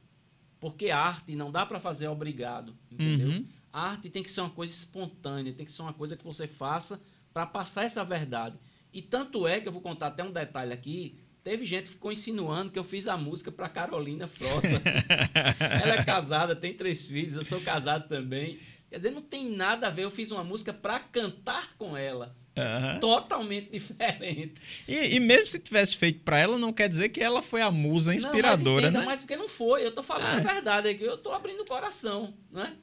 Porque 0.61 0.91
arte 0.91 1.35
não 1.35 1.51
dá 1.51 1.67
para 1.67 1.81
fazer 1.81 2.09
obrigado, 2.09 2.77
entendeu? 2.91 3.29
Uhum. 3.29 3.47
A 3.73 3.89
arte 3.89 4.11
tem 4.11 4.23
que 4.23 4.31
ser 4.31 4.43
uma 4.43 4.51
coisa 4.51 4.73
espontânea, 4.73 5.53
tem 5.53 5.65
que 5.65 5.73
ser 5.73 5.83
uma 5.83 5.93
coisa 5.93 6.17
que 6.17 6.25
você 6.25 6.47
faça 6.47 7.01
para 7.33 7.47
passar 7.47 7.85
essa 7.85 8.05
verdade. 8.05 8.59
E 8.93 9.01
tanto 9.01 9.47
é 9.47 9.61
que 9.61 9.69
eu 9.69 9.73
vou 9.73 9.81
contar 9.81 10.09
até 10.09 10.23
um 10.23 10.31
detalhe 10.31 10.73
aqui, 10.73 11.17
Teve 11.45 11.67
gente 11.67 11.85
que 11.85 11.91
ficou 11.91 12.13
insinuando 12.13 12.71
que 12.71 12.79
eu 12.79 12.85
fiz 12.85 13.09
a 13.09 13.17
música 13.17 13.51
para 13.51 13.69
Carolina 13.69 14.29
Frossa. 14.29 14.81
Ela 15.83 15.97
é 15.97 16.05
casada, 16.05 16.55
tem 16.55 16.73
três 16.73 17.09
filhos, 17.09 17.35
eu 17.35 17.43
sou 17.43 17.61
casado 17.61 18.09
também. 18.09 18.61
Quer 18.89 18.99
dizer, 18.99 19.11
não 19.11 19.23
tem 19.23 19.49
nada 19.49 19.89
a 19.89 19.91
ver. 19.91 20.05
Eu 20.05 20.11
fiz 20.11 20.31
uma 20.31 20.45
música 20.45 20.73
para 20.73 21.01
cantar 21.01 21.75
com 21.77 21.97
ela. 21.97 22.37
Uhum. 22.57 23.01
Totalmente 23.01 23.71
diferente. 23.73 24.61
E, 24.87 25.17
e, 25.17 25.19
mesmo 25.19 25.47
se 25.47 25.59
tivesse 25.59 25.97
feito 25.97 26.21
para 26.21 26.39
ela, 26.39 26.59
não 26.59 26.73
quer 26.73 26.89
dizer 26.89 27.09
que 27.09 27.21
ela 27.21 27.43
foi 27.43 27.63
a 27.63 27.71
musa 27.71 28.15
inspiradora, 28.15 28.91
não, 28.91 29.01
mas 29.01 29.01
né? 29.01 29.07
Mas 29.07 29.19
porque 29.21 29.37
não 29.37 29.49
foi. 29.49 29.85
Eu 29.85 29.93
tô 29.93 30.03
falando 30.03 30.35
é. 30.35 30.49
a 30.49 30.53
verdade 30.53 30.91
aqui. 30.91 31.03
Eu 31.03 31.19
tô 31.19 31.33
abrindo 31.33 31.63
o 31.63 31.67
coração, 31.67 32.35
né? 32.51 32.77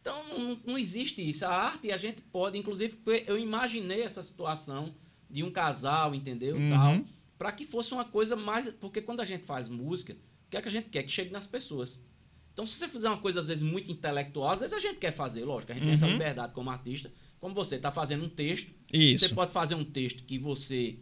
Então 0.00 0.24
não, 0.26 0.60
não 0.64 0.78
existe 0.78 1.28
isso. 1.28 1.44
A 1.44 1.50
arte 1.50 1.92
a 1.92 1.96
gente 1.98 2.22
pode, 2.22 2.58
inclusive, 2.58 2.98
eu 3.26 3.38
imaginei 3.38 4.02
essa 4.02 4.22
situação 4.22 4.94
de 5.30 5.42
um 5.42 5.50
casal, 5.50 6.14
entendeu? 6.14 6.56
Uhum. 6.56 6.70
Tal 6.70 7.04
para 7.40 7.52
que 7.52 7.64
fosse 7.64 7.94
uma 7.94 8.04
coisa 8.04 8.36
mais. 8.36 8.70
Porque 8.70 9.00
quando 9.00 9.20
a 9.20 9.24
gente 9.24 9.46
faz 9.46 9.66
música, 9.66 10.12
o 10.12 10.50
que 10.50 10.58
é 10.58 10.60
que 10.60 10.68
a 10.68 10.70
gente 10.70 10.90
quer? 10.90 11.02
Que 11.02 11.10
chegue 11.10 11.30
nas 11.30 11.46
pessoas. 11.46 11.98
Então, 12.52 12.66
se 12.66 12.74
você 12.74 12.86
fizer 12.86 13.08
uma 13.08 13.16
coisa, 13.16 13.40
às 13.40 13.48
vezes, 13.48 13.62
muito 13.62 13.90
intelectual, 13.90 14.50
às 14.50 14.60
vezes 14.60 14.74
a 14.74 14.78
gente 14.78 14.98
quer 14.98 15.10
fazer, 15.10 15.42
lógico, 15.46 15.72
a 15.72 15.74
gente 15.74 15.84
uhum. 15.84 15.86
tem 15.86 15.94
essa 15.94 16.04
uhum. 16.04 16.12
liberdade 16.12 16.52
como 16.52 16.68
artista. 16.68 17.10
Como 17.40 17.54
você 17.54 17.76
está 17.76 17.90
fazendo 17.90 18.26
um 18.26 18.28
texto, 18.28 18.70
Isso. 18.92 19.26
você 19.26 19.34
pode 19.34 19.54
fazer 19.54 19.74
um 19.74 19.82
texto 19.82 20.22
que 20.24 20.38
você 20.38 20.98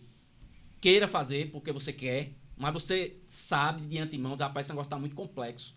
queira 0.80 1.08
fazer 1.08 1.50
porque 1.50 1.72
você 1.72 1.92
quer, 1.92 2.34
mas 2.56 2.72
você 2.72 3.16
sabe 3.26 3.84
de 3.84 3.98
antemão, 3.98 4.36
rapaz, 4.36 4.66
esse 4.66 4.72
negócio 4.72 4.86
está 4.86 4.96
muito 4.96 5.16
complexo. 5.16 5.76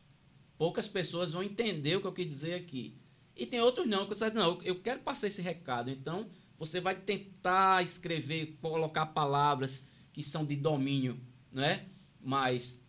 Poucas 0.59 0.87
pessoas 0.87 1.31
vão 1.31 1.41
entender 1.41 1.95
o 1.95 2.01
que 2.01 2.07
eu 2.07 2.13
quis 2.13 2.27
dizer 2.27 2.53
aqui. 2.53 2.95
E 3.35 3.47
tem 3.47 3.59
outros 3.61 3.87
não, 3.87 4.03
que 4.03 4.13
você 4.13 4.29
diz, 4.29 4.37
não, 4.37 4.59
eu 4.61 4.79
quero 4.79 4.99
passar 4.99 5.25
esse 5.25 5.41
recado. 5.41 5.89
Então, 5.89 6.29
você 6.62 6.80
vai 6.80 6.93
tentar 6.93 7.82
escrever, 7.82 8.56
colocar 8.62 9.08
palavras 9.08 9.84
que 10.13 10.21
são 10.21 10.45
de 10.45 10.56
domínio 10.56 11.19
né? 11.52 11.88
mais 12.24 12.86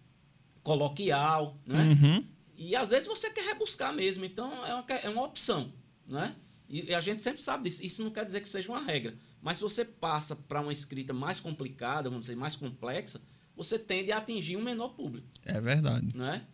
coloquial. 0.63 1.59
Né? 1.65 1.85
Uhum. 1.85 2.27
E 2.55 2.77
às 2.77 2.91
vezes 2.91 3.09
você 3.09 3.31
quer 3.31 3.47
rebuscar 3.47 3.95
mesmo, 3.95 4.27
então 4.27 4.63
é 4.67 4.75
uma, 4.75 4.85
é 4.85 5.09
uma 5.09 5.25
opção. 5.25 5.73
Né? 6.07 6.37
E, 6.69 6.91
e 6.91 6.95
a 6.95 7.01
gente 7.01 7.23
sempre 7.23 7.41
sabe 7.41 7.63
disso. 7.63 7.83
Isso 7.83 8.05
não 8.05 8.11
quer 8.11 8.27
dizer 8.27 8.43
que 8.43 8.49
seja 8.49 8.71
uma 8.71 8.83
regra. 8.83 9.17
Mas 9.41 9.57
se 9.57 9.63
você 9.63 9.87
passa 9.87 10.37
para 10.37 10.61
uma 10.61 10.73
escrita 10.73 11.15
mais 11.15 11.41
complicada, 11.41 12.11
vamos 12.11 12.27
dizer, 12.27 12.37
mais 12.37 12.55
complexa, 12.55 13.23
você 13.57 13.79
tende 13.79 14.13
a 14.13 14.19
atingir 14.19 14.59
um 14.59 14.63
menor 14.63 14.91
público. 14.91 15.27
É 15.47 15.59
verdade. 15.59 16.15
Né? 16.15 16.47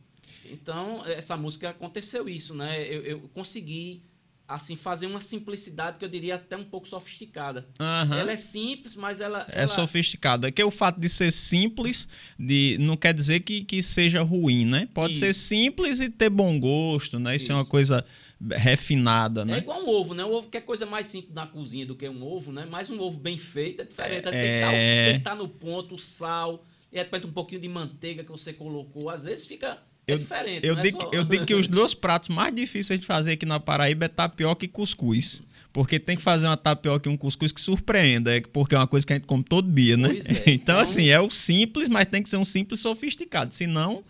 Então, 0.44 1.04
essa 1.04 1.36
música 1.36 1.70
aconteceu 1.70 2.28
isso, 2.28 2.54
né? 2.54 2.80
Eu, 2.80 3.02
eu 3.02 3.28
consegui 3.30 4.04
assim 4.48 4.74
fazer 4.74 5.06
uma 5.06 5.20
simplicidade 5.20 5.98
que 5.98 6.04
eu 6.04 6.08
diria 6.08 6.36
até 6.36 6.56
um 6.56 6.64
pouco 6.64 6.88
sofisticada. 6.88 7.68
Uhum. 7.78 8.14
Ela 8.14 8.32
é 8.32 8.36
simples, 8.36 8.96
mas 8.96 9.20
ela 9.20 9.46
é 9.50 9.58
ela... 9.58 9.68
sofisticada. 9.68 10.50
Que 10.50 10.64
o 10.64 10.70
fato 10.70 10.98
de 10.98 11.08
ser 11.08 11.30
simples 11.30 12.08
de 12.38 12.78
não 12.80 12.96
quer 12.96 13.12
dizer 13.12 13.40
que, 13.40 13.62
que 13.62 13.82
seja 13.82 14.22
ruim, 14.22 14.64
né? 14.64 14.88
Pode 14.94 15.12
Isso. 15.12 15.20
ser 15.20 15.34
simples 15.34 16.00
e 16.00 16.08
ter 16.08 16.30
bom 16.30 16.58
gosto, 16.58 17.18
né? 17.18 17.36
Isso, 17.36 17.44
Isso. 17.44 17.52
é 17.52 17.54
uma 17.56 17.64
coisa 17.66 18.02
refinada, 18.40 19.44
né? 19.44 19.56
É 19.56 19.58
igual 19.58 19.82
um 19.82 19.88
ovo, 19.88 20.14
né? 20.14 20.24
O 20.24 20.32
ovo 20.32 20.48
que 20.48 20.56
é 20.56 20.60
coisa 20.60 20.86
mais 20.86 21.06
simples 21.08 21.34
na 21.34 21.46
cozinha 21.46 21.84
do 21.84 21.94
que 21.94 22.08
um 22.08 22.24
ovo, 22.24 22.50
né? 22.50 22.66
Mas 22.70 22.88
um 22.88 22.98
ovo 22.98 23.18
bem 23.18 23.36
feito 23.36 23.82
é 23.82 23.84
diferente. 23.84 24.28
É... 24.28 25.04
Tem 25.04 25.12
que 25.14 25.18
estar 25.18 25.30
tá 25.30 25.36
no 25.36 25.48
ponto, 25.48 25.96
o 25.96 25.98
sal, 25.98 26.64
e 26.90 26.96
de 26.96 27.02
repente 27.02 27.26
um 27.26 27.32
pouquinho 27.32 27.60
de 27.60 27.68
manteiga 27.68 28.24
que 28.24 28.30
você 28.30 28.54
colocou. 28.54 29.10
Às 29.10 29.24
vezes 29.24 29.46
fica 29.46 29.78
é 30.08 30.14
eu, 30.14 30.18
diferente. 30.18 30.66
Eu, 30.66 30.74
digo, 30.74 30.98
é 30.98 31.00
só... 31.02 31.10
eu 31.12 31.24
digo 31.24 31.44
que 31.44 31.54
os 31.54 31.68
dois 31.68 31.92
pratos 31.92 32.30
mais 32.30 32.54
difíceis 32.54 32.98
de 32.98 33.06
fazer 33.06 33.32
aqui 33.32 33.44
na 33.44 33.60
Paraíba 33.60 34.06
é 34.06 34.08
tapioca 34.08 34.64
e 34.64 34.68
cuscuz. 34.68 35.42
Porque 35.70 36.00
tem 36.00 36.16
que 36.16 36.22
fazer 36.22 36.46
uma 36.46 36.56
tapioca 36.56 37.08
e 37.08 37.12
um 37.12 37.16
cuscuz 37.16 37.52
que 37.52 37.60
surpreenda, 37.60 38.34
é 38.34 38.40
porque 38.40 38.74
é 38.74 38.78
uma 38.78 38.86
coisa 38.86 39.06
que 39.06 39.12
a 39.12 39.16
gente 39.16 39.26
come 39.26 39.44
todo 39.44 39.70
dia, 39.70 39.96
né? 39.98 40.08
É, 40.08 40.18
então, 40.18 40.42
então, 40.46 40.78
assim, 40.80 41.08
é 41.08 41.20
o 41.20 41.28
simples, 41.28 41.88
mas 41.90 42.06
tem 42.06 42.22
que 42.22 42.28
ser 42.28 42.38
um 42.38 42.44
simples 42.44 42.80
sofisticado. 42.80 43.52
Senão, 43.52 44.02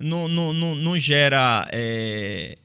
não, 0.00 0.26
não, 0.26 0.52
não, 0.54 0.74
não 0.74 0.98
gera 0.98 1.68
é, 1.70 2.56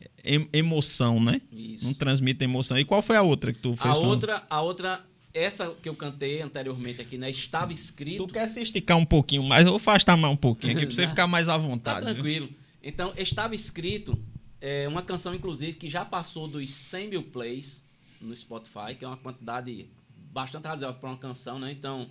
emoção, 0.53 1.19
né? 1.19 1.41
Isso. 1.51 1.85
Não 1.85 1.93
transmite 1.93 2.41
emoção. 2.43 2.79
E 2.79 2.85
qual 2.85 3.01
foi 3.01 3.17
a 3.17 3.21
outra 3.21 3.51
que 3.51 3.59
tu 3.59 3.75
fez? 3.75 3.95
A 3.95 3.99
outra, 3.99 4.43
a 4.49 4.61
outra 4.61 5.01
essa 5.33 5.75
que 5.81 5.89
eu 5.89 5.93
cantei 5.93 6.41
anteriormente 6.41 7.01
aqui, 7.01 7.17
né? 7.17 7.29
Estava 7.29 7.71
escrito. 7.73 8.25
Tu 8.25 8.33
quer 8.33 8.47
se 8.47 8.61
esticar 8.61 8.97
um 8.97 9.05
pouquinho 9.05 9.43
mais? 9.43 9.65
Eu 9.65 9.71
vou 9.71 9.77
afastar 9.77 10.17
mais 10.17 10.33
um 10.33 10.37
pouquinho 10.37 10.73
aqui 10.75 10.85
pra 10.87 10.95
você 10.95 11.07
ficar 11.07 11.27
mais 11.27 11.49
à 11.49 11.57
vontade. 11.57 12.05
Tá 12.05 12.13
tranquilo. 12.13 12.47
Viu? 12.47 12.66
Então, 12.81 13.13
estava 13.17 13.55
escrito 13.55 14.17
é, 14.61 14.87
uma 14.87 15.01
canção, 15.01 15.33
inclusive, 15.33 15.77
que 15.77 15.87
já 15.87 16.05
passou 16.05 16.47
dos 16.47 16.69
100 16.69 17.09
mil 17.09 17.23
plays 17.23 17.87
no 18.21 18.35
Spotify, 18.35 18.95
que 18.97 19.05
é 19.05 19.07
uma 19.07 19.17
quantidade 19.17 19.89
bastante 20.31 20.67
razoável 20.67 20.99
para 20.99 21.09
uma 21.09 21.17
canção, 21.17 21.59
né? 21.59 21.71
Então, 21.71 22.09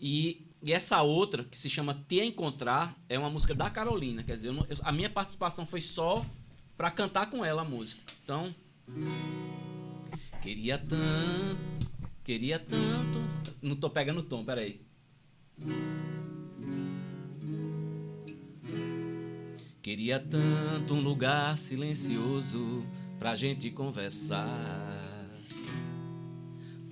e, 0.00 0.46
e, 0.62 0.72
essa 0.72 1.02
outra, 1.02 1.44
que 1.44 1.58
se 1.58 1.68
chama 1.68 1.94
Te 2.08 2.20
Encontrar, 2.20 2.96
é 3.08 3.18
uma 3.18 3.30
música 3.30 3.54
da 3.54 3.68
Carolina. 3.70 4.22
Quer 4.22 4.36
dizer, 4.36 4.48
eu 4.48 4.54
eu, 4.68 4.76
a 4.82 4.92
minha 4.92 5.10
participação 5.10 5.66
foi 5.66 5.80
só 5.80 6.24
para 6.76 6.90
cantar 6.90 7.30
com 7.30 7.44
ela 7.44 7.62
a 7.62 7.64
música. 7.64 8.00
Então, 8.22 8.54
queria 10.40 10.78
tanto, 10.78 11.90
queria 12.22 12.58
tanto. 12.58 13.18
Não 13.60 13.74
tô 13.74 13.90
pegando 13.90 14.20
o 14.20 14.22
tom, 14.22 14.44
peraí. 14.44 14.80
Queria 19.88 20.20
tanto 20.20 20.92
um 20.92 21.00
lugar 21.00 21.56
silencioso 21.56 22.84
pra 23.18 23.34
gente 23.34 23.70
conversar. 23.70 24.46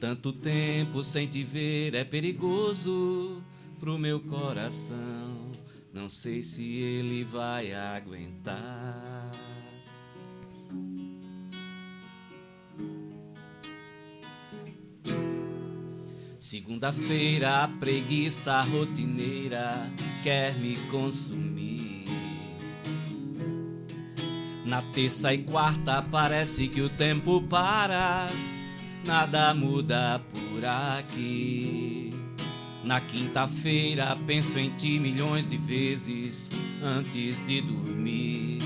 Tanto 0.00 0.32
tempo 0.32 1.04
sem 1.04 1.28
te 1.28 1.42
ver 1.44 1.94
é 1.94 2.04
perigoso 2.04 3.44
pro 3.78 3.98
meu 3.98 4.18
coração. 4.18 5.52
Não 5.92 6.08
sei 6.08 6.42
se 6.42 6.64
ele 6.64 7.22
vai 7.22 7.74
aguentar. 7.74 9.30
Segunda-feira, 16.38 17.62
a 17.62 17.68
preguiça 17.68 18.58
rotineira 18.62 19.86
quer 20.22 20.54
me 20.54 20.76
consumir. 20.90 21.75
Na 24.76 24.82
terça 24.92 25.32
e 25.32 25.38
quarta 25.38 26.02
parece 26.02 26.68
que 26.68 26.82
o 26.82 26.90
tempo 26.90 27.40
para, 27.40 28.26
nada 29.06 29.54
muda 29.54 30.20
por 30.30 30.62
aqui. 30.66 32.10
Na 32.84 33.00
quinta-feira 33.00 34.14
penso 34.26 34.58
em 34.58 34.68
ti 34.76 35.00
milhões 35.00 35.48
de 35.48 35.56
vezes 35.56 36.50
antes 36.84 37.40
de 37.46 37.62
dormir. 37.62 38.58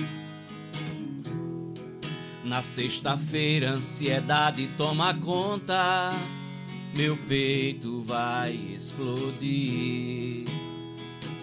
Na 2.43 2.61
sexta-feira, 2.61 3.71
ansiedade 3.71 4.69
toma 4.77 5.15
conta, 5.15 6.11
meu 6.93 7.17
peito 7.17 8.03
vai 8.03 8.57
explodir 8.77 10.45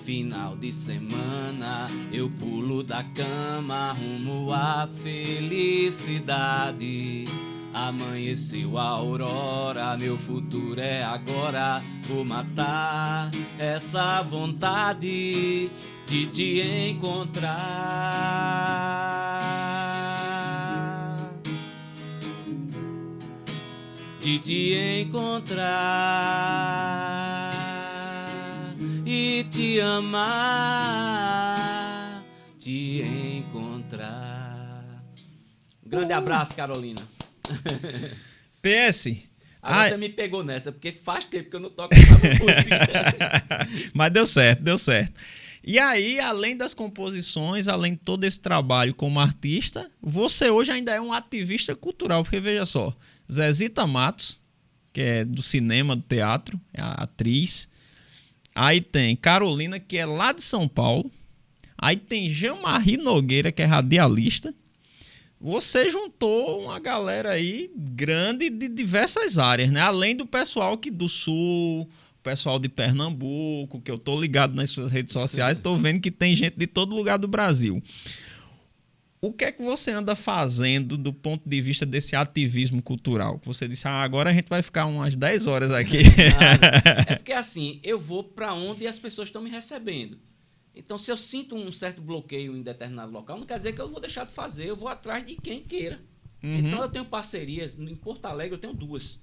final 0.07 0.55
de 0.55 0.71
semana 0.71 1.85
eu 2.13 2.31
pulo 2.39 2.81
da 2.81 3.03
cama 3.03 3.91
rumo 3.91 4.53
à 4.53 4.87
felicidade. 4.87 6.05
Amanheceu 7.73 8.77
a 8.77 8.83
aurora, 8.83 9.97
meu 9.97 10.17
futuro 10.17 10.79
é 10.79 11.03
agora. 11.03 11.83
Vou 12.07 12.23
matar 12.23 13.31
essa 13.59 14.21
vontade 14.21 15.69
de 16.05 16.25
te 16.27 16.61
encontrar. 16.89 17.57
de 24.21 24.39
te 24.39 24.73
encontrar 25.03 26.47
e 29.09 29.46
te 29.67 29.81
amar, 29.81 31.53
te 32.57 33.01
encontrar. 33.37 35.03
grande 35.85 36.13
uh. 36.13 36.17
abraço, 36.17 36.55
Carolina. 36.55 37.01
PS. 38.63 39.27
Agora 39.61 39.89
você 39.89 39.97
me 39.97 40.07
pegou 40.07 40.41
nessa, 40.45 40.71
porque 40.71 40.93
faz 40.93 41.25
tempo 41.25 41.49
que 41.49 41.55
eu 41.57 41.59
não 41.59 41.69
toco 41.69 41.93
essa 41.93 42.13
música. 42.39 43.67
Mas 43.93 44.13
deu 44.13 44.25
certo, 44.25 44.63
deu 44.63 44.77
certo. 44.77 45.19
E 45.61 45.77
aí, 45.77 46.17
além 46.17 46.55
das 46.55 46.73
composições, 46.73 47.67
além 47.67 47.91
de 47.91 47.99
todo 47.99 48.23
esse 48.23 48.39
trabalho 48.39 48.95
como 48.95 49.19
artista, 49.19 49.91
você 50.01 50.49
hoje 50.49 50.71
ainda 50.71 50.93
é 50.93 51.01
um 51.01 51.11
ativista 51.11 51.75
cultural, 51.75 52.23
porque 52.23 52.39
veja 52.39 52.65
só, 52.65 52.95
Zezita 53.29 53.85
Matos, 53.85 54.39
que 54.93 55.01
é 55.01 55.25
do 55.25 55.41
cinema, 55.43 55.93
do 55.93 56.03
teatro, 56.03 56.57
é 56.73 56.81
a 56.81 56.93
atriz. 56.93 57.67
Aí 58.59 58.81
tem 58.81 59.15
Carolina, 59.15 59.79
que 59.79 59.99
é 59.99 60.05
lá 60.05 60.31
de 60.31 60.41
São 60.41 60.67
Paulo. 60.67 61.11
Aí 61.77 61.95
tem 61.95 62.27
Jean-Marie 62.27 62.97
Nogueira, 62.97 63.51
que 63.51 63.61
é 63.61 63.65
radialista. 63.65 64.51
Você 65.39 65.87
juntou 65.89 66.63
uma 66.63 66.79
galera 66.79 67.29
aí 67.29 67.69
grande 67.75 68.49
de 68.49 68.67
diversas 68.67 69.37
áreas, 69.37 69.71
né? 69.71 69.81
Além 69.81 70.15
do 70.15 70.25
pessoal 70.25 70.75
que 70.75 70.89
do 70.89 71.07
Sul, 71.07 71.87
pessoal 72.23 72.57
de 72.57 72.67
Pernambuco, 72.67 73.79
que 73.79 73.91
eu 73.91 73.97
tô 73.99 74.19
ligado 74.19 74.55
nas 74.55 74.71
suas 74.71 74.91
redes 74.91 75.13
sociais, 75.13 75.55
tô 75.55 75.75
vendo 75.75 76.01
que 76.01 76.09
tem 76.09 76.35
gente 76.35 76.57
de 76.57 76.65
todo 76.65 76.95
lugar 76.95 77.19
do 77.19 77.27
Brasil. 77.27 77.79
O 79.19 79.33
que 79.33 79.45
é 79.45 79.51
que 79.51 79.63
você 79.63 79.91
anda 79.91 80.15
fazendo 80.15 80.95
do 80.95 81.11
ponto 81.11 81.47
de 81.47 81.59
vista 81.59 81.85
desse 81.85 82.15
ativismo 82.15 82.81
cultural? 82.83 83.39
Que 83.39 83.47
você 83.47 83.67
disse, 83.67 83.87
ah, 83.87 84.03
agora 84.03 84.29
a 84.29 84.33
gente 84.33 84.47
vai 84.47 84.61
ficar 84.61 84.85
umas 84.85 85.15
10 85.15 85.47
horas 85.47 85.71
aqui. 85.71 85.97
é 87.07 87.15
porque 87.15 87.33
assim, 87.33 87.79
eu 87.83 87.97
vou 87.97 88.23
para 88.23 88.53
onde 88.53 88.85
as 88.85 88.99
pessoas 88.99 89.29
estão 89.29 89.41
me 89.41 89.49
recebendo. 89.49 90.19
Então, 90.75 90.97
se 90.99 91.11
eu 91.11 91.17
sinto 91.17 91.55
um 91.55 91.71
certo 91.71 91.99
bloqueio 91.99 92.55
em 92.55 92.61
determinado 92.61 93.11
local, 93.11 93.39
não 93.39 93.47
quer 93.47 93.57
dizer 93.57 93.73
que 93.73 93.81
eu 93.81 93.89
vou 93.89 93.99
deixar 93.99 94.25
de 94.25 94.31
fazer, 94.31 94.65
eu 94.65 94.75
vou 94.75 94.87
atrás 94.87 95.25
de 95.25 95.35
quem 95.35 95.63
queira. 95.63 95.99
Uhum. 96.43 96.59
Então, 96.59 96.79
eu 96.79 96.89
tenho 96.89 97.05
parcerias, 97.05 97.75
em 97.79 97.95
Porto 97.95 98.27
Alegre 98.27 98.53
eu 98.53 98.59
tenho 98.59 98.73
duas. 98.73 99.19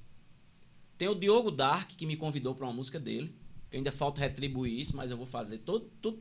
Tem 0.98 1.06
o 1.06 1.14
Diogo 1.14 1.52
Dark, 1.52 1.90
que 1.90 2.06
me 2.06 2.16
convidou 2.16 2.56
para 2.56 2.66
uma 2.66 2.72
música 2.72 2.98
dele. 2.98 3.32
Que 3.70 3.76
ainda 3.76 3.92
falta 3.92 4.20
retribuir 4.20 4.80
isso, 4.80 4.96
mas 4.96 5.12
eu 5.12 5.16
vou 5.16 5.26
fazer. 5.26 5.58
Todo, 5.58 5.90
tudo, 6.00 6.20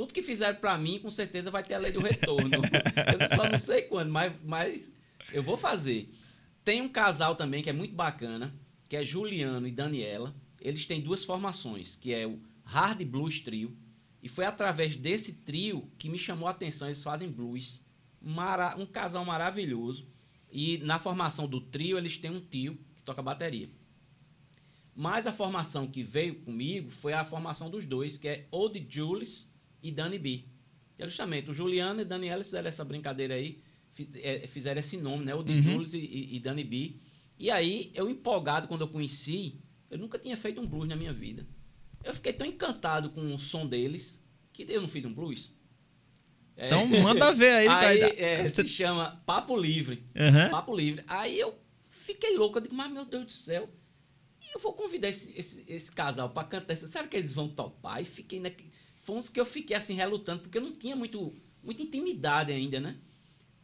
tudo 0.00 0.14
que 0.14 0.22
fizeram 0.22 0.58
para 0.58 0.78
mim, 0.78 0.98
com 0.98 1.10
certeza 1.10 1.50
vai 1.50 1.62
ter 1.62 1.74
a 1.74 1.78
lei 1.78 1.92
do 1.92 2.00
retorno. 2.00 2.48
eu 3.20 3.36
só 3.36 3.46
não 3.46 3.58
sei 3.58 3.82
quando, 3.82 4.10
mas, 4.10 4.32
mas 4.42 4.90
eu 5.30 5.42
vou 5.42 5.58
fazer. 5.58 6.10
Tem 6.64 6.80
um 6.80 6.88
casal 6.88 7.36
também 7.36 7.62
que 7.62 7.68
é 7.68 7.72
muito 7.74 7.94
bacana, 7.94 8.50
que 8.88 8.96
é 8.96 9.04
Juliano 9.04 9.68
e 9.68 9.70
Daniela. 9.70 10.34
Eles 10.58 10.86
têm 10.86 11.02
duas 11.02 11.22
formações, 11.22 11.96
que 11.96 12.14
é 12.14 12.26
o 12.26 12.40
Hard 12.64 13.04
Blues 13.04 13.40
Trio. 13.40 13.76
E 14.22 14.28
foi 14.28 14.46
através 14.46 14.96
desse 14.96 15.34
trio 15.34 15.86
que 15.98 16.08
me 16.08 16.18
chamou 16.18 16.48
a 16.48 16.52
atenção. 16.52 16.88
Eles 16.88 17.02
fazem 17.02 17.30
blues. 17.30 17.84
Mara 18.22 18.76
um 18.78 18.86
casal 18.86 19.22
maravilhoso. 19.26 20.08
E 20.50 20.78
na 20.78 20.98
formação 20.98 21.46
do 21.46 21.60
trio, 21.60 21.98
eles 21.98 22.16
têm 22.16 22.30
um 22.30 22.40
tio 22.40 22.78
que 22.96 23.02
toca 23.02 23.20
bateria. 23.20 23.68
Mas 24.96 25.26
a 25.26 25.32
formação 25.32 25.86
que 25.86 26.02
veio 26.02 26.36
comigo 26.36 26.90
foi 26.90 27.12
a 27.12 27.22
formação 27.22 27.68
dos 27.68 27.84
dois, 27.84 28.16
que 28.16 28.28
é 28.28 28.48
Old 28.50 28.86
Jules 28.88 29.49
e 29.82 29.90
Danny 29.90 30.18
B. 30.18 30.44
Que 30.96 31.02
é 31.02 31.06
justamente 31.06 31.50
o 31.50 31.52
Juliano 31.52 32.00
e 32.00 32.04
Daniela 32.04 32.44
fizeram 32.44 32.68
essa 32.68 32.84
brincadeira 32.84 33.34
aí, 33.34 33.58
é, 34.16 34.46
fizeram 34.46 34.80
esse 34.80 34.96
nome, 34.96 35.24
né? 35.24 35.34
Old 35.34 35.50
uhum. 35.50 35.62
Jules 35.62 35.94
e, 35.94 36.28
e 36.32 36.38
Danny 36.38 36.64
B. 36.64 36.96
E 37.38 37.50
aí, 37.50 37.90
eu 37.94 38.08
empolgado 38.08 38.68
quando 38.68 38.82
eu 38.82 38.88
conheci, 38.88 39.60
eu 39.90 39.98
nunca 39.98 40.18
tinha 40.18 40.36
feito 40.36 40.60
um 40.60 40.66
blues 40.66 40.88
na 40.88 40.96
minha 40.96 41.12
vida. 41.12 41.46
Eu 42.04 42.14
fiquei 42.14 42.32
tão 42.32 42.46
encantado 42.46 43.10
com 43.10 43.34
o 43.34 43.38
som 43.38 43.66
deles 43.66 44.24
que 44.52 44.66
eu 44.68 44.80
não 44.80 44.88
fiz 44.88 45.04
um 45.04 45.12
blues. 45.12 45.54
É. 46.56 46.66
Então 46.66 46.86
manda 46.86 47.32
ver 47.32 47.50
aí. 47.50 47.68
aí 47.68 48.00
é, 48.18 48.48
se 48.48 48.66
chama 48.66 49.22
Papo 49.24 49.56
Livre. 49.56 50.04
Uhum. 50.14 50.50
Papo 50.50 50.74
Livre. 50.74 51.02
Aí 51.06 51.38
eu 51.38 51.58
fiquei 51.88 52.36
louco. 52.36 52.58
Eu 52.58 52.62
digo, 52.62 52.74
mas 52.74 52.92
meu 52.92 53.04
Deus 53.04 53.24
do 53.24 53.32
céu 53.32 53.68
eu 54.54 54.60
vou 54.60 54.72
convidar 54.72 55.08
esse, 55.08 55.38
esse, 55.38 55.64
esse 55.68 55.92
casal 55.92 56.30
para 56.30 56.46
cantar. 56.46 56.76
Será 56.76 57.06
que 57.06 57.16
eles 57.16 57.32
vão 57.32 57.48
topar? 57.48 58.00
E 58.00 58.04
fiquei 58.04 58.40
na... 58.40 58.50
Foi 59.00 59.16
uns 59.16 59.28
que 59.30 59.40
eu 59.40 59.46
fiquei 59.46 59.76
assim 59.76 59.94
relutando, 59.94 60.42
porque 60.42 60.58
eu 60.58 60.62
não 60.62 60.72
tinha 60.72 60.94
muito, 60.94 61.34
muita 61.62 61.82
intimidade 61.82 62.52
ainda, 62.52 62.78
né? 62.78 62.96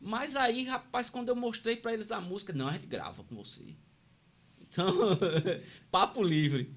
Mas 0.01 0.35
aí, 0.35 0.64
rapaz, 0.64 1.11
quando 1.11 1.29
eu 1.29 1.37
mostrei 1.37 1.77
para 1.77 1.92
eles 1.92 2.11
a 2.11 2.20
música, 2.20 2.53
não, 2.53 2.68
a 2.68 2.72
gente 2.72 2.87
grava 2.87 3.22
com 3.22 3.37
você. 3.37 3.62
Então, 4.61 5.18
papo 5.90 6.22
livre. 6.22 6.70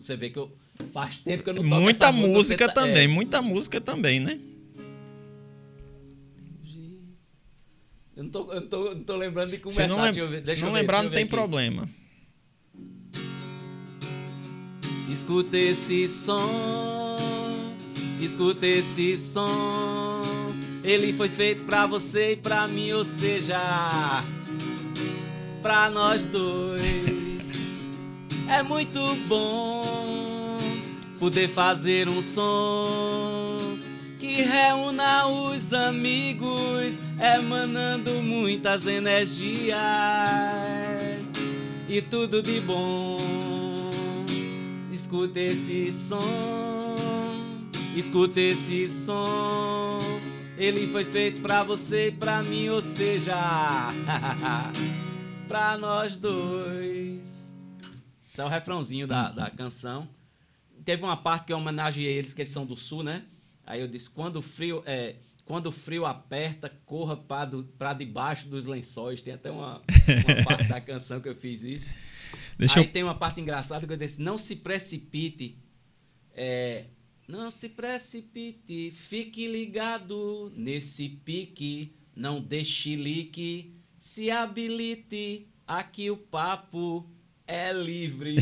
Você 0.00 0.16
vê 0.16 0.28
que 0.28 0.38
eu 0.38 0.54
faz 0.92 1.16
tempo 1.18 1.42
que 1.42 1.50
eu 1.50 1.54
não 1.54 1.62
toco 1.62 1.80
Muita 1.80 2.12
música 2.12 2.72
também, 2.72 3.04
é. 3.04 3.08
muita 3.08 3.40
música 3.40 3.80
também, 3.80 4.20
né? 4.20 4.38
Eu 8.16 8.22
não 8.24 8.30
tô, 8.30 8.52
eu 8.52 8.60
não 8.60 8.68
tô, 8.68 8.94
não 8.94 9.02
tô 9.02 9.16
lembrando 9.16 9.50
de 9.50 9.58
começar. 9.58 9.88
Se 9.88 9.94
não, 9.94 10.02
lem 10.02 10.12
ver, 10.12 10.46
se 10.46 10.60
não 10.60 10.68
ver, 10.68 10.78
lembrar, 10.78 11.02
não 11.02 11.10
tem 11.10 11.24
aqui. 11.24 11.30
problema. 11.30 11.88
Escuta 15.10 15.56
esse 15.56 16.08
som, 16.08 17.16
escuta 18.20 18.66
esse 18.66 19.16
som. 19.16 20.20
Ele 20.82 21.12
foi 21.12 21.28
feito 21.28 21.64
pra 21.64 21.86
você 21.86 22.32
e 22.32 22.36
pra 22.36 22.68
mim, 22.68 22.92
ou 22.92 23.04
seja, 23.04 23.58
pra 25.60 25.90
nós 25.90 26.26
dois. 26.26 26.82
É 28.48 28.62
muito 28.62 29.00
bom 29.26 30.56
poder 31.18 31.48
fazer 31.48 32.08
um 32.08 32.20
som 32.20 33.53
que 34.24 34.42
reúna 34.42 35.26
os 35.26 35.74
amigos, 35.74 36.98
emanando 37.20 38.10
muitas 38.22 38.86
energias 38.86 39.76
e 41.86 42.00
tudo 42.00 42.40
de 42.40 42.58
bom. 42.60 43.16
Escuta 44.90 45.38
esse 45.38 45.92
som, 45.92 46.96
escuta 47.94 48.40
esse 48.40 48.88
som. 48.88 49.98
Ele 50.56 50.86
foi 50.86 51.04
feito 51.04 51.42
pra 51.42 51.62
você 51.62 52.08
e 52.08 52.12
pra 52.12 52.42
mim, 52.42 52.70
ou 52.70 52.80
seja, 52.80 53.36
pra 55.46 55.76
nós 55.76 56.16
dois. 56.16 57.52
Esse 58.26 58.40
é 58.40 58.44
o 58.44 58.48
refrãozinho 58.48 59.06
da, 59.06 59.30
da 59.30 59.50
canção. 59.50 60.08
Teve 60.82 61.04
uma 61.04 61.16
parte 61.16 61.44
que 61.44 61.52
eu 61.52 61.58
homenageei 61.58 62.06
eles, 62.06 62.32
que 62.32 62.40
eles 62.40 62.52
são 62.52 62.64
do 62.64 62.74
sul, 62.74 63.02
né? 63.02 63.24
Aí 63.66 63.80
eu 63.80 63.88
disse: 63.88 64.10
quando 64.10 64.36
o 64.36 64.42
frio, 64.42 64.82
é, 64.86 65.16
quando 65.44 65.66
o 65.66 65.72
frio 65.72 66.06
aperta, 66.06 66.70
corra 66.84 67.16
para 67.16 67.92
debaixo 67.92 68.48
dos 68.48 68.66
lençóis. 68.66 69.20
Tem 69.20 69.34
até 69.34 69.50
uma, 69.50 69.82
uma 70.26 70.44
parte 70.44 70.68
da 70.68 70.80
canção 70.80 71.20
que 71.20 71.28
eu 71.28 71.34
fiz 71.34 71.64
isso. 71.64 71.94
Deixa 72.58 72.80
Aí 72.80 72.86
eu... 72.86 72.92
tem 72.92 73.02
uma 73.02 73.14
parte 73.14 73.40
engraçada 73.40 73.86
que 73.86 73.92
eu 73.92 73.96
disse: 73.96 74.20
não 74.20 74.38
se 74.38 74.56
precipite. 74.56 75.58
É, 76.36 76.86
não 77.28 77.50
se 77.50 77.68
precipite, 77.68 78.90
fique 78.90 79.46
ligado 79.46 80.52
nesse 80.54 81.08
pique, 81.08 81.94
não 82.14 82.40
deixe 82.40 82.96
lique, 82.96 83.74
se 83.98 84.30
habilite, 84.30 85.48
aqui 85.66 86.10
o 86.10 86.16
papo 86.16 87.08
é 87.46 87.72
livre. 87.72 88.36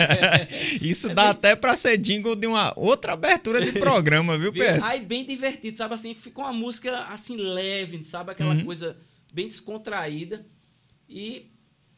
Isso 0.80 1.10
é 1.10 1.14
dá 1.14 1.24
bem... 1.24 1.30
até 1.30 1.56
para 1.56 1.76
ser 1.76 1.98
jingle 1.98 2.34
de 2.34 2.46
uma 2.46 2.72
outra 2.76 3.12
abertura 3.12 3.64
de 3.64 3.72
programa, 3.72 4.38
viu, 4.38 4.52
PS? 4.54 4.84
Aí 4.84 5.00
bem 5.00 5.24
divertido, 5.24 5.76
sabe 5.76 5.94
assim, 5.94 6.14
ficou 6.14 6.44
uma 6.44 6.52
música 6.52 6.98
assim 7.04 7.36
leve, 7.36 8.02
sabe 8.04 8.32
aquela 8.32 8.54
uhum. 8.54 8.64
coisa 8.64 8.96
bem 9.32 9.46
descontraída. 9.46 10.44
E 11.08 11.50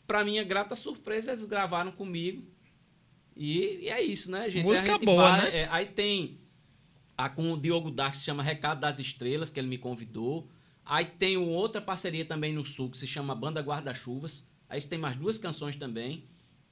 para 0.07 0.25
minha 0.25 0.43
grata 0.43 0.75
surpresa 0.75 1.33
eles 1.33 1.45
gravaram 1.45 1.93
comigo. 1.93 2.45
E, 3.37 3.81
e 3.83 3.89
é 3.89 4.03
isso, 4.03 4.31
né, 4.31 4.49
gente? 4.51 4.65
Música 4.65 4.93
gente 4.93 5.05
boa, 5.05 5.31
vai, 5.31 5.43
né? 5.43 5.61
É, 5.61 5.69
aí 5.71 5.87
tem 5.87 6.39
a 7.17 7.29
com 7.29 7.53
o 7.53 7.61
Diogo 7.61 7.91
Dark 7.91 8.15
se 8.15 8.25
chama 8.25 8.43
Recado 8.43 8.81
das 8.81 8.99
Estrelas, 8.99 9.51
que 9.51 9.61
ele 9.61 9.69
me 9.69 9.79
convidou. 9.79 10.49
Aí 10.85 11.05
tem 11.05 11.37
outra 11.37 11.81
parceria 11.81 12.25
também 12.25 12.53
no 12.53 12.65
Sul 12.65 12.91
que 12.91 12.99
se 12.99 13.07
chama 13.07 13.35
Banda 13.35 13.61
Guarda-Chuvas. 13.61 14.51
Aí 14.69 14.81
tem 14.83 14.99
mais 14.99 15.17
duas 15.17 15.39
canções 15.39 15.77
também. 15.77 16.25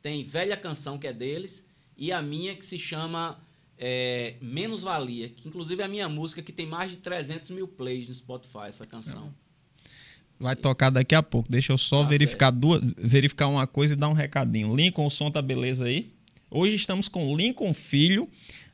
Tem 0.02 0.24
Velha 0.24 0.56
Canção, 0.56 0.98
que 0.98 1.06
é 1.06 1.12
deles, 1.12 1.66
e 1.96 2.12
a 2.12 2.22
minha, 2.22 2.54
que 2.54 2.64
se 2.64 2.78
chama 2.78 3.40
é, 3.78 4.34
Menos 4.40 4.82
Valia, 4.82 5.28
que 5.28 5.48
inclusive 5.48 5.82
é 5.82 5.84
a 5.84 5.88
minha 5.88 6.08
música, 6.08 6.42
que 6.42 6.52
tem 6.52 6.66
mais 6.66 6.90
de 6.90 6.98
300 6.98 7.50
mil 7.50 7.68
plays 7.68 8.08
no 8.08 8.14
Spotify, 8.14 8.66
essa 8.68 8.86
canção. 8.86 9.34
Vai 10.38 10.56
tocar 10.56 10.88
daqui 10.88 11.14
a 11.14 11.22
pouco. 11.22 11.50
Deixa 11.50 11.72
eu 11.72 11.78
só 11.78 12.02
tá 12.02 12.08
verificar, 12.08 12.50
duas, 12.50 12.80
verificar 12.96 13.46
uma 13.48 13.66
coisa 13.66 13.92
e 13.92 13.96
dar 13.96 14.08
um 14.08 14.14
recadinho. 14.14 14.74
Lincoln, 14.74 15.06
o 15.06 15.10
som 15.10 15.30
tá 15.30 15.42
beleza 15.42 15.84
aí? 15.84 16.10
Hoje 16.50 16.76
estamos 16.76 17.08
com 17.08 17.36
Lincoln 17.36 17.74
Filho, 17.74 18.28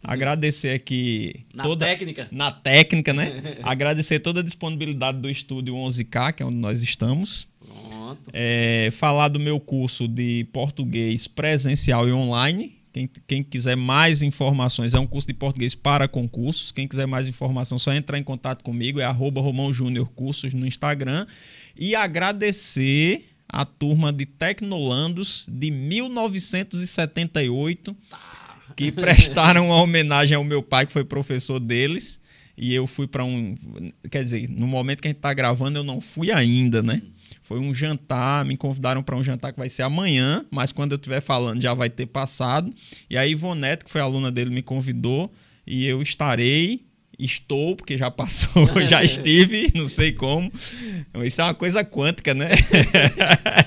Agradecer 0.06 0.70
aqui. 0.70 1.44
Na 1.52 1.64
toda, 1.64 1.84
técnica? 1.84 2.28
Na 2.30 2.52
técnica, 2.52 3.12
né? 3.12 3.58
Agradecer 3.62 4.20
toda 4.20 4.40
a 4.40 4.42
disponibilidade 4.42 5.18
do 5.18 5.28
estúdio 5.28 5.74
11K, 5.74 6.32
que 6.34 6.42
é 6.42 6.46
onde 6.46 6.56
nós 6.56 6.82
estamos. 6.82 7.48
Pronto. 7.58 7.85
É, 8.32 8.90
falar 8.92 9.28
do 9.28 9.40
meu 9.40 9.58
curso 9.58 10.06
de 10.06 10.46
português 10.52 11.26
presencial 11.26 12.08
e 12.08 12.12
online. 12.12 12.76
Quem, 12.92 13.10
quem, 13.26 13.42
quiser 13.42 13.76
mais 13.76 14.22
informações, 14.22 14.94
é 14.94 14.98
um 14.98 15.06
curso 15.06 15.28
de 15.28 15.34
português 15.34 15.74
para 15.74 16.08
concursos. 16.08 16.72
Quem 16.72 16.88
quiser 16.88 17.06
mais 17.06 17.28
informação, 17.28 17.78
só 17.78 17.92
entrar 17.92 18.18
em 18.18 18.22
contato 18.22 18.64
comigo, 18.64 18.98
é 18.98 19.04
arroba 19.04 19.38
Romão 19.40 19.70
Júnior 19.70 20.10
Cursos 20.12 20.54
no 20.54 20.66
Instagram. 20.66 21.26
E 21.76 21.94
agradecer 21.94 23.36
a 23.48 23.64
turma 23.64 24.12
de 24.12 24.26
Tecnolandos 24.26 25.48
de 25.50 25.70
1978, 25.70 27.96
que 28.74 28.90
prestaram 28.90 29.66
uma 29.66 29.80
homenagem 29.82 30.36
ao 30.36 30.44
meu 30.44 30.62
pai, 30.62 30.86
que 30.86 30.92
foi 30.92 31.04
professor 31.04 31.60
deles. 31.60 32.18
E 32.56 32.74
eu 32.74 32.86
fui 32.86 33.06
para 33.06 33.22
um. 33.24 33.54
Quer 34.10 34.24
dizer, 34.24 34.48
no 34.48 34.66
momento 34.66 35.02
que 35.02 35.08
a 35.08 35.10
gente 35.10 35.18
está 35.18 35.34
gravando, 35.34 35.78
eu 35.78 35.84
não 35.84 36.00
fui 36.00 36.32
ainda, 36.32 36.82
né? 36.82 37.02
Foi 37.46 37.60
um 37.60 37.72
jantar, 37.72 38.44
me 38.44 38.56
convidaram 38.56 39.04
para 39.04 39.14
um 39.14 39.22
jantar 39.22 39.52
que 39.52 39.58
vai 39.58 39.68
ser 39.68 39.84
amanhã, 39.84 40.44
mas 40.50 40.72
quando 40.72 40.90
eu 40.90 40.96
estiver 40.96 41.20
falando 41.20 41.62
já 41.62 41.72
vai 41.74 41.88
ter 41.88 42.06
passado. 42.06 42.74
E 43.08 43.16
aí, 43.16 43.30
Ivonete, 43.30 43.84
que 43.84 43.90
foi 43.90 44.00
aluna 44.00 44.32
dele, 44.32 44.50
me 44.50 44.62
convidou 44.62 45.32
e 45.64 45.86
eu 45.86 46.02
estarei 46.02 46.84
Estou, 47.18 47.74
porque 47.74 47.96
já 47.96 48.10
passou, 48.10 48.68
já 48.86 49.02
estive, 49.02 49.72
não 49.74 49.88
sei 49.88 50.12
como. 50.12 50.52
Isso 51.24 51.40
é 51.40 51.44
uma 51.44 51.54
coisa 51.54 51.82
quântica, 51.82 52.34
né? 52.34 52.50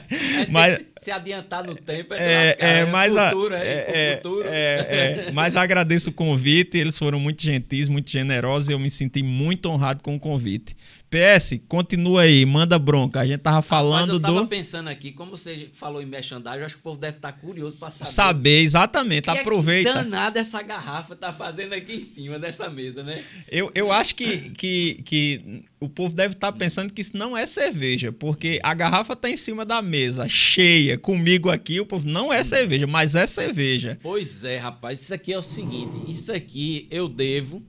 É, 0.09 0.47
mas 0.49 0.85
se 0.97 1.09
adiantar 1.09 1.63
no 1.63 1.75
tempo 1.75 2.13
é, 2.13 2.17
é, 2.17 2.57
é, 2.59 2.77
é 2.79 2.85
mas 2.85 3.15
futuro, 3.15 3.55
a, 3.55 3.59
é, 3.59 3.85
é, 3.87 4.15
futuro. 4.17 4.47
É, 4.47 5.25
é, 5.27 5.31
mas 5.33 5.55
agradeço 5.55 6.11
o 6.11 6.13
convite, 6.13 6.77
eles 6.77 6.97
foram 6.97 7.19
muito 7.19 7.41
gentis, 7.41 7.89
muito 7.89 8.11
generosos 8.11 8.69
e 8.69 8.73
eu 8.73 8.79
me 8.79 8.89
senti 8.89 9.23
muito 9.23 9.67
honrado 9.67 10.03
com 10.03 10.15
o 10.15 10.19
convite. 10.19 10.75
PS, 11.09 11.59
continua 11.67 12.21
aí, 12.21 12.45
manda 12.45 12.77
bronca. 12.77 13.21
A 13.21 13.27
gente 13.27 13.39
tava 13.39 13.61
falando 13.63 14.11
do. 14.11 14.15
eu 14.15 14.19
tava 14.21 14.41
do... 14.41 14.47
pensando 14.47 14.89
aqui, 14.89 15.11
como 15.11 15.31
você 15.31 15.69
falou 15.73 16.01
em 16.01 16.05
merchandising, 16.05 16.59
eu 16.59 16.65
acho 16.65 16.75
que 16.75 16.81
o 16.81 16.83
povo 16.83 16.99
deve 16.99 17.17
estar 17.17 17.31
tá 17.31 17.37
curioso 17.37 17.77
para 17.77 17.89
saber. 17.89 18.11
Saber, 18.11 18.61
exatamente. 18.61 19.23
Que 19.23 19.39
Aproveita. 19.39 19.89
É 19.89 19.93
que 19.93 19.99
danada 19.99 20.39
essa 20.39 20.61
garrafa 20.61 21.15
tá 21.15 21.33
fazendo 21.33 21.73
aqui 21.73 21.95
em 21.95 21.99
cima 21.99 22.37
dessa 22.37 22.69
mesa, 22.69 23.03
né? 23.03 23.23
Eu, 23.49 23.71
eu 23.73 23.91
acho 23.91 24.13
que, 24.13 24.51
que, 24.51 25.01
que 25.03 25.63
o 25.79 25.89
povo 25.89 26.13
deve 26.13 26.35
estar 26.35 26.51
tá 26.51 26.57
pensando 26.57 26.93
que 26.93 27.01
isso 27.01 27.17
não 27.17 27.35
é 27.35 27.47
cerveja, 27.47 28.11
porque 28.11 28.59
a 28.61 28.75
garrafa 28.75 29.15
tá 29.15 29.29
em 29.29 29.37
cima 29.37 29.65
da 29.65 29.81
mesa, 29.81 30.29
cheia, 30.29 30.95
comigo 30.95 31.49
aqui, 31.49 31.79
o 31.79 31.85
povo 31.85 32.07
não 32.07 32.31
é 32.31 32.43
cerveja, 32.43 32.85
mas 32.85 33.15
é 33.15 33.25
cerveja. 33.25 33.97
Pois 34.03 34.43
é, 34.43 34.57
rapaz. 34.57 35.01
Isso 35.01 35.13
aqui 35.13 35.33
é 35.33 35.37
o 35.37 35.41
seguinte: 35.41 35.97
isso 36.07 36.31
aqui 36.31 36.87
eu 36.91 37.09
devo 37.09 37.63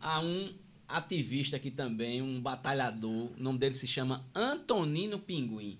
a 0.00 0.20
um 0.20 0.61
ativista 0.96 1.56
aqui 1.56 1.70
também, 1.70 2.22
um 2.22 2.40
batalhador. 2.40 3.30
O 3.32 3.42
nome 3.42 3.58
dele 3.58 3.74
se 3.74 3.86
chama 3.86 4.28
Antonino 4.34 5.18
Pinguim. 5.18 5.78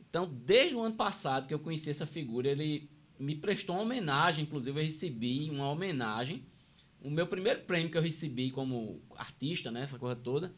Então, 0.00 0.30
desde 0.44 0.74
o 0.74 0.82
ano 0.82 0.94
passado 0.94 1.48
que 1.48 1.54
eu 1.54 1.58
conheci 1.58 1.90
essa 1.90 2.06
figura, 2.06 2.48
ele 2.48 2.90
me 3.18 3.34
prestou 3.34 3.76
uma 3.76 3.82
homenagem, 3.82 4.44
inclusive 4.44 4.78
eu 4.78 4.84
recebi 4.84 5.50
uma 5.50 5.70
homenagem. 5.70 6.44
O 7.00 7.10
meu 7.10 7.26
primeiro 7.26 7.62
prêmio 7.62 7.90
que 7.90 7.96
eu 7.96 8.02
recebi 8.02 8.50
como 8.50 9.00
artista, 9.16 9.70
né, 9.70 9.82
essa 9.82 9.98
coisa 9.98 10.14
toda, 10.14 10.54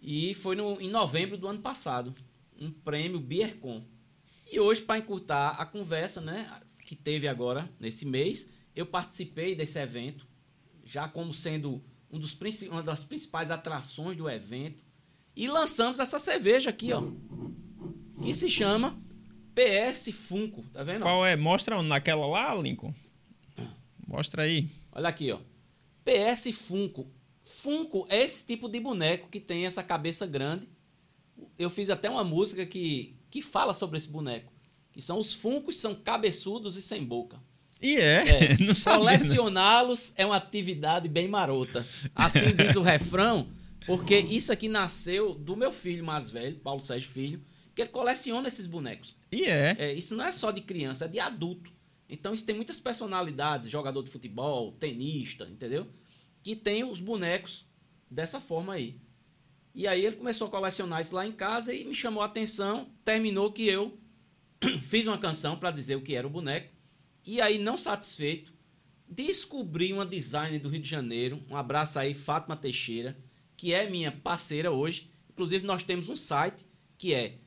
e 0.00 0.34
foi 0.34 0.56
no, 0.56 0.80
em 0.80 0.88
novembro 0.88 1.36
do 1.36 1.46
ano 1.46 1.60
passado, 1.60 2.14
um 2.58 2.70
prêmio 2.70 3.20
Biercom. 3.20 3.84
E 4.50 4.58
hoje, 4.58 4.82
para 4.82 4.98
encurtar 4.98 5.50
a 5.50 5.66
conversa, 5.66 6.20
né, 6.20 6.60
que 6.84 6.96
teve 6.96 7.28
agora 7.28 7.70
nesse 7.78 8.06
mês, 8.06 8.52
eu 8.74 8.86
participei 8.86 9.54
desse 9.54 9.78
evento, 9.78 10.26
já 10.84 11.08
como 11.08 11.32
sendo 11.32 11.82
um 12.10 12.18
dos, 12.18 12.36
uma 12.70 12.82
das 12.82 13.04
principais 13.04 13.50
atrações 13.50 14.16
do 14.16 14.28
evento. 14.28 14.82
E 15.34 15.48
lançamos 15.48 16.00
essa 16.00 16.18
cerveja 16.18 16.70
aqui, 16.70 16.92
ó. 16.92 17.02
Que 18.20 18.34
se 18.34 18.50
chama 18.50 19.00
PS 19.54 20.10
Funko. 20.12 20.62
Tá 20.72 20.82
vendo? 20.82 21.02
Qual 21.02 21.24
é? 21.24 21.36
Mostra 21.36 21.82
naquela 21.82 22.26
lá, 22.26 22.54
Lincoln. 22.54 22.92
Mostra 24.06 24.42
aí. 24.42 24.68
Olha 24.92 25.08
aqui, 25.08 25.30
ó. 25.30 25.38
PS 26.04 26.54
Funko. 26.56 27.06
Funko 27.42 28.06
é 28.08 28.22
esse 28.22 28.44
tipo 28.44 28.68
de 28.68 28.80
boneco 28.80 29.28
que 29.28 29.40
tem 29.40 29.66
essa 29.66 29.82
cabeça 29.82 30.26
grande. 30.26 30.68
Eu 31.58 31.70
fiz 31.70 31.90
até 31.90 32.10
uma 32.10 32.24
música 32.24 32.66
que, 32.66 33.16
que 33.30 33.40
fala 33.40 33.72
sobre 33.72 33.96
esse 33.96 34.08
boneco. 34.08 34.52
Que 34.92 35.00
são 35.00 35.18
os 35.18 35.32
Funkos, 35.32 35.76
são 35.76 35.94
cabeçudos 35.94 36.76
e 36.76 36.82
sem 36.82 37.04
boca. 37.04 37.40
E 37.80 37.96
é, 37.96 38.52
é. 38.52 38.58
não 38.60 38.74
Colecioná-los 38.98 40.12
é 40.16 40.26
uma 40.26 40.36
atividade 40.36 41.08
bem 41.08 41.26
marota. 41.26 41.86
Assim 42.14 42.54
diz 42.56 42.76
o 42.76 42.82
refrão, 42.82 43.48
porque 43.86 44.18
isso 44.18 44.52
aqui 44.52 44.68
nasceu 44.68 45.34
do 45.34 45.56
meu 45.56 45.72
filho 45.72 46.04
mais 46.04 46.30
velho, 46.30 46.56
Paulo 46.56 46.80
Sérgio 46.80 47.08
Filho, 47.08 47.42
que 47.74 47.82
ele 47.82 47.88
coleciona 47.88 48.48
esses 48.48 48.66
bonecos. 48.66 49.16
E 49.32 49.44
é. 49.44 49.76
é. 49.78 49.92
Isso 49.92 50.14
não 50.14 50.24
é 50.24 50.32
só 50.32 50.50
de 50.50 50.60
criança, 50.60 51.06
é 51.06 51.08
de 51.08 51.18
adulto. 51.18 51.72
Então 52.08 52.34
isso 52.34 52.44
tem 52.44 52.54
muitas 52.54 52.80
personalidades, 52.80 53.70
jogador 53.70 54.02
de 54.02 54.10
futebol, 54.10 54.72
tenista, 54.72 55.44
entendeu? 55.44 55.86
Que 56.42 56.56
tem 56.56 56.84
os 56.84 57.00
bonecos 57.00 57.66
dessa 58.10 58.40
forma 58.40 58.74
aí. 58.74 59.00
E 59.72 59.86
aí 59.86 60.04
ele 60.04 60.16
começou 60.16 60.48
a 60.48 60.50
colecionar 60.50 61.00
isso 61.00 61.14
lá 61.14 61.24
em 61.24 61.32
casa 61.32 61.72
e 61.72 61.84
me 61.84 61.94
chamou 61.94 62.22
a 62.22 62.26
atenção. 62.26 62.90
Terminou 63.04 63.52
que 63.52 63.66
eu 63.68 63.96
fiz 64.82 65.06
uma 65.06 65.16
canção 65.16 65.56
para 65.56 65.70
dizer 65.70 65.94
o 65.94 66.02
que 66.02 66.14
era 66.14 66.26
o 66.26 66.30
boneco. 66.30 66.74
E 67.24 67.40
aí, 67.40 67.58
não 67.58 67.76
satisfeito, 67.76 68.52
descobri 69.08 69.92
uma 69.92 70.06
designer 70.06 70.58
do 70.58 70.68
Rio 70.68 70.80
de 70.80 70.88
Janeiro. 70.88 71.42
Um 71.50 71.56
abraço 71.56 71.98
aí, 71.98 72.14
Fátima 72.14 72.56
Teixeira, 72.56 73.16
que 73.56 73.72
é 73.72 73.88
minha 73.88 74.12
parceira 74.12 74.70
hoje. 74.70 75.10
Inclusive, 75.30 75.66
nós 75.66 75.82
temos 75.82 76.08
um 76.08 76.16
site 76.16 76.66
que 76.96 77.14
é 77.14 77.38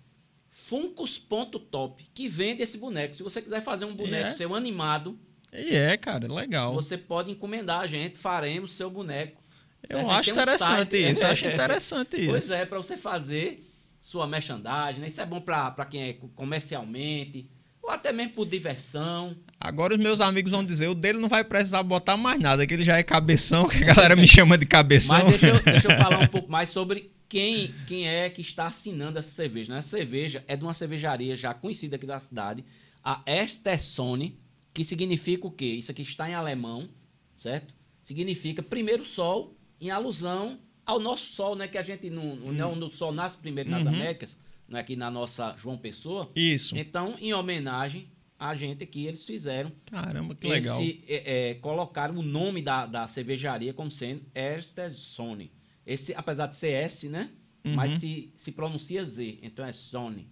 funcos.top, 0.49 2.05
que 2.13 2.27
vende 2.27 2.61
esse 2.61 2.77
boneco. 2.77 3.15
Se 3.15 3.23
você 3.23 3.41
quiser 3.41 3.61
fazer 3.61 3.85
um 3.85 3.95
boneco 3.95 4.27
é. 4.27 4.31
seu 4.31 4.53
animado. 4.53 5.17
E 5.51 5.75
é, 5.75 5.97
cara, 5.97 6.31
legal. 6.31 6.73
Você 6.73 6.97
pode 6.97 7.31
encomendar 7.31 7.81
a 7.81 7.87
gente, 7.87 8.19
faremos 8.19 8.73
seu 8.73 8.89
boneco. 8.89 9.43
Eu 9.89 9.97
certo? 9.97 10.11
acho 10.11 10.31
interessante 10.31 10.97
isso, 10.97 11.23
eu 11.23 11.29
acho 11.29 11.47
interessante 11.47 12.17
isso. 12.17 12.29
Pois 12.29 12.51
é, 12.51 12.65
para 12.65 12.77
você 12.77 12.95
fazer 12.95 13.69
sua 13.99 14.27
merchandising, 14.27 15.01
né? 15.01 15.07
Isso 15.07 15.21
é 15.21 15.25
bom 15.25 15.41
para 15.41 15.85
quem 15.85 16.09
é 16.09 16.13
comercialmente, 16.35 17.49
ou 17.83 17.89
até 17.89 18.13
mesmo 18.13 18.33
por 18.33 18.47
diversão. 18.47 19.35
Agora 19.59 19.93
os 19.93 19.99
meus 19.99 20.21
amigos 20.21 20.51
vão 20.51 20.63
dizer, 20.63 20.87
o 20.87 20.95
dele 20.95 21.19
não 21.19 21.27
vai 21.27 21.43
precisar 21.43 21.83
botar 21.83 22.15
mais 22.15 22.39
nada, 22.39 22.65
que 22.65 22.73
ele 22.73 22.83
já 22.83 22.97
é 22.97 23.03
cabeção, 23.03 23.67
que 23.69 23.83
a 23.83 23.93
galera 23.93 24.15
me 24.15 24.25
chama 24.25 24.57
de 24.57 24.65
cabeção. 24.65 25.17
Mas 25.17 25.31
deixa 25.31 25.49
eu, 25.49 25.59
deixa 25.61 25.91
eu 25.91 25.97
falar 25.97 26.19
um 26.19 26.27
pouco 26.27 26.49
mais 26.49 26.69
sobre 26.69 27.11
quem, 27.27 27.73
quem 27.85 28.07
é 28.07 28.29
que 28.29 28.41
está 28.41 28.67
assinando 28.67 29.19
essa 29.19 29.29
cerveja. 29.29 29.73
Né? 29.73 29.79
Essa 29.79 29.97
cerveja 29.97 30.43
é 30.47 30.55
de 30.55 30.63
uma 30.63 30.73
cervejaria 30.73 31.35
já 31.35 31.53
conhecida 31.53 31.97
aqui 31.97 32.05
da 32.05 32.19
cidade, 32.19 32.63
a 33.03 33.21
Estessone, 33.27 34.39
que 34.73 34.83
significa 34.83 35.45
o 35.45 35.51
quê? 35.51 35.65
Isso 35.65 35.91
aqui 35.91 36.01
está 36.01 36.29
em 36.29 36.33
alemão, 36.33 36.89
certo? 37.35 37.75
Significa 38.01 38.63
primeiro 38.63 39.03
sol, 39.03 39.57
em 39.79 39.91
alusão 39.91 40.57
ao 40.85 40.99
nosso 40.99 41.25
sol, 41.25 41.55
né? 41.55 41.67
Que 41.67 41.77
a 41.77 41.81
gente 41.81 42.09
não, 42.09 42.23
hum. 42.23 42.53
não 42.53 42.79
o 42.79 42.89
sol 42.89 43.11
nasce 43.11 43.37
primeiro 43.37 43.69
nas 43.69 43.83
uhum. 43.83 43.89
Américas, 43.89 44.39
não 44.73 44.79
é 44.79 44.81
aqui 44.81 44.95
na 44.95 45.09
nossa 45.11 45.55
João 45.55 45.77
Pessoa. 45.77 46.27
Isso. 46.35 46.75
Então, 46.75 47.15
em 47.19 47.33
homenagem 47.33 48.11
a 48.39 48.55
gente 48.55 48.83
aqui, 48.83 49.05
eles 49.05 49.23
fizeram. 49.23 49.71
Caramba, 49.85 50.35
que 50.35 50.47
esse, 50.47 50.81
legal. 50.81 51.03
É, 51.07 51.51
é, 51.51 51.53
colocaram 51.55 52.15
o 52.17 52.21
nome 52.21 52.61
da, 52.61 52.85
da 52.85 53.07
cervejaria 53.07 53.73
como 53.73 53.89
sendo 53.89 54.25
Sony. 54.91 55.51
Esse, 55.85 56.13
apesar 56.13 56.47
de 56.47 56.55
ser 56.55 56.71
S, 56.71 57.07
né? 57.07 57.29
Uhum. 57.63 57.75
Mas 57.75 57.93
se, 57.93 58.29
se 58.35 58.51
pronuncia 58.51 59.03
Z, 59.05 59.39
então 59.41 59.63
é 59.63 59.71
Sony. 59.71 60.27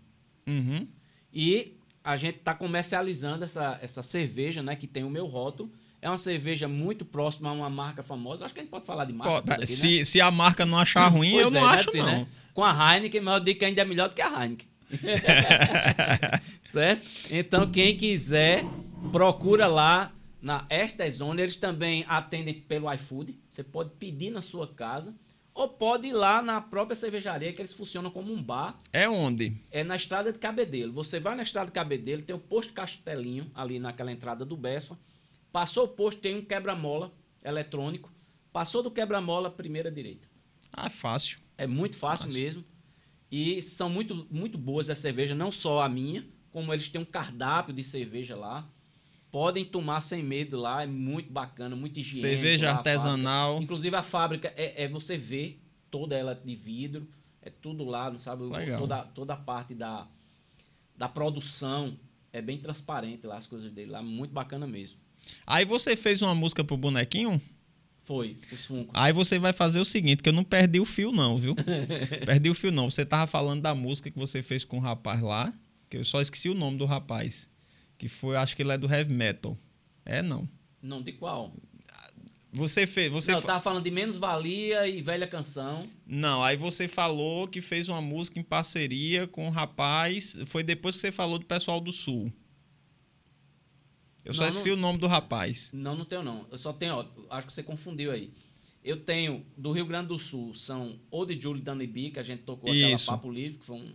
Uhum. 0.45 0.88
E 1.32 1.77
a 2.04 2.17
gente 2.17 2.39
está 2.39 2.54
comercializando 2.54 3.45
essa, 3.45 3.80
essa 3.82 4.04
cerveja, 4.04 4.61
né? 4.61 4.76
Que 4.76 4.88
tem 4.88 5.03
o 5.03 5.09
meu 5.09 5.28
rótulo. 5.28 5.72
É 6.02 6.10
uma 6.10 6.18
cerveja 6.18 6.68
muito 6.68 7.06
próxima 7.06 7.49
a 7.49 7.54
uma 7.54 7.70
marca 7.70 8.02
famosa. 8.02 8.43
Acho 8.43 8.54
que 8.54 8.60
a 8.60 8.64
gente 8.64 8.72
pode 8.72 8.86
falar 8.86 9.06
de 9.06 9.14
marca. 9.14 9.54
Aqui, 9.54 9.68
se, 9.68 9.97
né? 9.99 10.04
se 10.04 10.20
a 10.20 10.32
marca 10.32 10.66
não 10.66 10.80
achar 10.80 11.08
ruim, 11.12 11.36
eu 11.36 11.52
não 11.52 11.70
é, 11.70 11.76
acho, 11.76 11.95
não. 11.95 12.06
Né? 12.06 12.28
Com 12.54 12.64
a 12.64 12.95
Heineken, 12.95 13.22
mas 13.22 13.34
eu 13.36 13.39
digo 13.41 13.60
que 13.60 13.66
ainda 13.66 13.82
é 13.82 13.86
melhor 13.86 14.10
do 14.10 14.16
que 14.16 14.22
a 14.22 14.28
Heineken. 14.28 14.68
certo? 16.64 17.08
Então, 17.30 17.70
quem 17.70 17.95
quiser, 17.95 18.66
procura 19.12 19.68
lá 19.68 20.12
na 20.41 20.66
Esta 20.70 21.10
Zone. 21.10 21.41
Eles 21.41 21.56
também 21.56 22.04
atendem 22.08 22.56
pelo 22.56 22.91
iFood. 22.93 23.39
Você 23.49 23.64
pode 23.64 23.91
pedir 23.91 24.32
na 24.32 24.41
sua 24.41 24.68
casa. 24.68 25.16
Ou 25.54 25.68
pode 25.68 26.08
ir 26.08 26.14
lá 26.14 26.41
na 26.41 26.62
própria 26.62 26.95
cervejaria, 26.95 27.52
que 27.52 27.62
eles 27.62 27.74
funcionam 27.74 28.10
como 28.10 28.34
um 28.34 28.41
bar. 28.41 28.78
É 28.93 29.08
onde? 29.08 29.54
É 29.70 29.84
na 29.84 29.97
estrada 29.97 30.32
de 30.32 30.39
Cabedelo. 30.39 30.93
Você 30.93 31.20
vai 31.20 31.36
na 31.36 31.43
estrada 31.43 31.68
de 31.68 31.74
Cabedelo, 31.74 32.22
tem 32.22 32.36
o 32.36 32.39
posto 32.39 32.72
Castelinho, 32.72 33.52
ali 33.54 33.78
naquela 33.78 34.12
entrada 34.12 34.45
do 34.45 34.56
Bessa. 34.56 34.97
Passou 35.52 35.86
o 35.86 35.88
posto, 35.88 36.22
tem 36.22 36.36
um 36.36 36.45
quebra-mola 36.45 37.12
eletrônico. 37.43 38.12
Passou 38.54 38.82
do 38.82 38.91
quebra-mola, 38.91 39.49
primeira 39.49 39.91
direita. 39.91 40.28
Ah, 40.72 40.89
fácil. 40.89 41.39
É 41.58 41.68
muito 41.68 41.97
fácil, 41.97 42.28
fácil. 42.28 42.41
mesmo. 42.41 42.66
E 43.32 43.62
são 43.62 43.89
muito, 43.89 44.28
muito 44.30 44.58
boas 44.58 44.89
as 44.89 44.97
cervejas, 44.97 45.38
não 45.38 45.52
só 45.52 45.82
a 45.82 45.89
minha, 45.89 46.26
como 46.52 46.74
eles 46.74 46.89
têm 46.89 46.99
um 46.99 47.06
cardápio 47.06 47.74
de 47.74 47.84
cerveja 47.84 48.36
lá. 48.36 48.70
podem 49.32 49.64
tomar 49.64 50.02
sem 50.02 50.22
medo 50.22 50.60
lá, 50.60 50.84
é 50.84 50.88
muito 50.88 51.32
bacana, 51.32 51.74
muito 51.74 51.97
higiênico. 51.97 52.28
Cerveja 52.28 52.72
artesanal. 52.72 53.58
A 53.58 53.62
Inclusive 53.62 53.95
a 53.95 54.04
fábrica 54.04 54.54
é, 54.58 54.84
é, 54.84 54.88
você 54.89 55.18
ver 55.18 55.62
toda 55.89 56.16
ela 56.16 56.36
de 56.36 56.54
vidro, 56.54 57.08
é 57.41 57.49
tudo 57.49 57.86
lá, 57.86 58.12
não 58.12 58.18
sabe? 58.18 58.43
Legal. 58.43 58.78
Toda, 58.78 59.04
toda 59.04 59.34
a 59.34 59.38
parte 59.38 59.74
da, 59.74 60.08
da 60.97 61.08
produção 61.08 61.97
é 62.34 62.41
bem 62.41 62.58
transparente 62.58 63.26
lá, 63.26 63.38
as 63.38 63.47
coisas 63.47 63.72
dele 63.72 63.91
lá, 63.91 64.04
muito 64.04 64.32
bacana 64.32 64.68
mesmo. 64.68 64.99
Aí 65.45 65.65
você 65.65 65.95
fez 65.95 66.22
uma 66.22 66.36
música 66.36 66.63
pro 66.63 66.78
bonequinho? 66.78 67.41
Foi, 68.03 68.38
os 68.51 68.65
Funkos. 68.65 68.91
Aí 68.93 69.13
você 69.13 69.38
vai 69.38 69.53
fazer 69.53 69.80
o 69.80 69.86
seguinte, 69.86 70.24
que 70.24 70.30
eu 70.30 70.34
não 70.34 70.43
perdi 70.43 70.80
o 70.80 70.86
fio 70.86 71.11
não, 71.11 71.38
viu? 71.38 71.55
perdi 72.26 72.49
o 72.49 72.55
fio 72.55 72.72
não. 72.72 72.89
Você 72.89 73.05
tava 73.05 73.28
falando 73.28 73.61
da 73.61 73.76
música 73.76 74.09
que 74.09 74.17
você 74.17 74.41
fez 74.41 74.63
com 74.63 74.78
o 74.78 74.82
rapaz 74.82 75.22
lá, 75.22 75.53
que 75.89 75.97
eu 75.97 76.03
só 76.03 76.19
esqueci 76.19 76.49
o 76.49 76.55
nome 76.55 76.78
do 76.78 76.86
rapaz. 76.86 77.49
Que 77.97 78.07
foi, 78.07 78.36
acho 78.36 78.55
que 78.55 78.63
ele 78.63 78.72
é 78.72 78.78
do 78.78 78.91
heavy 78.91 79.13
metal. 79.13 79.57
É, 80.03 80.22
não. 80.22 80.49
Não, 80.82 81.01
de 81.01 81.11
qual? 81.11 81.53
Você 82.53 82.86
fez. 82.86 83.11
Você 83.11 83.32
não, 83.32 83.39
eu 83.39 83.43
tava 83.43 83.61
falando 83.61 83.84
de 83.84 83.91
Menos 83.91 84.17
Valia 84.17 84.86
e 84.88 85.01
Velha 85.01 85.26
Canção. 85.26 85.88
Não, 86.05 86.43
aí 86.43 86.57
você 86.57 86.88
falou 86.88 87.47
que 87.47 87.61
fez 87.61 87.88
uma 87.88 88.01
música 88.01 88.39
em 88.39 88.43
parceria 88.43 89.26
com 89.26 89.47
o 89.47 89.51
rapaz. 89.51 90.38
Foi 90.47 90.61
depois 90.61 90.95
que 90.95 91.01
você 91.01 91.11
falou 91.11 91.39
do 91.39 91.45
pessoal 91.45 91.80
do 91.80 91.93
Sul. 91.93 92.32
Eu 94.24 94.34
só 94.34 94.41
não, 94.41 94.49
esqueci 94.49 94.69
não, 94.69 94.76
o 94.76 94.80
nome 94.80 94.99
do 94.99 95.07
rapaz. 95.07 95.69
Não, 95.74 95.95
não 95.95 96.05
tenho 96.05 96.24
não. 96.24 96.45
Eu 96.51 96.57
só 96.57 96.72
tenho, 96.72 96.95
ó, 96.95 97.05
acho 97.30 97.47
que 97.47 97.53
você 97.53 97.63
confundiu 97.63 98.11
aí. 98.11 98.32
Eu 98.84 98.97
tenho 98.97 99.45
do 99.57 99.72
Rio 99.72 99.86
Grande 99.86 100.07
do 100.07 100.17
Sul, 100.17 100.55
são 100.55 100.99
ou 101.09 101.26
de 101.26 101.39
Julie 101.39 101.61
Danny 101.61 101.88
que 101.88 102.19
a 102.19 102.24
gente 102.24 102.43
tocou 102.43 102.74
Isso. 102.74 103.03
aquela 103.03 103.17
Papo 103.17 103.32
Livre, 103.32 103.59
que 103.59 103.65
foi 103.65 103.78
um, 103.78 103.93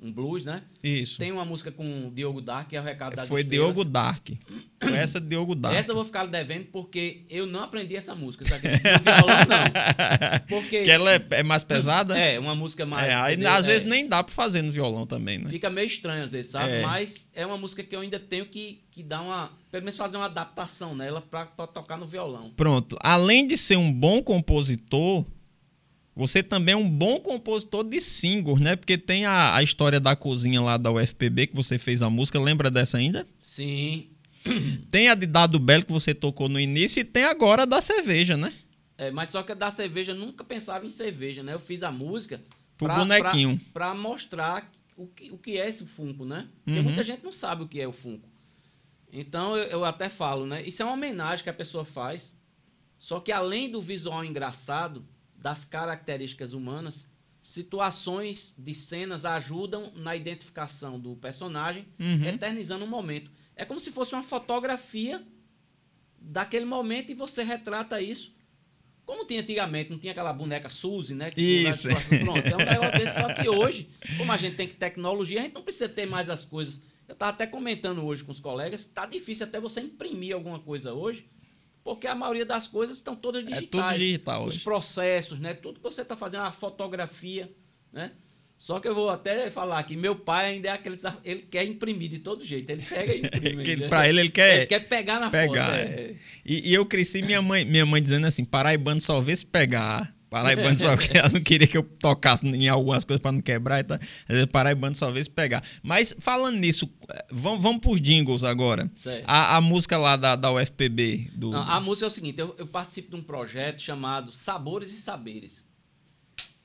um 0.00 0.12
blues, 0.12 0.44
né? 0.44 0.62
Isso. 0.82 1.18
Tem 1.18 1.32
uma 1.32 1.44
música 1.44 1.70
com 1.72 2.12
Diogo 2.12 2.40
Dark, 2.40 2.68
que 2.68 2.76
é 2.76 2.80
o 2.80 2.82
recado 2.82 3.16
das 3.16 3.28
Foi 3.28 3.40
estrelas. 3.40 3.74
Diogo 3.74 3.88
Dark. 3.88 4.28
Foi 4.82 4.92
essa 4.92 5.20
Diogo 5.20 5.54
Dark. 5.54 5.74
Essa 5.74 5.92
eu 5.92 5.94
vou 5.94 6.04
ficar 6.04 6.26
devendo 6.26 6.66
porque 6.66 7.22
eu 7.30 7.46
não 7.46 7.62
aprendi 7.62 7.96
essa 7.96 8.14
música. 8.14 8.44
No 8.44 8.60
violão, 8.60 9.38
não. 9.48 10.40
Porque... 10.46 10.82
Que 10.82 10.90
ela 10.90 11.14
é, 11.14 11.26
é 11.30 11.42
mais 11.42 11.64
pesada? 11.64 12.18
É, 12.18 12.38
uma 12.38 12.54
música 12.54 12.84
mais... 12.84 13.08
É, 13.08 13.14
aí, 13.14 13.46
às 13.46 13.66
é, 13.66 13.68
vezes 13.68 13.88
nem 13.88 14.06
dá 14.06 14.22
pra 14.22 14.34
fazer 14.34 14.60
no 14.62 14.70
violão 14.70 15.06
também, 15.06 15.38
né? 15.38 15.48
Fica 15.48 15.70
meio 15.70 15.86
estranho 15.86 16.24
às 16.24 16.32
vezes, 16.32 16.50
sabe? 16.50 16.72
É. 16.72 16.82
Mas 16.82 17.30
é 17.34 17.46
uma 17.46 17.56
música 17.56 17.82
que 17.82 17.96
eu 17.96 18.00
ainda 18.00 18.18
tenho 18.18 18.46
que, 18.46 18.82
que 18.90 19.02
dar 19.02 19.22
uma... 19.22 19.52
Pelo 19.70 19.84
menos 19.84 19.96
fazer 19.96 20.16
uma 20.16 20.26
adaptação 20.26 20.94
nela 20.94 21.20
pra, 21.22 21.46
pra 21.46 21.66
tocar 21.66 21.96
no 21.96 22.06
violão. 22.06 22.52
Pronto. 22.56 22.96
Além 23.00 23.46
de 23.46 23.56
ser 23.56 23.76
um 23.76 23.92
bom 23.92 24.22
compositor 24.22 25.24
você 26.16 26.42
também 26.42 26.74
é 26.74 26.76
um 26.76 26.88
bom 26.88 27.18
compositor 27.18 27.82
de 27.82 28.00
singles, 28.00 28.60
né? 28.60 28.76
Porque 28.76 28.96
tem 28.96 29.24
a, 29.26 29.56
a 29.56 29.62
história 29.62 29.98
da 29.98 30.14
cozinha 30.14 30.60
lá 30.60 30.76
da 30.76 30.92
UFPB, 30.92 31.48
que 31.48 31.56
você 31.56 31.76
fez 31.76 32.02
a 32.02 32.10
música. 32.10 32.38
Lembra 32.38 32.70
dessa 32.70 32.98
ainda? 32.98 33.26
Sim. 33.38 34.10
Tem 34.90 35.08
a 35.08 35.14
de 35.14 35.26
Dado 35.26 35.58
Belo, 35.58 35.86
que 35.86 35.92
você 35.92 36.14
tocou 36.14 36.50
no 36.50 36.60
início, 36.60 37.00
e 37.00 37.04
tem 37.04 37.24
agora 37.24 37.62
a 37.62 37.64
da 37.64 37.80
cerveja, 37.80 38.36
né? 38.36 38.52
É, 38.98 39.10
mas 39.10 39.30
só 39.30 39.42
que 39.42 39.52
a 39.52 39.54
da 39.54 39.70
cerveja 39.70 40.12
nunca 40.12 40.44
pensava 40.44 40.84
em 40.84 40.90
cerveja, 40.90 41.42
né? 41.42 41.54
Eu 41.54 41.58
fiz 41.58 41.82
a 41.82 41.90
música 41.90 42.42
Pro 42.76 42.86
pra, 42.86 42.96
bonequinho. 42.96 43.58
Pra, 43.72 43.86
pra, 43.86 43.94
mostrar 43.94 44.70
o 44.96 45.06
que, 45.06 45.30
o 45.30 45.38
que 45.38 45.58
é 45.58 45.66
esse 45.66 45.86
Funko, 45.86 46.26
né? 46.26 46.46
Porque 46.62 46.78
uhum. 46.78 46.84
muita 46.84 47.02
gente 47.02 47.24
não 47.24 47.32
sabe 47.32 47.62
o 47.62 47.68
que 47.68 47.80
é 47.80 47.88
o 47.88 47.92
Funko. 47.92 48.28
Então 49.10 49.56
eu, 49.56 49.64
eu 49.64 49.84
até 49.84 50.10
falo, 50.10 50.46
né? 50.46 50.62
Isso 50.62 50.82
é 50.82 50.84
uma 50.84 50.94
homenagem 50.94 51.42
que 51.42 51.50
a 51.50 51.54
pessoa 51.54 51.84
faz. 51.84 52.38
Só 52.98 53.20
que 53.20 53.32
além 53.32 53.70
do 53.70 53.80
visual 53.80 54.24
engraçado, 54.24 55.06
das 55.44 55.66
características 55.66 56.54
humanas, 56.54 57.06
situações 57.38 58.54
de 58.56 58.72
cenas 58.72 59.26
ajudam 59.26 59.92
na 59.94 60.16
identificação 60.16 60.98
do 60.98 61.14
personagem, 61.16 61.86
uhum. 62.00 62.24
eternizando 62.24 62.86
um 62.86 62.88
momento. 62.88 63.30
É 63.54 63.62
como 63.66 63.78
se 63.78 63.92
fosse 63.92 64.14
uma 64.14 64.22
fotografia 64.22 65.22
daquele 66.18 66.64
momento 66.64 67.12
e 67.12 67.14
você 67.14 67.42
retrata 67.42 68.00
isso. 68.00 68.34
Como 69.04 69.26
tinha 69.26 69.42
antigamente, 69.42 69.90
não 69.90 69.98
tinha 69.98 70.12
aquela 70.12 70.32
boneca 70.32 70.70
Suzy, 70.70 71.14
né? 71.14 71.30
Que 71.30 71.68
isso. 71.68 71.88
Pronto, 72.24 72.46
é 72.46 72.54
um 72.54 72.56
negócio 72.56 72.98
desse. 72.98 73.20
Só 73.20 73.34
que 73.34 73.46
hoje, 73.50 73.90
como 74.16 74.32
a 74.32 74.38
gente 74.38 74.56
tem 74.56 74.66
tecnologia, 74.66 75.40
a 75.40 75.42
gente 75.42 75.52
não 75.52 75.62
precisa 75.62 75.90
ter 75.90 76.06
mais 76.06 76.30
as 76.30 76.42
coisas. 76.46 76.80
Eu 77.06 77.12
estava 77.12 77.32
até 77.32 77.46
comentando 77.46 78.02
hoje 78.02 78.24
com 78.24 78.32
os 78.32 78.40
colegas, 78.40 78.80
está 78.80 79.04
difícil 79.04 79.44
até 79.44 79.60
você 79.60 79.82
imprimir 79.82 80.34
alguma 80.34 80.58
coisa 80.58 80.94
hoje 80.94 81.28
porque 81.84 82.06
a 82.06 82.14
maioria 82.14 82.46
das 82.46 82.66
coisas 82.66 82.96
estão 82.96 83.14
todas 83.14 83.44
digitais. 83.44 83.66
É 83.66 83.70
tudo 83.70 83.98
digital 83.98 84.44
Os 84.46 84.58
processos, 84.58 85.38
né? 85.38 85.52
Tudo 85.52 85.76
que 85.76 85.82
você 85.82 86.00
está 86.00 86.16
fazendo, 86.16 86.44
a 86.44 86.50
fotografia, 86.50 87.52
né? 87.92 88.12
Só 88.56 88.80
que 88.80 88.88
eu 88.88 88.94
vou 88.94 89.10
até 89.10 89.50
falar 89.50 89.82
que 89.82 89.94
meu 89.94 90.16
pai 90.16 90.52
ainda 90.52 90.68
é 90.68 90.72
aquele. 90.72 90.96
Ele 91.22 91.42
quer 91.42 91.64
imprimir 91.64 92.08
de 92.08 92.20
todo 92.20 92.42
jeito. 92.42 92.70
Ele 92.70 92.82
pega 92.82 93.12
e 93.12 93.18
imprime. 93.18 93.76
né? 93.76 93.88
Para 93.88 94.08
ele, 94.08 94.20
ele 94.20 94.30
quer. 94.30 94.56
Ele 94.56 94.66
quer 94.66 94.80
pegar 94.88 95.20
na 95.20 95.28
pegar, 95.28 95.66
foto. 95.66 95.76
É. 95.76 95.82
é. 95.82 96.14
E, 96.46 96.70
e, 96.70 96.74
eu 96.74 96.86
cresci 96.86 97.20
minha 97.20 97.42
mãe, 97.42 97.64
minha 97.64 97.84
mãe 97.84 98.02
dizendo 98.02 98.26
assim: 98.26 98.44
paraibano 98.44 99.00
só 99.00 99.20
vê 99.20 99.36
se 99.36 99.44
pegar. 99.44 100.13
Paraibano 100.34 100.76
só 100.76 100.96
que 100.96 101.16
ela 101.16 101.28
não 101.28 101.40
queria 101.40 101.68
que 101.68 101.78
eu 101.78 101.84
tocasse 101.84 102.44
em 102.44 102.68
algumas 102.68 103.04
coisas 103.04 103.22
para 103.22 103.30
não 103.30 103.40
quebrar 103.40 103.80
e 103.80 103.84
tal. 103.84 103.98
Paraibano 104.50 104.96
só 104.96 105.08
vez 105.12 105.28
pegar. 105.28 105.62
Mas 105.80 106.12
falando 106.18 106.56
nisso, 106.56 106.90
vamos, 107.30 107.62
vamos 107.62 107.80
por 107.80 108.00
jingles 108.00 108.42
agora. 108.42 108.90
A, 109.26 109.56
a, 109.56 109.60
música 109.60 109.96
lá 109.96 110.16
da, 110.16 110.34
da 110.34 110.52
UFPB. 110.52 111.30
Do... 111.34 111.50
Não, 111.50 111.62
a 111.62 111.80
música 111.80 112.06
é 112.06 112.08
o 112.08 112.10
seguinte: 112.10 112.40
eu, 112.40 112.52
eu 112.58 112.66
participo 112.66 113.10
de 113.10 113.16
um 113.16 113.22
projeto 113.22 113.80
chamado 113.80 114.32
Sabores 114.32 114.92
e 114.92 114.96
Saberes. 114.96 115.68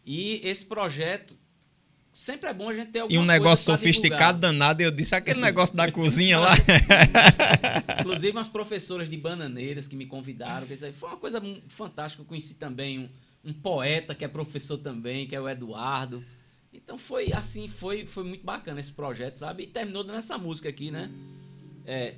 E 0.04 0.42
esse 0.44 0.66
projeto 0.66 1.38
sempre 2.12 2.50
é 2.50 2.54
bom 2.54 2.70
a 2.70 2.74
gente 2.74 2.90
ter 2.90 3.00
alguma 3.00 3.22
E 3.22 3.24
um 3.24 3.26
negócio 3.26 3.66
sofisticado 3.66 4.40
danado, 4.40 4.82
eu 4.82 4.90
disse, 4.90 5.14
aquele 5.14 5.40
negócio 5.40 5.76
da 5.76 5.92
cozinha 5.92 6.40
lá. 6.40 6.56
Inclusive 8.00 8.32
umas 8.32 8.50
professoras 8.50 9.08
de 9.08 9.16
bananeiras 9.16 9.88
que 9.88 9.96
me 9.96 10.08
convidaram, 10.08 10.66
foi 10.94 11.10
uma 11.10 11.18
coisa 11.18 11.40
fantástica, 11.68 12.24
eu 12.24 12.26
conheci 12.26 12.56
também 12.56 12.98
um, 12.98 13.10
um 13.44 13.54
poeta 13.54 14.14
que 14.16 14.24
é 14.26 14.28
professor 14.28 14.78
também, 14.78 15.28
que 15.28 15.36
é 15.36 15.42
o 15.42 15.48
Eduardo. 15.48 16.24
Então 16.74 16.98
foi 16.98 17.32
assim, 17.34 17.68
foi, 17.68 18.06
foi 18.06 18.24
muito 18.24 18.46
bacana 18.46 18.80
esse 18.80 18.92
projeto, 18.92 19.38
sabe? 19.38 19.64
E 19.64 19.68
terminou 19.68 20.04
nessa 20.04 20.38
música 20.38 20.70
aqui, 20.70 20.92
né? 20.92 21.10
É. 21.86 22.16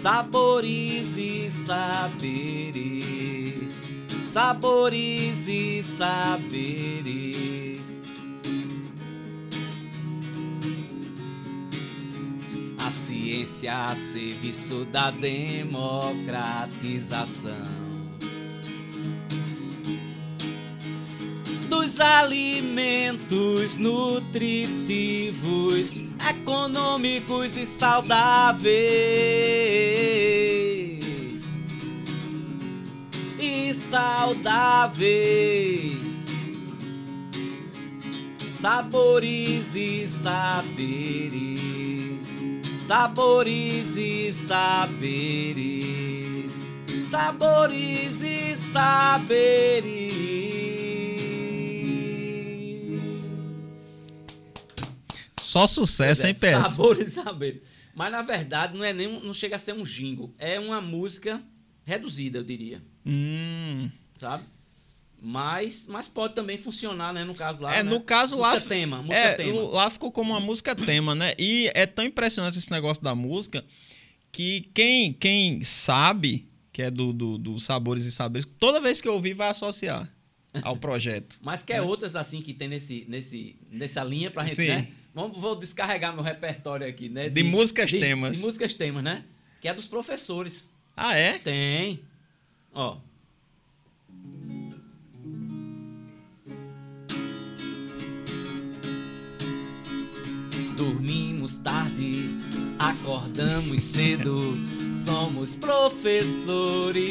Sabores 0.00 1.16
e 1.16 1.50
saberes, 1.50 3.08
sabores 4.26 5.48
e 5.48 5.82
saberes 5.82 7.54
ciência 12.94 13.86
a 13.86 13.94
serviço 13.94 14.84
da 14.86 15.10
democratização 15.10 17.84
dos 21.68 22.00
alimentos 22.00 23.76
nutritivos, 23.76 26.00
econômicos 26.30 27.54
e 27.56 27.66
saudáveis. 27.66 28.72
E 33.38 33.74
saudáveis. 33.74 35.04
Sabores 38.60 39.74
e 39.74 40.06
saberes 40.08 41.73
sabores 42.86 43.96
e 43.96 44.30
saberes, 44.30 45.72
sabores 47.10 48.20
e 48.20 48.54
saberes. 48.56 50.12
Só 55.40 55.66
sucesso, 55.66 56.26
é, 56.26 56.28
hein, 56.28 56.34
PS? 56.34 56.66
Sabores 56.66 57.08
e 57.08 57.10
saberes. 57.12 57.62
Mas 57.94 58.12
na 58.12 58.20
verdade 58.22 58.76
não 58.76 58.84
é 58.84 58.92
nem 58.92 59.20
não 59.20 59.32
chega 59.32 59.56
a 59.56 59.58
ser 59.58 59.72
um 59.72 59.82
jingle, 59.82 60.34
é 60.36 60.60
uma 60.60 60.80
música 60.80 61.42
reduzida, 61.84 62.38
eu 62.38 62.44
diria. 62.44 62.82
Hum. 63.06 63.88
Sabe? 64.16 64.44
Mas, 65.26 65.86
mas 65.86 66.06
pode 66.06 66.34
também 66.34 66.58
funcionar, 66.58 67.10
né? 67.14 67.24
No 67.24 67.34
caso 67.34 67.62
lá. 67.62 67.74
É, 67.74 67.82
né? 67.82 67.88
no 67.88 67.98
caso 68.02 68.36
música 68.36 68.54
lá. 68.56 68.60
tema, 68.60 68.98
música 68.98 69.16
é, 69.16 69.32
tema. 69.32 69.62
Lá 69.62 69.88
ficou 69.88 70.12
como 70.12 70.34
uma 70.34 70.40
música 70.40 70.76
tema, 70.76 71.14
né? 71.14 71.32
E 71.38 71.70
é 71.74 71.86
tão 71.86 72.04
impressionante 72.04 72.58
esse 72.58 72.70
negócio 72.70 73.02
da 73.02 73.14
música 73.14 73.64
que 74.30 74.68
quem, 74.74 75.14
quem 75.14 75.62
sabe, 75.62 76.46
que 76.70 76.82
é 76.82 76.90
do, 76.90 77.10
do, 77.10 77.38
do 77.38 77.58
Sabores 77.58 78.04
e 78.04 78.12
Saberes, 78.12 78.46
toda 78.58 78.78
vez 78.78 79.00
que 79.00 79.08
ouvir 79.08 79.32
vai 79.32 79.48
associar 79.48 80.12
ao 80.60 80.76
projeto. 80.76 81.38
mas 81.42 81.62
quer 81.62 81.80
né? 81.80 81.82
outras 81.82 82.14
assim 82.14 82.42
que 82.42 82.52
tem 82.52 82.68
nesse, 82.68 83.06
nesse, 83.08 83.56
nessa 83.70 84.04
linha 84.04 84.30
pra 84.30 84.44
gente, 84.44 84.56
Sim. 84.56 84.68
né? 84.68 84.88
Vamos, 85.14 85.38
vou 85.38 85.56
descarregar 85.56 86.12
meu 86.12 86.22
repertório 86.22 86.86
aqui, 86.86 87.08
né? 87.08 87.30
De, 87.30 87.42
de 87.42 87.44
músicas 87.44 87.90
de, 87.90 87.98
temas. 87.98 88.36
De 88.36 88.42
músicas 88.42 88.74
temas, 88.74 89.02
né? 89.02 89.24
Que 89.58 89.68
é 89.68 89.72
dos 89.72 89.86
professores. 89.86 90.70
Ah, 90.94 91.16
é? 91.16 91.38
Tem. 91.38 92.00
Ó. 92.74 92.98
Dormimos 100.84 101.56
tarde, 101.56 102.28
acordamos 102.78 103.80
cedo, 103.80 104.38
somos 104.94 105.56
professores. 105.56 107.06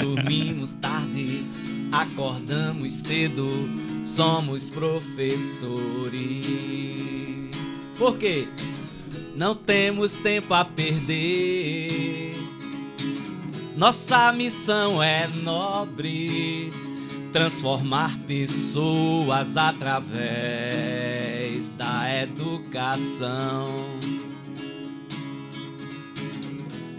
Dormimos 0.00 0.74
tarde, 0.74 1.42
acordamos 1.90 2.94
cedo, 2.94 3.48
somos 4.04 4.70
professores. 4.70 5.66
Por 7.98 8.16
quê? 8.16 8.46
Não 9.34 9.56
temos 9.56 10.12
tempo 10.12 10.54
a 10.54 10.64
perder. 10.64 12.36
Nossa 13.76 14.32
missão 14.32 15.02
é 15.02 15.26
nobre 15.26 16.70
transformar 17.32 18.18
pessoas 18.26 19.56
através 19.56 20.62
da 21.70 22.22
educação. 22.22 23.68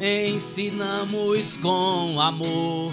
Ensinamos 0.02 1.56
com 1.58 2.20
amor, 2.20 2.92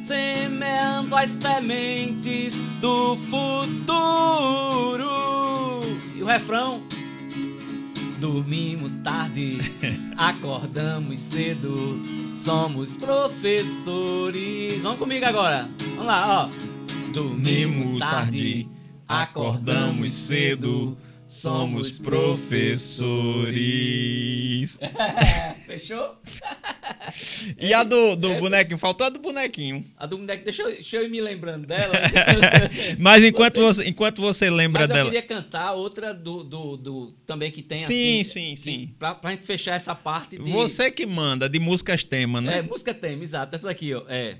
semeando 0.00 1.14
as 1.16 1.32
sementes 1.32 2.54
do 2.80 3.16
futuro. 3.16 5.10
E 6.14 6.22
o 6.22 6.26
refrão? 6.26 6.80
Dormimos 8.18 8.94
tarde, 8.94 9.58
acordamos 10.16 11.20
cedo, 11.20 12.00
somos 12.36 12.96
professores. 12.96 14.82
Vamos 14.82 14.98
comigo 14.98 15.24
agora. 15.24 15.68
Vamos 15.90 16.06
lá, 16.06 16.44
ó. 16.44 16.48
Dormimos 17.12 17.98
tarde, 17.98 18.68
acordamos 19.08 20.12
cedo, 20.12 20.96
somos 21.26 21.98
professores. 21.98 22.38
Fechou? 25.66 26.16
E 27.58 27.72
a 27.72 27.84
do, 27.84 28.16
do 28.16 28.34
bonequinho? 28.34 28.78
Faltou 28.78 29.06
a 29.06 29.10
do 29.10 29.20
bonequinho. 29.20 29.84
A 29.96 30.06
do 30.06 30.18
bonequinho, 30.18 30.44
deixa 30.44 30.62
eu, 30.62 30.68
deixa 30.68 30.96
eu 30.96 31.04
ir 31.04 31.08
me 31.08 31.20
lembrando 31.20 31.66
dela. 31.66 31.94
Mas 32.98 33.24
enquanto 33.24 33.60
você, 33.60 33.82
você, 33.82 33.88
enquanto 33.88 34.20
você 34.20 34.50
lembra 34.50 34.82
Mas 34.82 34.90
eu 34.90 34.94
dela. 34.94 35.08
Eu 35.08 35.12
queria 35.12 35.26
cantar 35.26 35.72
outra 35.72 36.12
do, 36.12 36.42
do, 36.42 36.76
do 36.76 37.12
também 37.24 37.50
que 37.50 37.62
tem 37.62 37.78
sim, 37.78 37.84
assim. 37.84 38.24
Sim, 38.24 38.24
sim, 38.24 38.56
sim. 38.56 38.94
Pra, 38.98 39.14
pra 39.14 39.30
gente 39.30 39.46
fechar 39.46 39.76
essa 39.76 39.94
parte 39.94 40.36
de. 40.36 40.50
Você 40.50 40.90
que 40.90 41.06
manda, 41.06 41.48
de 41.48 41.60
músicas 41.60 42.02
tema, 42.04 42.40
né? 42.40 42.58
É, 42.58 42.62
música 42.62 42.92
tema, 42.92 43.22
exato. 43.22 43.54
Essa 43.54 43.70
aqui, 43.70 43.94
ó. 43.94 44.02
É. 44.08 44.38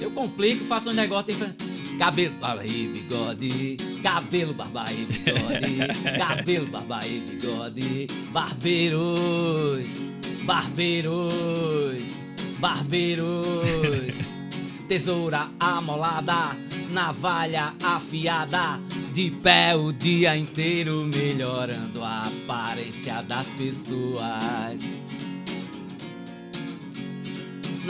Eu 0.00 0.10
complico, 0.10 0.64
faço 0.64 0.90
um 0.90 0.94
negócio 0.94 1.26
tem 1.26 1.69
Cabelo, 2.00 2.32
barba 2.40 2.64
e 2.64 2.88
bigode, 2.88 3.76
cabelo, 4.02 4.54
barba 4.54 4.86
e 4.90 5.04
bigode, 5.04 5.76
cabelo, 6.16 6.66
barba 6.68 7.00
e 7.06 7.20
bigode, 7.20 8.06
barbeiros, 8.32 10.10
barbeiros, 10.46 12.24
barbeiros, 12.58 14.16
tesoura 14.88 15.50
amolada, 15.60 16.56
navalha 16.88 17.74
afiada, 17.84 18.80
de 19.12 19.30
pé 19.30 19.76
o 19.76 19.92
dia 19.92 20.34
inteiro, 20.38 21.04
melhorando 21.04 22.02
a 22.02 22.22
aparência 22.22 23.20
das 23.20 23.52
pessoas. 23.52 24.80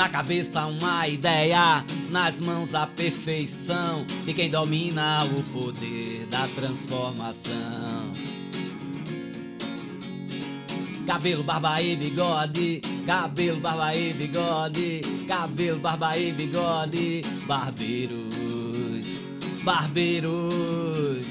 Na 0.00 0.08
cabeça 0.08 0.64
uma 0.64 1.06
ideia, 1.06 1.84
nas 2.08 2.40
mãos 2.40 2.74
a 2.74 2.86
perfeição 2.86 4.06
de 4.24 4.32
quem 4.32 4.48
domina 4.48 5.18
o 5.24 5.42
poder 5.52 6.24
da 6.24 6.48
transformação. 6.48 8.10
Cabelo, 11.06 11.44
barba 11.44 11.82
e 11.82 11.94
bigode, 11.96 12.80
cabelo, 13.04 13.60
barba 13.60 13.94
e 13.94 14.14
bigode, 14.14 15.02
cabelo, 15.28 15.78
barba 15.78 16.16
e 16.16 16.32
bigode, 16.32 17.20
barbeiros, 17.46 19.28
barbeiros, 19.62 21.26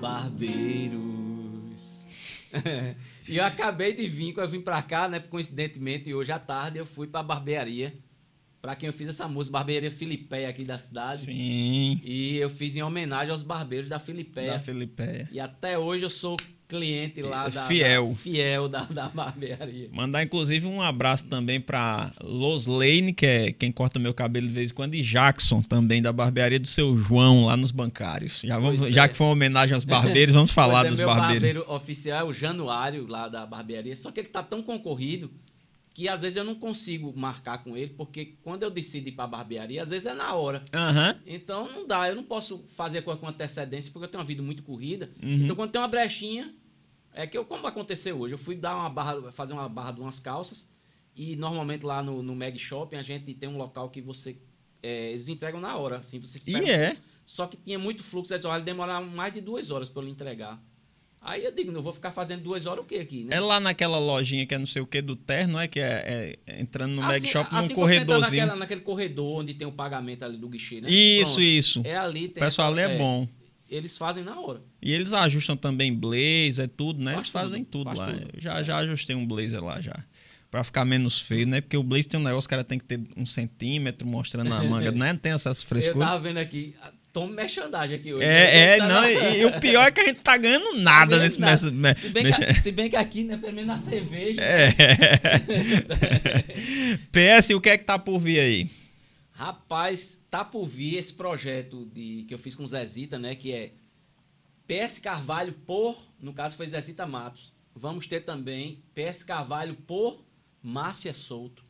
barbeiros. 0.00 0.96
E 3.28 3.38
eu 3.38 3.44
acabei 3.44 3.92
de 3.92 4.06
vir, 4.06 4.32
quando 4.32 4.46
eu 4.46 4.52
vim 4.52 4.60
pra 4.60 4.82
cá, 4.82 5.08
né? 5.08 5.20
Coincidentemente, 5.20 6.12
hoje 6.14 6.32
à 6.32 6.38
tarde 6.38 6.78
eu 6.78 6.86
fui 6.86 7.06
pra 7.06 7.22
barbearia. 7.22 7.94
Pra 8.60 8.74
quem 8.74 8.88
eu 8.88 8.92
fiz 8.92 9.08
essa 9.08 9.28
música, 9.28 9.52
Barbearia 9.52 9.92
Filipeia 9.92 10.48
aqui 10.48 10.64
da 10.64 10.76
cidade. 10.76 11.18
Sim. 11.18 12.00
E 12.02 12.36
eu 12.36 12.50
fiz 12.50 12.74
em 12.74 12.82
homenagem 12.82 13.30
aos 13.30 13.44
barbeiros 13.44 13.88
da 13.88 14.00
Filipeia. 14.00 14.52
Da 14.52 14.58
Filipeia. 14.58 15.28
E 15.30 15.38
até 15.38 15.78
hoje 15.78 16.04
eu 16.04 16.10
sou 16.10 16.36
cliente 16.68 17.22
lá 17.22 17.48
da, 17.48 17.66
fiel, 17.66 18.08
da, 18.08 18.14
fiel 18.14 18.68
da, 18.68 18.82
da 18.84 19.08
barbearia. 19.08 19.88
Mandar 19.92 20.22
inclusive 20.22 20.66
um 20.66 20.82
abraço 20.82 21.26
também 21.26 21.60
para 21.60 22.12
Los 22.20 22.66
Lane, 22.66 23.12
que 23.12 23.26
é 23.26 23.52
quem 23.52 23.70
corta 23.70 23.98
meu 23.98 24.12
cabelo 24.12 24.46
de 24.46 24.52
vez 24.52 24.70
em 24.70 24.74
quando, 24.74 24.94
e 24.94 25.02
Jackson 25.02 25.62
também 25.62 26.02
da 26.02 26.12
barbearia 26.12 26.58
do 26.58 26.66
seu 26.66 26.96
João 26.96 27.46
lá 27.46 27.56
nos 27.56 27.70
bancários. 27.70 28.42
Já 28.44 28.58
vamos, 28.58 28.82
é. 28.82 28.92
já 28.92 29.08
que 29.08 29.16
foi 29.16 29.26
uma 29.26 29.32
homenagem 29.32 29.74
aos 29.74 29.84
barbeiros, 29.84 30.34
vamos 30.36 30.50
falar 30.50 30.86
é, 30.86 30.88
dos 30.88 30.98
meu 30.98 31.06
barbeiros. 31.06 31.42
barbeiro 31.42 31.72
oficial 31.72 32.20
é 32.20 32.24
o 32.24 32.32
Januário 32.32 33.06
lá 33.06 33.28
da 33.28 33.46
barbearia, 33.46 33.94
só 33.94 34.10
que 34.10 34.20
ele 34.20 34.28
tá 34.28 34.42
tão 34.42 34.62
concorrido 34.62 35.30
que 35.96 36.10
às 36.10 36.20
vezes 36.20 36.36
eu 36.36 36.44
não 36.44 36.54
consigo 36.54 37.10
marcar 37.16 37.64
com 37.64 37.74
ele, 37.74 37.94
porque 37.96 38.36
quando 38.42 38.62
eu 38.62 38.70
decido 38.70 39.08
ir 39.08 39.12
para 39.12 39.26
barbearia, 39.26 39.80
às 39.80 39.88
vezes 39.88 40.06
é 40.06 40.12
na 40.12 40.34
hora. 40.34 40.62
Uhum. 40.74 41.22
Então 41.24 41.72
não 41.72 41.86
dá, 41.86 42.06
eu 42.06 42.14
não 42.14 42.22
posso 42.22 42.58
fazer 42.66 43.00
com 43.00 43.12
antecedência, 43.26 43.90
porque 43.90 44.04
eu 44.04 44.10
tenho 44.10 44.20
uma 44.20 44.26
vida 44.26 44.42
muito 44.42 44.62
corrida. 44.62 45.10
Uhum. 45.22 45.44
Então 45.44 45.56
quando 45.56 45.70
tem 45.70 45.80
uma 45.80 45.88
brechinha, 45.88 46.54
é 47.14 47.26
que 47.26 47.38
eu, 47.38 47.46
como 47.46 47.66
aconteceu 47.66 48.20
hoje, 48.20 48.34
eu 48.34 48.38
fui 48.38 48.54
dar 48.54 48.76
uma 48.76 48.90
barra, 48.90 49.32
fazer 49.32 49.54
uma 49.54 49.70
barra 49.70 49.92
de 49.92 50.00
umas 50.02 50.20
calças, 50.20 50.68
e 51.14 51.34
normalmente 51.34 51.86
lá 51.86 52.02
no, 52.02 52.22
no 52.22 52.36
Mag 52.36 52.58
Shopping 52.58 52.96
a 52.96 53.02
gente 53.02 53.32
tem 53.32 53.48
um 53.48 53.56
local 53.56 53.88
que 53.88 54.02
você. 54.02 54.36
É, 54.82 55.12
eles 55.12 55.30
entregam 55.30 55.62
na 55.62 55.78
hora, 55.78 56.00
assim, 56.00 56.20
você 56.20 56.38
E 56.50 56.70
é. 56.70 56.98
Só 57.24 57.46
que 57.46 57.56
tinha 57.56 57.78
muito 57.78 58.02
fluxo, 58.02 58.34
eles 58.34 58.44
olha, 58.44 58.62
demorar 58.62 59.00
mais 59.00 59.32
de 59.32 59.40
duas 59.40 59.70
horas 59.70 59.88
para 59.88 60.02
eu 60.02 60.08
entregar. 60.08 60.62
Aí 61.26 61.44
eu 61.44 61.50
digo, 61.50 61.72
não 61.72 61.82
vou 61.82 61.92
ficar 61.92 62.12
fazendo 62.12 62.42
duas 62.42 62.66
horas 62.66 62.84
o 62.84 62.86
quê 62.86 62.96
aqui, 62.96 63.24
né? 63.24 63.34
É 63.34 63.40
lá 63.40 63.58
naquela 63.58 63.98
lojinha 63.98 64.46
que 64.46 64.54
é 64.54 64.58
não 64.58 64.66
sei 64.66 64.80
o 64.80 64.86
que 64.86 65.02
do 65.02 65.16
terno, 65.16 65.58
é 65.58 65.66
que 65.66 65.80
é, 65.80 66.38
é 66.46 66.60
entrando 66.60 66.94
no 66.94 67.02
assim, 67.02 67.22
Mag 67.22 67.28
Shop 67.28 67.52
num 67.52 67.58
assim 67.58 67.74
corredorzinho. 67.74 68.42
Naquela, 68.42 68.58
naquele 68.60 68.80
corredor 68.82 69.40
onde 69.40 69.52
tem 69.52 69.66
o 69.66 69.72
pagamento 69.72 70.24
ali 70.24 70.36
do 70.36 70.48
guichê, 70.48 70.80
né? 70.80 70.88
Isso, 70.88 71.34
Pronto. 71.34 71.42
isso. 71.42 71.82
É 71.84 71.96
ali. 71.96 72.26
o 72.26 72.30
pessoal 72.30 72.72
essa, 72.72 72.84
ali 72.84 72.94
é, 72.94 72.96
bom. 72.96 73.28
Eles 73.68 73.98
fazem 73.98 74.22
na 74.22 74.38
hora. 74.38 74.62
E 74.80 74.92
eles 74.92 75.12
ajustam 75.12 75.56
também 75.56 75.92
blazer, 75.92 76.68
tudo, 76.68 77.00
né? 77.00 77.14
Faz 77.14 77.16
eles 77.16 77.28
fazem 77.30 77.64
tudo, 77.64 77.88
tudo 77.88 77.98
lá. 77.98 78.12
tudo. 78.12 78.30
Eu 78.32 78.40
já, 78.40 78.62
já 78.62 78.76
ajustei 78.78 79.16
um 79.16 79.26
blazer 79.26 79.62
lá 79.64 79.80
já. 79.80 79.96
Pra 80.48 80.62
ficar 80.62 80.84
menos 80.84 81.20
feio, 81.20 81.44
né? 81.44 81.60
Porque 81.60 81.76
o 81.76 81.82
blazer 81.82 82.06
tem 82.06 82.20
um 82.20 82.22
negócio, 82.22 82.46
o 82.46 82.50
cara 82.50 82.62
tem 82.62 82.78
que 82.78 82.84
ter 82.84 83.00
um 83.16 83.26
centímetro 83.26 84.06
mostrando 84.06 84.54
a 84.54 84.62
manga, 84.62 84.92
né? 84.92 85.12
Não 85.12 85.18
tem 85.18 85.32
essas 85.32 85.60
Eu 85.60 85.66
frescuras. 85.66 86.08
tava 86.08 86.22
vendo 86.22 86.38
aqui, 86.38 86.76
toma 87.16 87.32
merchandising 87.32 87.94
aqui 87.94 88.12
hoje. 88.12 88.26
É, 88.26 88.74
é, 88.74 88.78
Tá 88.78 88.86
não, 88.86 89.08
e, 89.08 89.40
e 89.40 89.46
o 89.46 89.58
pior 89.58 89.86
é 89.86 89.90
que 89.90 90.00
a 90.00 90.04
gente 90.04 90.20
tá 90.20 90.36
ganhando 90.36 90.78
nada 90.78 91.16
ganhando 91.16 91.24
nesse 91.24 91.40
nada. 91.40 91.56
Se 91.56 92.10
bem, 92.10 92.30
que, 92.30 92.60
se 92.60 92.70
bem 92.72 92.90
que 92.90 92.96
aqui, 92.96 93.24
né, 93.24 93.38
pelo 93.38 93.54
menos 93.54 93.68
na 93.68 93.78
cerveja. 93.78 94.42
É. 94.42 94.74
PS, 97.40 97.50
o 97.50 97.60
que 97.60 97.70
é 97.70 97.78
que 97.78 97.84
tá 97.84 97.98
por 97.98 98.18
vir 98.18 98.38
aí? 98.38 98.70
Rapaz, 99.30 100.20
tá 100.28 100.44
por 100.44 100.66
vir 100.66 100.96
esse 100.96 101.14
projeto 101.14 101.86
de, 101.86 102.26
que 102.28 102.34
eu 102.34 102.38
fiz 102.38 102.54
com 102.54 102.64
o 102.64 102.66
Zezita, 102.66 103.18
né? 103.18 103.34
Que 103.34 103.50
é 103.50 103.72
PS 104.66 104.98
Carvalho 104.98 105.54
por, 105.54 105.96
no 106.20 106.34
caso 106.34 106.54
foi 106.54 106.66
Zezita 106.66 107.06
Matos. 107.06 107.54
Vamos 107.74 108.06
ter 108.06 108.20
também 108.20 108.82
PS 108.94 109.22
Carvalho 109.22 109.74
por 109.74 110.22
Márcia 110.62 111.14
Souto. 111.14 111.64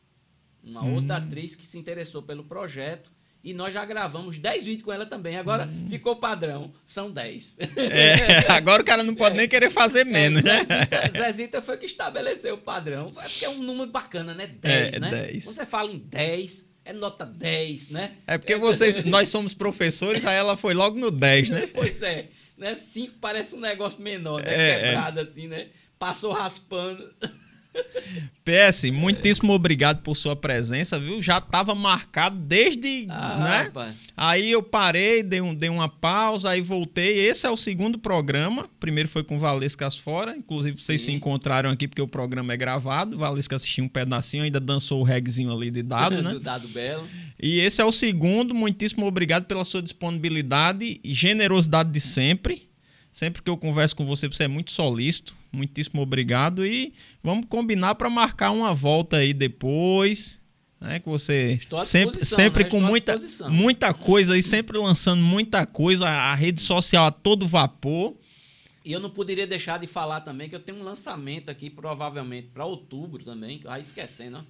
Uma 0.61 0.85
outra 0.85 1.17
atriz 1.17 1.55
que 1.55 1.65
se 1.65 1.77
interessou 1.77 2.21
pelo 2.21 2.43
projeto. 2.43 3.09
E 3.43 3.53
nós 3.53 3.73
já 3.73 3.85
gravamos 3.85 4.37
10 4.37 4.65
vídeos 4.65 4.83
com 4.83 4.91
ela 4.91 5.05
também. 5.05 5.37
Agora 5.37 5.69
ficou 5.89 6.15
padrão, 6.17 6.73
são 6.83 7.09
10. 7.09 7.57
É, 7.77 8.51
agora 8.51 8.81
o 8.81 8.85
cara 8.85 9.03
não 9.03 9.15
pode 9.15 9.37
nem 9.37 9.47
querer 9.47 9.69
fazer 9.69 10.03
menos, 10.05 10.43
né? 10.43 10.65
Zezita, 10.65 11.11
Zezita 11.23 11.61
foi 11.61 11.77
que 11.77 11.85
estabeleceu 11.85 12.55
o 12.55 12.57
padrão. 12.57 13.13
É 13.17 13.21
porque 13.23 13.45
é 13.45 13.49
um 13.49 13.59
número 13.59 13.89
bacana, 13.89 14.33
né? 14.33 14.47
10, 14.47 14.93
É, 14.95 14.99
né? 14.99 15.09
10. 15.09 15.43
Quando 15.45 15.55
você 15.55 15.65
fala 15.65 15.91
em 15.91 15.97
10, 15.99 16.69
é 16.83 16.93
nota 16.93 17.25
10, 17.25 17.89
né? 17.89 18.13
É 18.25 18.37
porque 18.37 18.55
vocês, 18.57 19.03
nós 19.05 19.29
somos 19.29 19.53
professores, 19.53 20.25
aí 20.25 20.35
ela 20.35 20.57
foi 20.57 20.73
logo 20.73 20.99
no 20.99 21.09
10, 21.11 21.49
né? 21.49 21.67
Pois 21.67 22.01
é. 22.01 22.27
Né? 22.57 22.75
5 22.75 23.15
parece 23.21 23.55
um 23.55 23.59
negócio 23.59 24.01
menor, 24.01 24.41
né? 24.43 24.53
É, 24.53 24.79
Quebrado 24.81 25.19
assim, 25.21 25.47
né? 25.47 25.67
Passou 25.99 26.33
raspando. 26.33 27.07
PS, 28.47 28.89
muitíssimo 28.93 29.51
obrigado 29.51 30.01
por 30.01 30.15
sua 30.15 30.33
presença, 30.33 30.97
viu? 30.97 31.21
Já 31.21 31.37
estava 31.39 31.75
marcado 31.75 32.37
desde, 32.37 33.05
ah, 33.09 33.37
né? 33.43 33.69
Pai. 33.73 33.93
Aí 34.15 34.51
eu 34.51 34.63
parei, 34.63 35.21
dei, 35.21 35.41
um, 35.41 35.53
dei 35.53 35.67
uma 35.69 35.89
pausa, 35.89 36.51
aí 36.51 36.61
voltei. 36.61 37.27
Esse 37.27 37.45
é 37.45 37.49
o 37.49 37.57
segundo 37.57 37.99
programa. 37.99 38.69
Primeiro 38.79 39.09
foi 39.09 39.21
com 39.21 39.37
Valescas 39.37 39.97
fora, 39.97 40.33
inclusive 40.37 40.77
vocês 40.77 41.01
Sim. 41.01 41.07
se 41.07 41.11
encontraram 41.11 41.69
aqui 41.69 41.89
porque 41.89 42.01
o 42.01 42.07
programa 42.07 42.53
é 42.53 42.57
gravado. 42.57 43.17
Valesca 43.17 43.57
assistiu 43.57 43.83
um 43.83 43.89
pedacinho, 43.89 44.43
ainda 44.43 44.61
dançou 44.61 45.01
o 45.01 45.03
regzinho 45.03 45.51
ali 45.51 45.69
de 45.69 45.83
dado, 45.83 46.21
né? 46.23 46.31
Do 46.31 46.39
dado 46.39 46.69
belo. 46.69 47.05
E 47.37 47.59
esse 47.59 47.81
é 47.81 47.85
o 47.85 47.91
segundo. 47.91 48.55
Muitíssimo 48.55 49.05
obrigado 49.05 49.43
pela 49.43 49.65
sua 49.65 49.81
disponibilidade 49.81 51.01
e 51.03 51.13
generosidade 51.13 51.91
de 51.91 51.99
sempre. 51.99 52.66
Sempre 53.17 53.41
que 53.41 53.49
eu 53.49 53.57
converso 53.57 53.95
com 53.95 54.05
você, 54.05 54.27
você 54.27 54.43
é 54.43 54.47
muito 54.47 54.71
solícito. 54.71 55.35
Muitíssimo 55.51 56.03
obrigado. 56.03 56.63
E 56.63 56.93
vamos 57.23 57.47
combinar 57.49 57.95
para 57.95 58.11
marcar 58.11 58.51
uma 58.51 58.71
volta 58.75 59.17
aí 59.17 59.33
depois. 59.33 60.39
Né, 60.79 60.99
que 60.99 61.09
você 61.09 61.59
sempre, 61.81 62.23
sempre 62.23 62.63
né? 62.65 62.69
com 62.69 62.79
muita, 62.79 63.19
muita 63.49 63.91
coisa 63.91 64.37
e 64.37 64.43
sempre 64.43 64.77
lançando 64.77 65.23
muita 65.23 65.65
coisa, 65.65 66.07
a 66.07 66.35
rede 66.35 66.61
social 66.61 67.07
a 67.07 67.11
todo 67.11 67.47
vapor. 67.47 68.15
E 68.85 68.91
eu 68.91 68.99
não 68.99 69.09
poderia 69.09 69.47
deixar 69.47 69.79
de 69.79 69.87
falar 69.87 70.21
também 70.21 70.47
que 70.47 70.55
eu 70.55 70.59
tenho 70.59 70.77
um 70.77 70.83
lançamento 70.83 71.49
aqui, 71.49 71.71
provavelmente 71.71 72.49
para 72.53 72.65
outubro 72.65 73.25
também, 73.25 73.59
eu 73.63 73.75
esquecendo. 73.77 74.45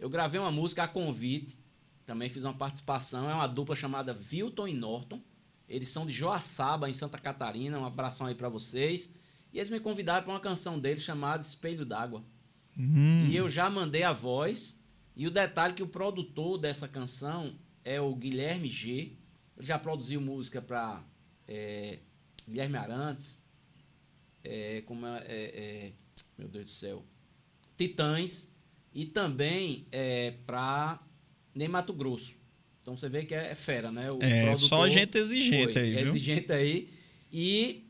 Eu 0.00 0.08
gravei 0.08 0.40
uma 0.40 0.50
música 0.50 0.84
a 0.84 0.88
convite, 0.88 1.58
também 2.06 2.30
fiz 2.30 2.44
uma 2.44 2.54
participação, 2.54 3.28
é 3.28 3.34
uma 3.34 3.46
dupla 3.46 3.76
chamada 3.76 4.14
Vilton 4.14 4.68
e 4.68 4.72
Norton. 4.72 5.20
Eles 5.68 5.88
são 5.88 6.06
de 6.06 6.12
Joaçaba, 6.12 6.88
em 6.88 6.94
Santa 6.94 7.18
Catarina. 7.18 7.78
Um 7.78 7.84
abração 7.84 8.26
aí 8.26 8.34
para 8.34 8.48
vocês. 8.48 9.10
E 9.52 9.58
eles 9.58 9.70
me 9.70 9.80
convidaram 9.80 10.24
para 10.24 10.32
uma 10.32 10.40
canção 10.40 10.78
deles 10.78 11.02
chamada 11.02 11.42
Espelho 11.42 11.84
d'Água. 11.84 12.24
Uhum. 12.76 13.26
E 13.26 13.34
eu 13.34 13.48
já 13.48 13.68
mandei 13.68 14.02
a 14.02 14.12
voz. 14.12 14.80
E 15.14 15.26
o 15.26 15.30
detalhe 15.30 15.72
é 15.72 15.76
que 15.76 15.82
o 15.82 15.88
produtor 15.88 16.58
dessa 16.58 16.86
canção 16.86 17.58
é 17.82 18.00
o 18.00 18.14
Guilherme 18.14 18.68
G. 18.68 19.16
Ele 19.56 19.66
já 19.66 19.78
produziu 19.78 20.20
música 20.20 20.60
para 20.60 21.02
é, 21.48 22.00
Guilherme 22.46 22.76
Arantes. 22.76 23.42
É, 24.44 24.82
como 24.82 25.06
é, 25.06 25.24
é, 25.26 25.60
é, 25.86 25.92
meu 26.36 26.48
Deus 26.48 26.64
do 26.64 26.70
céu. 26.70 27.04
Titãs. 27.76 28.54
E 28.94 29.04
também 29.04 29.86
é, 29.90 30.32
para 30.46 31.00
Ney 31.54 31.68
Mato 31.68 31.92
Grosso. 31.92 32.38
Então 32.86 32.96
você 32.96 33.08
vê 33.08 33.24
que 33.24 33.34
é, 33.34 33.50
é 33.50 33.54
fera, 33.56 33.90
né? 33.90 34.08
O 34.12 34.22
é, 34.22 34.54
só 34.54 34.88
gente 34.88 35.18
exigente 35.18 35.72
foi, 35.72 35.82
aí, 35.82 35.94
viu? 35.96 36.06
Exigente 36.06 36.52
aí. 36.52 36.88
E 37.32 37.84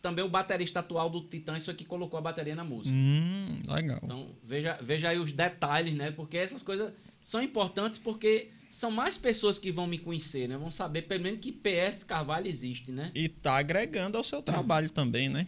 também 0.00 0.24
o 0.24 0.28
baterista 0.28 0.80
atual 0.80 1.10
do 1.10 1.20
Titã, 1.20 1.54
isso 1.54 1.70
aqui 1.70 1.84
colocou 1.84 2.16
a 2.16 2.22
bateria 2.22 2.56
na 2.56 2.64
música. 2.64 2.96
Hum, 2.96 3.60
legal. 3.68 4.00
Então, 4.02 4.34
veja, 4.42 4.78
veja 4.80 5.10
aí 5.10 5.18
os 5.18 5.32
detalhes, 5.32 5.92
né? 5.92 6.10
Porque 6.12 6.38
essas 6.38 6.62
coisas 6.62 6.94
são 7.20 7.42
importantes 7.42 7.98
porque 7.98 8.48
são 8.70 8.90
mais 8.90 9.18
pessoas 9.18 9.58
que 9.58 9.70
vão 9.70 9.86
me 9.86 9.98
conhecer, 9.98 10.48
né? 10.48 10.56
Vão 10.56 10.70
saber 10.70 11.02
pelo 11.02 11.24
menos 11.24 11.40
que 11.40 11.52
PS 11.52 12.02
Carvalho 12.02 12.48
existe, 12.48 12.90
né? 12.90 13.10
E 13.14 13.28
tá 13.28 13.58
agregando 13.58 14.16
ao 14.16 14.24
seu 14.24 14.40
trabalho 14.40 14.88
também, 14.88 15.28
né? 15.28 15.46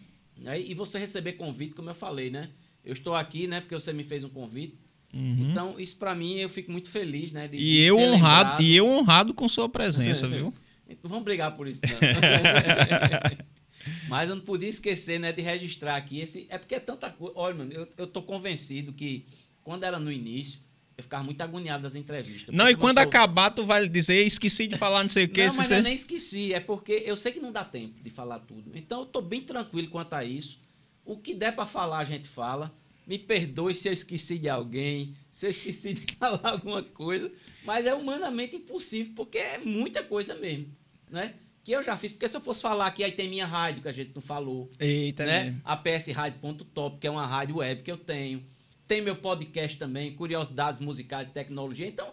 E 0.59 0.75
você 0.75 0.99
receber 0.99 1.35
convite, 1.35 1.75
como 1.75 1.89
eu 1.89 1.95
falei, 1.95 2.29
né? 2.29 2.51
Eu 2.85 2.93
estou 2.93 3.15
aqui, 3.15 3.47
né? 3.47 3.63
Porque 3.63 3.75
você 3.75 3.95
me 3.95 4.05
fez 4.05 4.25
um 4.25 4.29
convite. 4.29 4.77
Uhum. 5.13 5.49
Então, 5.51 5.79
isso 5.79 5.97
para 5.97 6.15
mim, 6.15 6.37
eu 6.37 6.49
fico 6.49 6.71
muito 6.71 6.89
feliz, 6.89 7.33
né? 7.33 7.49
De, 7.49 7.57
e, 7.57 7.61
de 7.61 7.81
eu 7.83 7.99
honrado, 7.99 8.63
e 8.63 8.77
eu 8.77 8.89
honrado 8.89 9.35
com 9.35 9.49
sua 9.49 9.69
presença, 9.69 10.27
viu? 10.29 10.55
Então, 10.89 11.09
vamos 11.09 11.25
brigar 11.25 11.57
por 11.57 11.67
isso, 11.67 11.81
não. 11.85 13.41
Mas 14.09 14.29
eu 14.29 14.37
não 14.37 14.43
podia 14.43 14.69
esquecer, 14.69 15.19
né, 15.19 15.33
de 15.33 15.41
registrar 15.41 15.97
aqui 15.97 16.21
esse. 16.21 16.47
É 16.51 16.59
porque 16.59 16.75
é 16.75 16.81
tanta 16.81 17.09
coisa. 17.11 17.33
Olha, 17.37 17.55
mano, 17.55 17.73
eu, 17.73 17.89
eu 17.97 18.07
tô 18.07 18.23
convencido 18.23 18.93
que 18.93 19.25
quando 19.63 19.85
era 19.85 19.99
no 19.99 20.13
início, 20.13 20.61
eu 21.01 21.03
ficava 21.03 21.25
muito 21.25 21.41
agoniado 21.41 21.83
das 21.83 21.97
entrevistas. 21.97 22.55
Não, 22.55 22.69
e 22.69 22.77
quando 22.77 22.99
sou... 22.99 23.05
acabar, 23.05 23.51
tu 23.51 23.65
vai 23.65 23.89
dizer, 23.89 24.23
esqueci 24.25 24.67
de 24.67 24.77
falar 24.77 25.03
não 25.03 25.09
sei 25.09 25.25
o 25.25 25.29
que. 25.29 25.47
Não, 25.47 25.57
mas 25.57 25.71
eu 25.71 25.83
nem 25.83 25.95
esqueci. 25.95 26.53
É 26.53 26.61
porque 26.61 27.03
eu 27.07 27.17
sei 27.17 27.33
que 27.33 27.41
não 27.41 27.51
dá 27.51 27.65
tempo 27.65 28.03
de 28.03 28.11
falar 28.11 28.41
tudo. 28.41 28.71
Então 28.75 29.01
eu 29.01 29.07
tô 29.07 29.23
bem 29.23 29.41
tranquilo 29.41 29.89
quanto 29.89 30.13
a 30.15 30.25
isso. 30.25 30.61
O 31.05 31.17
que 31.17 31.35
der 31.35 31.55
para 31.55 31.67
falar, 31.67 31.99
a 31.99 32.05
gente 32.05 32.29
fala. 32.29 32.75
Me 33.11 33.19
perdoe 33.19 33.75
se 33.75 33.89
eu 33.89 33.93
esqueci 33.93 34.39
de 34.39 34.49
alguém, 34.49 35.17
se 35.33 35.45
eu 35.45 35.51
esqueci 35.51 35.95
de 35.95 36.15
falar 36.15 36.49
alguma 36.49 36.81
coisa, 36.81 37.29
mas 37.65 37.85
é 37.85 37.93
humanamente 37.93 38.55
impossível, 38.55 39.13
porque 39.17 39.37
é 39.37 39.59
muita 39.59 40.01
coisa 40.01 40.37
mesmo, 40.37 40.69
né? 41.11 41.35
Que 41.65 41.73
eu 41.73 41.83
já 41.83 41.97
fiz, 41.97 42.13
porque 42.13 42.29
se 42.29 42.37
eu 42.37 42.41
fosse 42.41 42.63
falar 42.63 42.87
aqui, 42.87 43.03
aí 43.03 43.11
tem 43.11 43.29
minha 43.29 43.47
rádio, 43.47 43.83
que 43.83 43.89
a 43.89 43.93
gente 43.93 44.13
não 44.15 44.23
falou. 44.23 44.71
Eita, 44.79 45.27
né? 45.27 45.57
A 45.65 45.77
psradio.top, 45.77 46.99
que 47.01 47.07
é 47.09 47.11
uma 47.11 47.27
rádio 47.27 47.57
web 47.57 47.83
que 47.83 47.91
eu 47.91 47.97
tenho. 47.97 48.45
Tem 48.87 49.03
meu 49.03 49.17
podcast 49.17 49.77
também, 49.77 50.15
Curiosidades 50.15 50.79
Musicais 50.79 51.27
e 51.27 51.33
Tecnologia. 51.33 51.89
Então, 51.89 52.13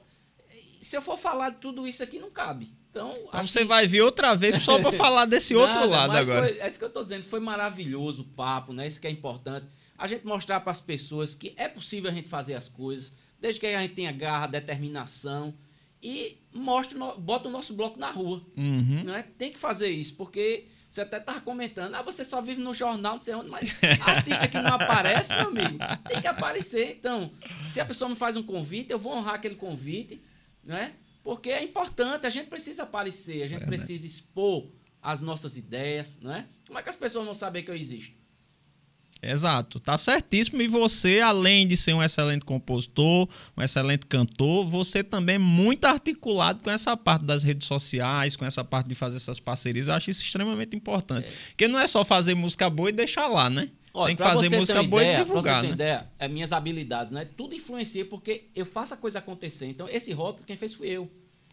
se 0.82 0.98
eu 0.98 1.02
for 1.04 1.16
falar 1.16 1.52
de 1.52 1.58
tudo 1.58 1.88
isso 1.88 2.02
aqui, 2.02 2.18
não 2.18 2.32
cabe. 2.32 2.74
Então, 2.90 3.14
então 3.28 3.46
você 3.46 3.60
que... 3.60 3.66
vai 3.66 3.86
vir 3.86 4.02
outra 4.02 4.34
vez 4.34 4.56
só 4.64 4.80
para 4.80 4.92
falar 4.98 5.26
desse 5.26 5.54
outro 5.54 5.76
Nada, 5.76 5.86
lado 5.86 6.18
agora. 6.18 6.48
Foi, 6.48 6.58
é 6.58 6.68
isso 6.68 6.80
que 6.80 6.86
eu 6.86 6.88
estou 6.88 7.04
dizendo, 7.04 7.22
foi 7.22 7.40
maravilhoso 7.40 8.24
o 8.24 8.26
papo, 8.26 8.74
né? 8.74 8.88
Isso 8.88 9.00
que 9.00 9.06
é 9.06 9.12
importante 9.12 9.68
a 9.98 10.08
gente 10.08 10.26
mostrar 10.26 10.60
para 10.60 10.72
as 10.72 10.82
pessoas 10.82 11.36
que 11.36 11.54
é 11.58 11.68
possível 11.68 12.10
a 12.10 12.14
gente 12.14 12.30
fazer 12.30 12.54
as 12.54 12.70
coisas, 12.70 13.14
desde 13.40 13.60
que 13.60 13.68
a 13.68 13.82
gente 13.82 13.96
tenha 13.96 14.12
garra, 14.12 14.48
determinação 14.48 15.54
e 16.02 16.38
mostre, 16.54 16.98
bota 17.20 17.48
o 17.48 17.52
nosso 17.52 17.74
bloco 17.74 18.00
na 18.00 18.12
rua. 18.12 18.46
Uhum. 18.56 19.04
Né? 19.04 19.26
Tem 19.38 19.52
que 19.52 19.60
fazer 19.60 19.90
isso, 19.90 20.16
porque 20.16 20.68
você 20.90 21.02
até 21.02 21.18
estava 21.18 21.42
comentando, 21.42 21.96
ah, 21.96 22.02
você 22.02 22.24
só 22.24 22.42
vive 22.42 22.62
no 22.62 22.74
jornal, 22.74 23.16
não 23.16 23.20
sei 23.20 23.34
onde, 23.34 23.50
mas 23.50 23.76
artista 24.06 24.48
que 24.48 24.60
não 24.60 24.76
aparece, 24.76 25.34
meu 25.34 25.48
amigo, 25.48 25.78
tem 26.08 26.22
que 26.22 26.28
aparecer. 26.28 26.96
Então, 26.98 27.32
se 27.64 27.80
a 27.82 27.86
pessoa 27.86 28.10
me 28.10 28.16
faz 28.16 28.36
um 28.36 28.44
convite, 28.44 28.92
eu 28.92 29.00
vou 29.00 29.14
honrar 29.14 29.36
aquele 29.36 29.56
convite, 29.56 30.22
né? 30.64 30.94
Porque 31.24 31.50
é 31.50 31.62
importante, 31.62 32.26
a 32.26 32.30
gente 32.30 32.48
precisa 32.48 32.84
aparecer, 32.84 33.44
a 33.44 33.48
gente 33.48 33.64
é, 33.64 33.66
precisa 33.66 34.04
né? 34.04 34.08
expor 34.08 34.72
as 35.02 35.22
nossas 35.22 35.58
ideias, 35.58 36.20
né? 36.20 36.48
Como 36.66 36.80
é 36.80 36.82
que 36.82 36.90
as 36.90 36.96
pessoas 36.96 37.26
não 37.26 37.34
sabem 37.34 37.64
que 37.64 37.70
eu 37.70 37.76
existo? 37.76 38.17
Exato, 39.22 39.80
tá 39.80 39.98
certíssimo. 39.98 40.62
E 40.62 40.68
você, 40.68 41.20
além 41.20 41.68
de 41.68 41.76
ser 41.76 41.94
um 41.94 42.04
excelente 42.04 42.46
compositor, 42.46 43.28
um 43.56 43.62
excelente 43.62 44.06
cantor, 44.06 44.66
você 44.66 45.04
também 45.04 45.36
é 45.36 45.40
muito 45.40 45.86
articulado 45.86 46.64
com 46.64 46.70
essa 46.70 46.96
parte 46.96 47.26
das 47.26 47.44
redes 47.44 47.68
sociais, 47.68 48.36
com 48.36 48.46
essa 48.46 48.64
parte 48.64 48.88
de 48.88 48.96
fazer 48.96 49.18
essas 49.18 49.40
parcerias. 49.40 49.88
Eu 49.88 49.96
acho 49.96 50.12
isso 50.12 50.24
extremamente 50.24 50.76
importante. 50.76 51.28
É. 51.28 51.32
Porque 51.50 51.68
não 51.68 51.80
é 51.80 51.88
só 51.88 52.06
fazer 52.06 52.36
música 52.36 52.70
boa 52.70 52.90
e 52.90 52.94
deixar 52.94 53.28
lá, 53.28 53.50
né? 53.50 53.70
Olha, 53.94 54.08
Tem 54.08 54.16
que 54.16 54.24
fazer 54.24 54.56
música 54.56 54.84
boa 54.84 55.02
ideia, 55.02 55.16
e 55.16 55.24
divulgar. 55.24 55.44
Pra 55.44 55.54
você 55.54 55.62
ter 55.62 55.68
né? 55.68 55.74
ideia, 55.74 56.08
é 56.20 56.28
minhas 56.28 56.54
habilidades, 56.54 57.12
né? 57.12 57.26
Tudo 57.26 57.56
influencia 57.56 58.06
porque 58.06 58.50
eu 58.56 58.66
faço 58.66 58.94
a 58.94 58.98
coisa 58.98 59.18
acontecer. 59.18 59.66
Então, 59.66 59.90
esse 59.90 60.14
rótulo, 60.14 60.46
quem 60.46 60.56
fez 60.56 60.74
fui 60.76 60.88
eu. 60.88 61.10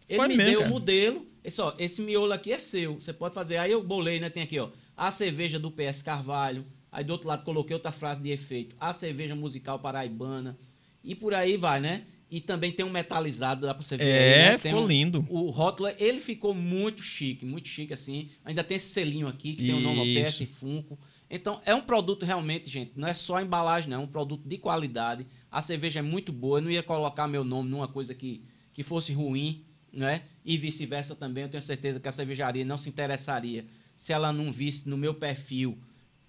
Ele 0.07 0.19
Foi 0.19 0.27
me 0.27 0.37
mesmo, 0.37 0.59
deu 0.59 0.67
o 0.67 0.69
modelo. 0.69 1.25
Esse, 1.43 1.59
ó, 1.59 1.73
esse 1.79 2.01
miolo 2.01 2.31
aqui 2.31 2.51
é 2.51 2.59
seu. 2.59 2.95
Você 2.95 3.11
pode 3.11 3.33
fazer. 3.33 3.57
Aí 3.57 3.71
eu 3.71 3.83
bolei, 3.83 4.19
né? 4.19 4.29
Tem 4.29 4.43
aqui, 4.43 4.59
ó. 4.59 4.69
A 4.95 5.09
cerveja 5.09 5.57
do 5.57 5.71
PS 5.71 6.03
Carvalho 6.03 6.63
Aí 6.95 7.03
do 7.03 7.11
outro 7.11 7.27
lado 7.27 7.43
coloquei 7.43 7.73
outra 7.73 7.91
frase 7.91 8.21
de 8.21 8.31
efeito. 8.31 8.73
A 8.79 8.93
cerveja 8.93 9.35
musical 9.35 9.77
paraibana. 9.77 10.57
E 11.03 11.13
por 11.13 11.33
aí 11.33 11.57
vai, 11.57 11.81
né? 11.81 12.05
E 12.31 12.39
também 12.39 12.71
tem 12.71 12.85
um 12.85 12.89
metalizado, 12.89 13.67
dá 13.67 13.73
pra 13.73 13.83
você 13.83 13.97
ver. 13.97 14.05
É, 14.05 14.45
aí, 14.45 14.51
né? 14.51 14.57
ficou 14.57 14.85
um, 14.85 14.87
lindo. 14.87 15.27
O 15.29 15.49
rótulo, 15.49 15.89
ele 15.99 16.21
ficou 16.21 16.53
muito 16.53 17.03
chique, 17.03 17.45
muito 17.45 17.67
chique 17.67 17.91
assim. 17.91 18.29
Ainda 18.45 18.63
tem 18.63 18.77
esse 18.77 18.93
selinho 18.93 19.27
aqui 19.27 19.53
que 19.53 19.63
Isso. 19.63 19.75
tem 19.75 19.75
o 19.75 19.83
nome 19.83 20.19
OPS 20.21 20.39
e 20.39 20.45
Funko. 20.45 20.97
Então, 21.29 21.61
é 21.65 21.75
um 21.75 21.81
produto 21.81 22.25
realmente, 22.25 22.69
gente, 22.69 22.93
não 22.95 23.09
é 23.09 23.13
só 23.13 23.41
embalagem, 23.41 23.89
não, 23.89 23.97
é 23.97 24.03
um 24.03 24.07
produto 24.07 24.47
de 24.47 24.57
qualidade. 24.57 25.27
A 25.51 25.61
cerveja 25.61 25.99
é 25.99 26.01
muito 26.01 26.31
boa, 26.31 26.59
eu 26.59 26.61
não 26.61 26.71
ia 26.71 26.81
colocar 26.81 27.27
meu 27.27 27.43
nome 27.43 27.69
numa 27.69 27.89
coisa 27.89 28.15
que, 28.15 28.41
que 28.73 28.83
fosse 28.83 29.11
ruim, 29.11 29.65
né? 29.91 30.21
E 30.45 30.57
vice-versa 30.57 31.13
também, 31.13 31.43
eu 31.43 31.49
tenho 31.49 31.61
certeza 31.61 31.99
que 31.99 32.07
a 32.07 32.11
cervejaria 32.11 32.63
não 32.63 32.77
se 32.77 32.87
interessaria 32.87 33.65
se 33.97 34.13
ela 34.13 34.31
não 34.31 34.49
visse 34.49 34.87
no 34.87 34.95
meu 34.95 35.13
perfil 35.13 35.77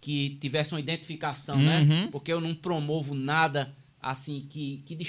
que 0.06 0.38
tivesse 0.40 0.72
uma 0.72 0.78
identificação, 0.78 1.58
né? 1.58 1.80
uhum. 1.80 1.86
né? 1.88 2.08
Porque 2.12 2.32
eu 2.32 2.40
não 2.40 2.54
promovo 2.54 3.12
nada 3.12 3.74
assim 4.00 4.46
que, 4.48 4.84
que 4.86 5.04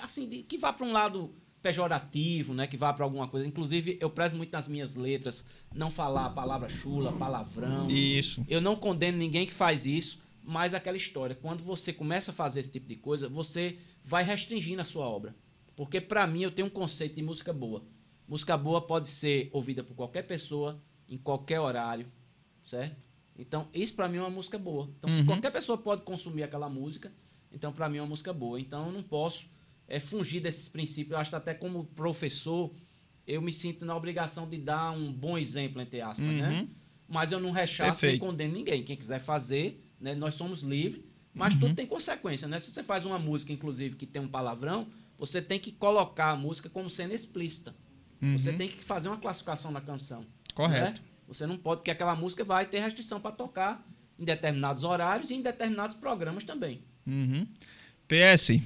assim 0.00 0.26
que 0.26 0.56
vá 0.56 0.72
para 0.72 0.86
um 0.86 0.92
lado 0.92 1.30
pejorativo, 1.60 2.54
né? 2.54 2.66
Que 2.66 2.74
vá 2.74 2.90
para 2.90 3.04
alguma 3.04 3.28
coisa. 3.28 3.46
Inclusive, 3.46 3.98
eu 4.00 4.08
prezo 4.08 4.34
muito 4.34 4.50
nas 4.50 4.66
minhas 4.66 4.94
letras 4.94 5.44
não 5.74 5.90
falar 5.90 6.24
a 6.24 6.30
palavra 6.30 6.70
chula, 6.70 7.12
palavrão. 7.12 7.82
Isso. 7.90 8.42
Eu 8.48 8.62
não 8.62 8.76
condeno 8.76 9.18
ninguém 9.18 9.44
que 9.44 9.52
faz 9.52 9.84
isso, 9.84 10.18
mas 10.42 10.72
aquela 10.72 10.96
história, 10.96 11.36
quando 11.36 11.62
você 11.62 11.92
começa 11.92 12.30
a 12.30 12.34
fazer 12.34 12.60
esse 12.60 12.70
tipo 12.70 12.88
de 12.88 12.96
coisa, 12.96 13.28
você 13.28 13.76
vai 14.02 14.24
restringindo 14.24 14.80
a 14.80 14.86
sua 14.86 15.04
obra. 15.04 15.36
Porque 15.76 16.00
para 16.00 16.26
mim 16.26 16.44
eu 16.44 16.50
tenho 16.50 16.68
um 16.68 16.70
conceito 16.70 17.14
de 17.14 17.22
música 17.22 17.52
boa. 17.52 17.84
Música 18.26 18.56
boa 18.56 18.80
pode 18.80 19.10
ser 19.10 19.50
ouvida 19.52 19.84
por 19.84 19.94
qualquer 19.94 20.22
pessoa, 20.22 20.82
em 21.06 21.18
qualquer 21.18 21.60
horário, 21.60 22.06
certo? 22.64 23.09
Então, 23.40 23.68
isso 23.72 23.94
para 23.94 24.08
mim 24.08 24.18
é 24.18 24.20
uma 24.20 24.30
música 24.30 24.58
boa. 24.58 24.90
Então, 24.98 25.08
uhum. 25.08 25.16
se 25.16 25.24
qualquer 25.24 25.50
pessoa 25.50 25.78
pode 25.78 26.02
consumir 26.02 26.42
aquela 26.42 26.68
música, 26.68 27.12
então 27.50 27.72
para 27.72 27.88
mim 27.88 27.98
é 27.98 28.02
uma 28.02 28.08
música 28.08 28.32
boa. 28.32 28.60
Então, 28.60 28.86
eu 28.86 28.92
não 28.92 29.02
posso 29.02 29.48
é, 29.88 29.98
fugir 29.98 30.40
desses 30.40 30.68
princípios. 30.68 31.12
Eu 31.12 31.18
acho 31.18 31.30
que 31.30 31.36
até 31.36 31.54
como 31.54 31.84
professor, 31.84 32.70
eu 33.26 33.40
me 33.40 33.52
sinto 33.52 33.84
na 33.84 33.96
obrigação 33.96 34.48
de 34.48 34.58
dar 34.58 34.90
um 34.92 35.12
bom 35.12 35.38
exemplo, 35.38 35.80
entre 35.80 36.00
aspas, 36.00 36.26
né? 36.26 36.32
uhum. 36.32 36.62
né? 36.62 36.68
Mas 37.08 37.32
eu 37.32 37.40
não 37.40 37.50
rechaço 37.50 38.06
nem 38.06 38.18
condeno 38.18 38.54
ninguém. 38.54 38.84
Quem 38.84 38.96
quiser 38.96 39.18
fazer, 39.18 39.82
né? 39.98 40.14
nós 40.14 40.34
somos 40.34 40.62
livres. 40.62 41.02
Mas 41.32 41.54
uhum. 41.54 41.60
tudo 41.60 41.74
tem 41.74 41.86
consequência, 41.86 42.46
né? 42.46 42.58
Se 42.58 42.70
você 42.70 42.82
faz 42.82 43.04
uma 43.04 43.18
música, 43.18 43.52
inclusive, 43.52 43.96
que 43.96 44.06
tem 44.06 44.20
um 44.20 44.28
palavrão, 44.28 44.88
você 45.16 45.40
tem 45.40 45.58
que 45.58 45.72
colocar 45.72 46.30
a 46.30 46.36
música 46.36 46.68
como 46.68 46.90
sendo 46.90 47.14
explícita. 47.14 47.74
Uhum. 48.20 48.36
Você 48.36 48.52
tem 48.52 48.68
que 48.68 48.82
fazer 48.82 49.08
uma 49.08 49.18
classificação 49.18 49.70
na 49.70 49.80
canção. 49.80 50.24
Correto. 50.54 51.00
Né? 51.00 51.09
Você 51.30 51.46
não 51.46 51.56
pode, 51.56 51.78
porque 51.78 51.92
aquela 51.92 52.16
música 52.16 52.42
vai 52.42 52.66
ter 52.66 52.80
restrição 52.80 53.20
para 53.20 53.30
tocar 53.30 53.86
em 54.18 54.24
determinados 54.24 54.82
horários 54.82 55.30
e 55.30 55.34
em 55.34 55.42
determinados 55.42 55.94
programas 55.94 56.42
também. 56.42 56.82
Uhum. 57.06 57.46
PS, 58.08 58.58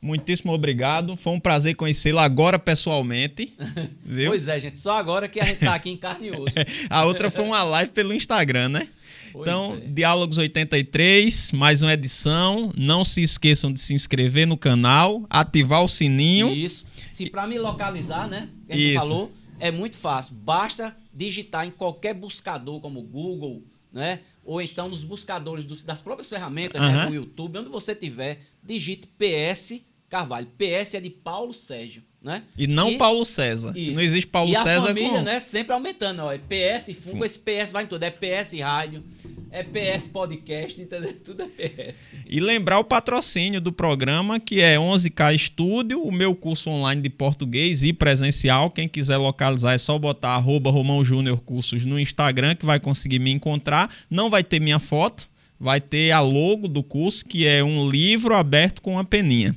muitíssimo 0.00 0.52
obrigado. 0.52 1.16
Foi 1.16 1.32
um 1.32 1.40
prazer 1.40 1.74
conhecê-lo 1.74 2.20
agora 2.20 2.56
pessoalmente. 2.56 3.52
Viu? 4.06 4.30
pois 4.30 4.46
é, 4.46 4.60
gente. 4.60 4.78
Só 4.78 4.96
agora 4.96 5.28
que 5.28 5.40
a 5.40 5.44
gente 5.44 5.58
tá 5.58 5.74
aqui 5.74 5.90
em 5.90 5.96
carne 5.96 6.28
e 6.28 6.30
osso. 6.30 6.56
a 6.88 7.04
outra 7.04 7.32
foi 7.32 7.44
uma 7.44 7.64
live 7.64 7.90
pelo 7.90 8.14
Instagram, 8.14 8.68
né? 8.68 8.88
Pois 9.32 9.42
então, 9.42 9.74
é. 9.74 9.88
Diálogos 9.88 10.38
83, 10.38 11.50
mais 11.50 11.82
uma 11.82 11.92
edição. 11.92 12.72
Não 12.76 13.02
se 13.02 13.22
esqueçam 13.22 13.72
de 13.72 13.80
se 13.80 13.92
inscrever 13.92 14.46
no 14.46 14.56
canal, 14.56 15.26
ativar 15.28 15.82
o 15.82 15.88
sininho. 15.88 16.54
Isso. 16.54 16.86
Se 17.10 17.28
para 17.28 17.44
me 17.48 17.58
localizar, 17.58 18.28
né? 18.28 18.48
Gente 18.70 18.92
Isso. 18.92 19.00
falou, 19.00 19.32
é 19.58 19.70
muito 19.70 19.96
fácil. 19.96 20.34
Basta 20.34 20.96
digitar 21.12 21.66
em 21.66 21.70
qualquer 21.70 22.14
buscador, 22.14 22.80
como 22.80 23.02
Google, 23.02 23.62
né? 23.92 24.20
Ou 24.44 24.60
então 24.60 24.88
nos 24.88 25.04
buscadores 25.04 25.64
dos, 25.64 25.80
das 25.80 26.00
próprias 26.00 26.28
ferramentas, 26.28 26.80
uhum. 26.80 26.88
né? 26.88 27.06
no 27.06 27.14
YouTube, 27.14 27.58
onde 27.58 27.68
você 27.68 27.94
tiver, 27.94 28.40
digite 28.62 29.06
PS 29.06 29.80
Carvalho. 30.08 30.48
PS 30.56 30.94
é 30.94 31.00
de 31.00 31.10
Paulo 31.10 31.52
Sérgio, 31.52 32.02
né? 32.28 32.42
E 32.58 32.66
não 32.66 32.90
e, 32.90 32.98
Paulo 32.98 33.24
César. 33.24 33.72
Isso. 33.74 33.94
Não 33.94 34.02
existe 34.02 34.28
Paulo 34.28 34.52
e 34.52 34.54
César. 34.54 34.70
E 34.70 34.76
a 34.76 34.82
família, 34.82 35.10
com... 35.10 35.22
né? 35.22 35.40
Sempre 35.40 35.72
aumentando. 35.72 36.20
Ó, 36.20 36.30
é 36.30 36.38
PS 36.38 36.94
Fungo, 36.94 37.24
esse 37.24 37.38
PS 37.38 37.72
vai 37.72 37.84
em 37.84 37.86
tudo. 37.86 38.02
É 38.02 38.10
PS 38.10 38.52
Rádio, 38.60 39.02
é 39.50 39.62
PS 39.62 40.08
Podcast, 40.08 40.78
entendeu? 40.78 41.14
Tudo 41.24 41.42
é 41.42 41.46
PS. 41.46 42.10
E 42.28 42.38
lembrar 42.38 42.78
o 42.78 42.84
patrocínio 42.84 43.62
do 43.62 43.72
programa, 43.72 44.38
que 44.38 44.60
é 44.60 44.76
11K 44.76 45.34
Estúdio, 45.34 46.02
o 46.02 46.12
meu 46.12 46.34
curso 46.34 46.68
online 46.68 47.00
de 47.00 47.08
português 47.08 47.82
e 47.82 47.94
presencial. 47.94 48.70
Quem 48.70 48.86
quiser 48.86 49.16
localizar 49.16 49.72
é 49.72 49.78
só 49.78 49.98
botar 49.98 50.34
arroba 50.34 50.70
Romão 50.70 51.02
Júnior 51.02 51.40
Cursos 51.40 51.86
no 51.86 51.98
Instagram, 51.98 52.54
que 52.54 52.66
vai 52.66 52.78
conseguir 52.78 53.20
me 53.20 53.30
encontrar. 53.30 53.90
Não 54.10 54.28
vai 54.28 54.44
ter 54.44 54.60
minha 54.60 54.78
foto, 54.78 55.26
vai 55.58 55.80
ter 55.80 56.10
a 56.10 56.20
logo 56.20 56.68
do 56.68 56.82
curso, 56.82 57.24
que 57.24 57.46
é 57.46 57.64
um 57.64 57.88
livro 57.88 58.34
aberto 58.34 58.82
com 58.82 58.92
uma 58.92 59.04
peninha. 59.04 59.56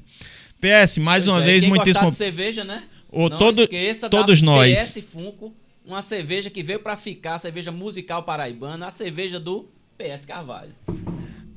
PS, 0.61 0.99
mais 0.99 1.25
pois 1.25 1.35
uma 1.35 1.41
é, 1.41 1.45
vez, 1.45 1.65
muitíssimo. 1.65 2.09
de 2.09 2.15
cerveja, 2.15 2.63
né? 2.63 2.83
O, 3.11 3.27
Não 3.27 3.37
todo, 3.37 3.63
esqueça 3.63 4.09
todos 4.09 4.41
nós. 4.41 4.93
PS 4.93 5.03
Funko, 5.03 5.53
uma 5.83 6.01
cerveja 6.01 6.49
que 6.49 6.63
veio 6.63 6.79
para 6.79 6.95
ficar, 6.95 7.39
cerveja 7.39 7.71
musical 7.71 8.23
paraibana, 8.23 8.87
a 8.87 8.91
cerveja 8.91 9.39
do 9.39 9.67
PS 9.97 10.25
Carvalho. 10.25 10.73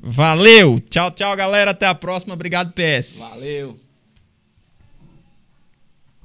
Valeu! 0.03 0.81
Tchau, 0.91 1.11
tchau, 1.11 1.37
galera. 1.37 1.71
Até 1.71 1.87
a 1.87 1.95
próxima. 1.95 2.35
Obrigado, 2.35 2.73
PS. 2.73 3.21
Valeu. 3.21 3.84